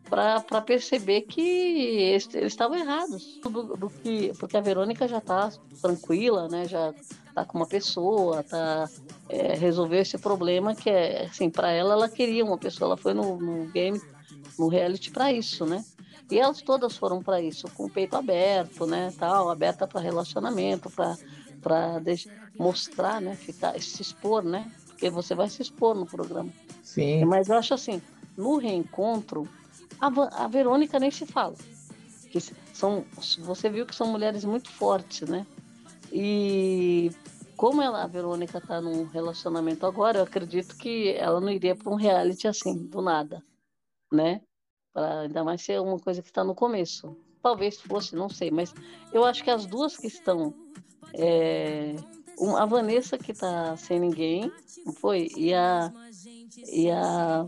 para 0.08 0.60
perceber 0.60 1.22
que 1.22 1.40
eles 1.40 2.28
eles 2.32 2.52
estavam 2.52 2.78
errados 2.78 3.40
do, 3.42 3.76
do 3.76 3.90
que 3.90 4.32
porque 4.38 4.56
a 4.56 4.60
Verônica 4.60 5.08
já 5.08 5.18
está 5.18 5.50
tranquila, 5.82 6.48
né? 6.48 6.68
Já 6.68 6.94
está 7.28 7.44
com 7.44 7.58
uma 7.58 7.66
pessoa, 7.66 8.42
tá 8.44 8.88
é, 9.28 9.54
resolveu 9.54 10.00
esse 10.00 10.16
problema 10.16 10.76
que 10.76 10.88
é 10.88 11.24
assim 11.24 11.50
para 11.50 11.72
ela 11.72 11.94
ela 11.94 12.08
queria 12.08 12.44
uma 12.44 12.56
pessoa, 12.56 12.90
ela 12.90 12.96
foi 12.96 13.14
no, 13.14 13.36
no 13.36 13.66
game, 13.72 14.00
no 14.56 14.68
reality 14.68 15.10
para 15.10 15.32
isso, 15.32 15.66
né? 15.66 15.84
E 16.30 16.38
elas 16.38 16.60
todas 16.60 16.96
foram 16.96 17.22
para 17.22 17.40
isso, 17.40 17.68
com 17.74 17.84
o 17.84 17.90
peito 17.90 18.16
aberto, 18.16 18.86
né? 18.86 19.12
Tal, 19.18 19.48
aberta 19.48 19.86
para 19.86 20.00
relacionamento, 20.00 20.90
para 20.90 21.16
para 21.60 22.00
mostrar, 22.56 23.20
né? 23.20 23.34
Ficar, 23.34 23.80
se 23.80 24.00
expor, 24.00 24.44
né? 24.44 24.70
Porque 24.86 25.10
você 25.10 25.34
vai 25.34 25.48
se 25.48 25.62
expor 25.62 25.96
no 25.96 26.06
programa. 26.06 26.50
sim, 26.82 27.24
Mas 27.24 27.48
eu 27.48 27.56
acho 27.56 27.74
assim, 27.74 28.00
no 28.36 28.56
reencontro 28.56 29.48
a, 30.00 30.44
a 30.44 30.48
Verônica 30.48 30.98
nem 30.98 31.10
se 31.10 31.26
fala. 31.26 31.56
Que 32.30 32.38
são, 32.72 33.04
você 33.38 33.68
viu 33.68 33.86
que 33.86 33.94
são 33.94 34.06
mulheres 34.06 34.44
muito 34.44 34.70
fortes, 34.70 35.28
né? 35.28 35.46
E 36.12 37.10
como 37.56 37.82
ela, 37.82 38.02
a 38.02 38.06
Verônica 38.06 38.58
está 38.58 38.80
num 38.80 39.04
relacionamento 39.04 39.86
agora, 39.86 40.18
eu 40.18 40.24
acredito 40.24 40.76
que 40.76 41.10
ela 41.12 41.40
não 41.40 41.50
iria 41.50 41.74
para 41.74 41.90
um 41.90 41.96
reality 41.96 42.46
assim, 42.46 42.86
do 42.86 43.00
nada, 43.00 43.42
né? 44.12 44.42
Pra, 44.96 45.20
ainda 45.20 45.44
mais 45.44 45.60
ser 45.60 45.78
uma 45.78 45.98
coisa 45.98 46.22
que 46.22 46.28
está 46.28 46.42
no 46.42 46.54
começo. 46.54 47.14
Talvez 47.42 47.78
fosse, 47.78 48.16
não 48.16 48.30
sei, 48.30 48.50
mas 48.50 48.72
eu 49.12 49.26
acho 49.26 49.44
que 49.44 49.50
as 49.50 49.66
duas 49.66 49.94
que 49.94 50.06
estão. 50.06 50.54
É, 51.12 51.94
a 52.56 52.64
Vanessa 52.64 53.18
que 53.18 53.32
está 53.32 53.76
sem 53.76 54.00
ninguém, 54.00 54.50
não 54.86 54.94
foi? 54.94 55.28
E 55.36 55.52
a, 55.52 55.92
e 56.72 56.90
a 56.90 57.46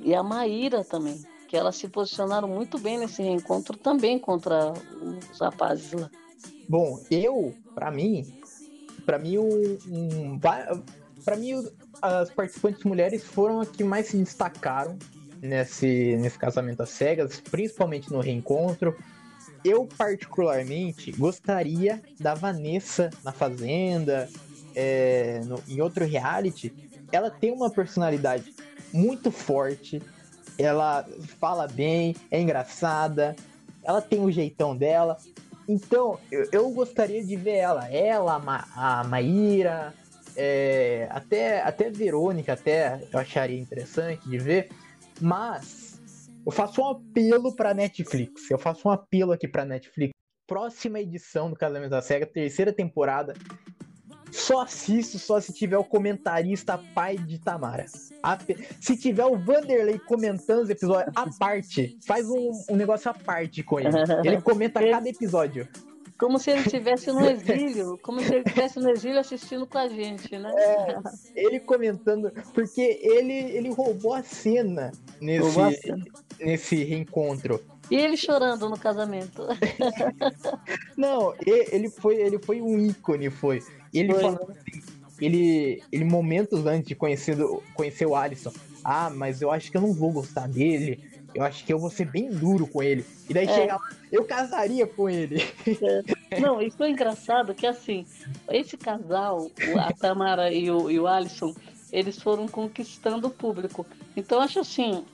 e 0.00 0.12
a 0.16 0.22
Maíra 0.24 0.82
também, 0.82 1.24
que 1.46 1.56
elas 1.56 1.76
se 1.76 1.86
posicionaram 1.86 2.48
muito 2.48 2.76
bem 2.76 2.98
nesse 2.98 3.22
reencontro 3.22 3.78
também 3.78 4.18
contra 4.18 4.72
os 5.32 5.38
rapazes 5.38 5.92
lá. 5.92 6.10
Bom, 6.68 7.00
eu, 7.08 7.54
para 7.72 7.92
mim, 7.92 8.26
para 9.04 9.16
mim, 9.16 9.38
um, 9.38 9.78
um 9.88 10.40
para 10.40 11.36
mim 11.36 11.52
as 12.02 12.30
participantes 12.30 12.82
mulheres 12.82 13.22
foram 13.22 13.60
as 13.60 13.70
que 13.70 13.84
mais 13.84 14.08
se 14.08 14.16
destacaram 14.16 14.98
nesse, 15.40 16.16
nesse 16.16 16.38
casamento 16.38 16.82
às 16.82 16.90
cegas, 16.90 17.40
principalmente 17.40 18.12
no 18.12 18.20
reencontro. 18.20 18.96
Eu, 19.64 19.86
particularmente, 19.86 21.12
gostaria 21.12 22.00
da 22.20 22.34
Vanessa 22.34 23.10
na 23.24 23.32
Fazenda, 23.32 24.28
é, 24.74 25.40
no, 25.44 25.62
em 25.66 25.80
outro 25.80 26.04
reality. 26.04 26.72
Ela 27.10 27.30
tem 27.30 27.52
uma 27.52 27.70
personalidade 27.70 28.54
muito 28.92 29.30
forte, 29.30 30.02
ela 30.58 31.06
fala 31.40 31.66
bem, 31.66 32.14
é 32.30 32.40
engraçada, 32.40 33.34
ela 33.82 34.00
tem 34.00 34.20
o 34.20 34.30
jeitão 34.30 34.76
dela. 34.76 35.16
Então, 35.68 36.18
eu, 36.30 36.48
eu 36.52 36.70
gostaria 36.70 37.24
de 37.24 37.36
ver 37.36 37.56
ela, 37.56 37.88
ela, 37.92 38.34
a, 38.34 38.38
Ma, 38.38 38.68
a 38.74 39.04
Maíra, 39.04 39.92
é, 40.36 41.08
até, 41.10 41.62
até 41.62 41.90
Verônica, 41.90 42.52
até 42.52 43.00
eu 43.12 43.18
acharia 43.18 43.58
interessante 43.58 44.28
de 44.28 44.38
ver, 44.38 44.68
mas 45.20 45.96
eu 46.44 46.52
faço 46.52 46.80
um 46.80 46.88
apelo 46.88 47.54
para 47.54 47.74
Netflix. 47.74 48.50
Eu 48.50 48.58
faço 48.58 48.88
um 48.88 48.90
apelo 48.90 49.32
aqui 49.32 49.48
para 49.48 49.64
Netflix. 49.64 50.12
Próxima 50.46 51.00
edição 51.00 51.50
do 51.50 51.56
Casamento 51.56 51.90
da 51.90 52.00
Cega, 52.00 52.24
terceira 52.24 52.72
temporada. 52.72 53.34
Só 54.30 54.60
assisto 54.60 55.18
só 55.18 55.40
se 55.40 55.52
tiver 55.52 55.78
o 55.78 55.84
comentarista 55.84 56.78
pai 56.94 57.16
de 57.16 57.38
Tamara. 57.40 57.86
Se 58.80 58.96
tiver 58.96 59.24
o 59.24 59.36
Vanderlei 59.36 59.98
comentando 59.98 60.62
os 60.62 60.70
episódios 60.70 61.12
à 61.16 61.26
parte, 61.38 61.98
faz 62.06 62.28
um, 62.28 62.50
um 62.70 62.76
negócio 62.76 63.10
à 63.10 63.14
parte 63.14 63.62
com 63.62 63.80
ele. 63.80 63.88
Ele 64.24 64.40
comenta 64.40 64.78
cada 64.88 65.08
episódio. 65.08 65.68
Como 66.18 66.38
se 66.38 66.50
ele 66.50 66.60
estivesse 66.60 67.12
no 67.12 67.28
exílio, 67.28 67.98
como 68.02 68.20
se 68.20 68.34
ele 68.34 68.44
estivesse 68.46 68.78
no 68.78 68.90
exílio 68.90 69.20
assistindo 69.20 69.66
com 69.66 69.76
a 69.76 69.86
gente, 69.86 70.38
né? 70.38 70.50
É, 70.56 70.98
ele 71.34 71.60
comentando, 71.60 72.32
porque 72.54 72.98
ele, 73.02 73.34
ele 73.34 73.70
roubou 73.70 74.14
a 74.14 74.22
cena 74.22 74.92
nesse, 75.20 75.60
a 75.60 75.72
cena. 75.72 76.04
nesse 76.40 76.84
reencontro. 76.84 77.62
E 77.90 77.96
ele 77.96 78.16
chorando 78.16 78.68
no 78.68 78.78
casamento. 78.78 79.46
Não, 80.96 81.34
ele 81.44 81.90
foi, 81.90 82.16
ele 82.16 82.38
foi 82.38 82.62
um 82.62 82.78
ícone, 82.78 83.30
foi. 83.30 83.62
Ele 83.92 84.12
foi, 84.14 84.30
né? 84.30 84.38
assim, 84.48 84.82
ele, 85.20 85.82
ele 85.92 86.04
momentos 86.04 86.66
antes 86.66 86.88
de 86.88 86.94
conhecer, 86.94 87.36
conhecer 87.74 88.06
o 88.06 88.16
Alisson. 88.16 88.52
Ah, 88.82 89.10
mas 89.10 89.42
eu 89.42 89.50
acho 89.50 89.70
que 89.70 89.76
eu 89.76 89.80
não 89.80 89.92
vou 89.92 90.12
gostar 90.12 90.48
dele 90.48 91.02
eu 91.36 91.42
acho 91.42 91.64
que 91.64 91.72
eu 91.72 91.78
vou 91.78 91.90
ser 91.90 92.06
bem 92.06 92.30
duro 92.30 92.66
com 92.66 92.82
ele. 92.82 93.04
E 93.28 93.34
daí 93.34 93.46
é. 93.46 93.54
chega 93.54 93.74
lá, 93.74 93.90
eu 94.10 94.24
casaria 94.24 94.86
com 94.86 95.08
ele. 95.08 95.42
É. 96.30 96.40
Não, 96.40 96.60
isso 96.62 96.76
foi 96.76 96.90
engraçado 96.90 97.54
que 97.54 97.66
assim, 97.66 98.06
esse 98.50 98.76
casal, 98.76 99.50
a 99.78 99.92
Tamara 99.92 100.52
e 100.52 100.70
o, 100.70 100.90
e 100.90 100.98
o 100.98 101.06
Alisson, 101.06 101.54
eles 101.92 102.18
foram 102.18 102.48
conquistando 102.48 103.28
o 103.28 103.30
público. 103.30 103.86
Então 104.16 104.40
acho 104.40 104.60
assim, 104.60 105.04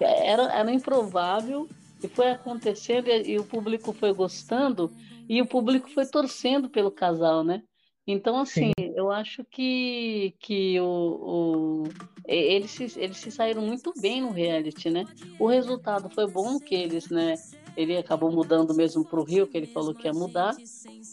era, 0.00 0.52
era 0.52 0.72
improvável 0.72 1.68
e 2.02 2.08
foi 2.08 2.30
acontecendo 2.30 3.08
e, 3.08 3.32
e 3.32 3.38
o 3.38 3.44
público 3.44 3.92
foi 3.92 4.12
gostando 4.12 4.92
e 5.28 5.40
o 5.40 5.46
público 5.46 5.88
foi 5.90 6.04
torcendo 6.04 6.68
pelo 6.68 6.90
casal, 6.90 7.44
né? 7.44 7.62
Então, 8.10 8.38
assim, 8.38 8.72
Sim. 8.80 8.92
eu 8.96 9.12
acho 9.12 9.44
que, 9.44 10.34
que 10.40 10.80
o, 10.80 10.84
o, 10.86 11.84
eles, 12.24 12.70
se, 12.70 12.98
eles 12.98 13.18
se 13.18 13.30
saíram 13.30 13.60
muito 13.60 13.92
bem 14.00 14.22
no 14.22 14.30
reality, 14.30 14.88
né? 14.88 15.04
O 15.38 15.46
resultado 15.46 16.08
foi 16.08 16.26
bom 16.26 16.58
que 16.58 16.74
eles, 16.74 17.10
né? 17.10 17.34
Ele 17.76 17.98
acabou 17.98 18.32
mudando 18.32 18.74
mesmo 18.74 19.04
para 19.04 19.20
o 19.20 19.24
Rio, 19.24 19.46
que 19.46 19.58
ele 19.58 19.66
falou 19.66 19.94
que 19.94 20.08
ia 20.08 20.14
mudar. 20.14 20.56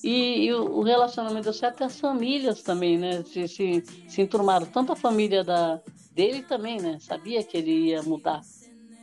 E, 0.01 0.45
e 0.45 0.53
o, 0.53 0.77
o, 0.77 0.83
relacionamento 0.83 1.43
deu 1.43 1.53
certo 1.53 1.81
e 1.81 1.83
as 1.83 1.99
famílias 1.99 2.63
também, 2.63 2.97
né? 2.97 3.23
Se, 3.23 3.45
se, 3.49 3.83
se 4.07 4.21
enturmaram. 4.21 4.65
Tanto 4.65 4.93
a 4.93 4.95
família 4.95 5.43
da, 5.43 5.81
dele 6.13 6.43
também, 6.43 6.79
né? 6.79 6.97
Sabia 7.01 7.43
que 7.43 7.57
ele 7.57 7.89
ia 7.89 8.03
mudar, 8.03 8.39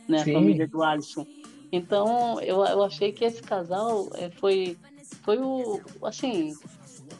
né? 0.09 0.21
A 0.21 0.25
família 0.25 0.67
do 0.67 0.81
Alisson. 0.81 1.27
Então, 1.71 2.41
eu, 2.41 2.65
eu 2.65 2.81
achei 2.81 3.11
que 3.11 3.23
esse 3.23 3.43
casal 3.43 4.09
eh, 4.15 4.31
foi, 4.31 4.77
foi 5.21 5.37
o, 5.37 5.79
assim, 6.03 6.55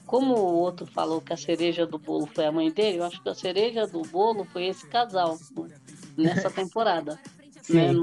como 0.05 0.35
o 0.35 0.53
outro 0.55 0.85
falou 0.85 1.21
que 1.21 1.33
a 1.33 1.37
cereja 1.37 1.85
do 1.85 1.97
bolo 1.97 2.25
foi 2.27 2.45
a 2.45 2.51
mãe 2.51 2.71
dele, 2.71 2.99
eu 2.99 3.03
acho 3.03 3.21
que 3.21 3.29
a 3.29 3.33
cereja 3.33 3.87
do 3.87 4.01
bolo 4.03 4.45
foi 4.45 4.65
esse 4.65 4.87
casal 4.87 5.37
nessa 6.17 6.49
temporada. 6.49 7.19
né? 7.69 7.93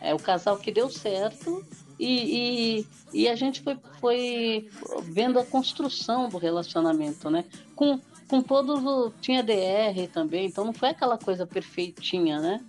É 0.00 0.14
o 0.14 0.18
casal 0.18 0.56
que 0.58 0.70
deu 0.70 0.88
certo 0.88 1.64
e, 1.98 2.78
e, 2.78 2.86
e, 3.12 3.28
a 3.28 3.34
gente 3.34 3.60
foi, 3.60 3.76
foi 4.00 4.70
vendo 5.02 5.38
a 5.38 5.44
construção 5.44 6.28
do 6.28 6.38
relacionamento, 6.38 7.28
né? 7.28 7.44
Com, 7.74 7.98
com 8.28 8.40
todos. 8.40 9.12
Tinha 9.20 9.42
DR 9.42 10.06
também, 10.12 10.46
então 10.46 10.64
não 10.64 10.72
foi 10.72 10.90
aquela 10.90 11.18
coisa 11.18 11.44
perfeitinha, 11.44 12.38
né? 12.40 12.64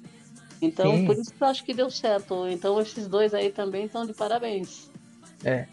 Então, 0.62 0.92
Sim. 0.92 1.06
por 1.06 1.16
isso 1.16 1.34
que 1.34 1.42
eu 1.42 1.48
acho 1.48 1.64
que 1.64 1.74
deu 1.74 1.90
certo. 1.92 2.48
Então, 2.48 2.82
esses 2.82 3.08
dois 3.08 3.34
aí 3.34 3.52
também 3.52 3.86
estão 3.86 4.06
de 4.06 4.14
parabéns. 4.14 4.90
É. 5.44 5.68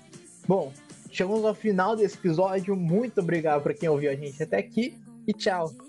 Bom, 0.47 0.73
chegamos 1.17 1.45
ao 1.45 1.55
final 1.55 1.97
desse 1.97 2.17
episódio. 2.17 2.77
Muito 2.77 3.21
obrigado 3.21 3.63
para 3.63 3.73
quem 3.73 3.89
ouviu 3.89 4.11
a 4.11 4.15
gente 4.15 4.43
até 4.43 4.59
aqui 4.59 4.95
e 5.27 5.33
tchau. 5.33 5.86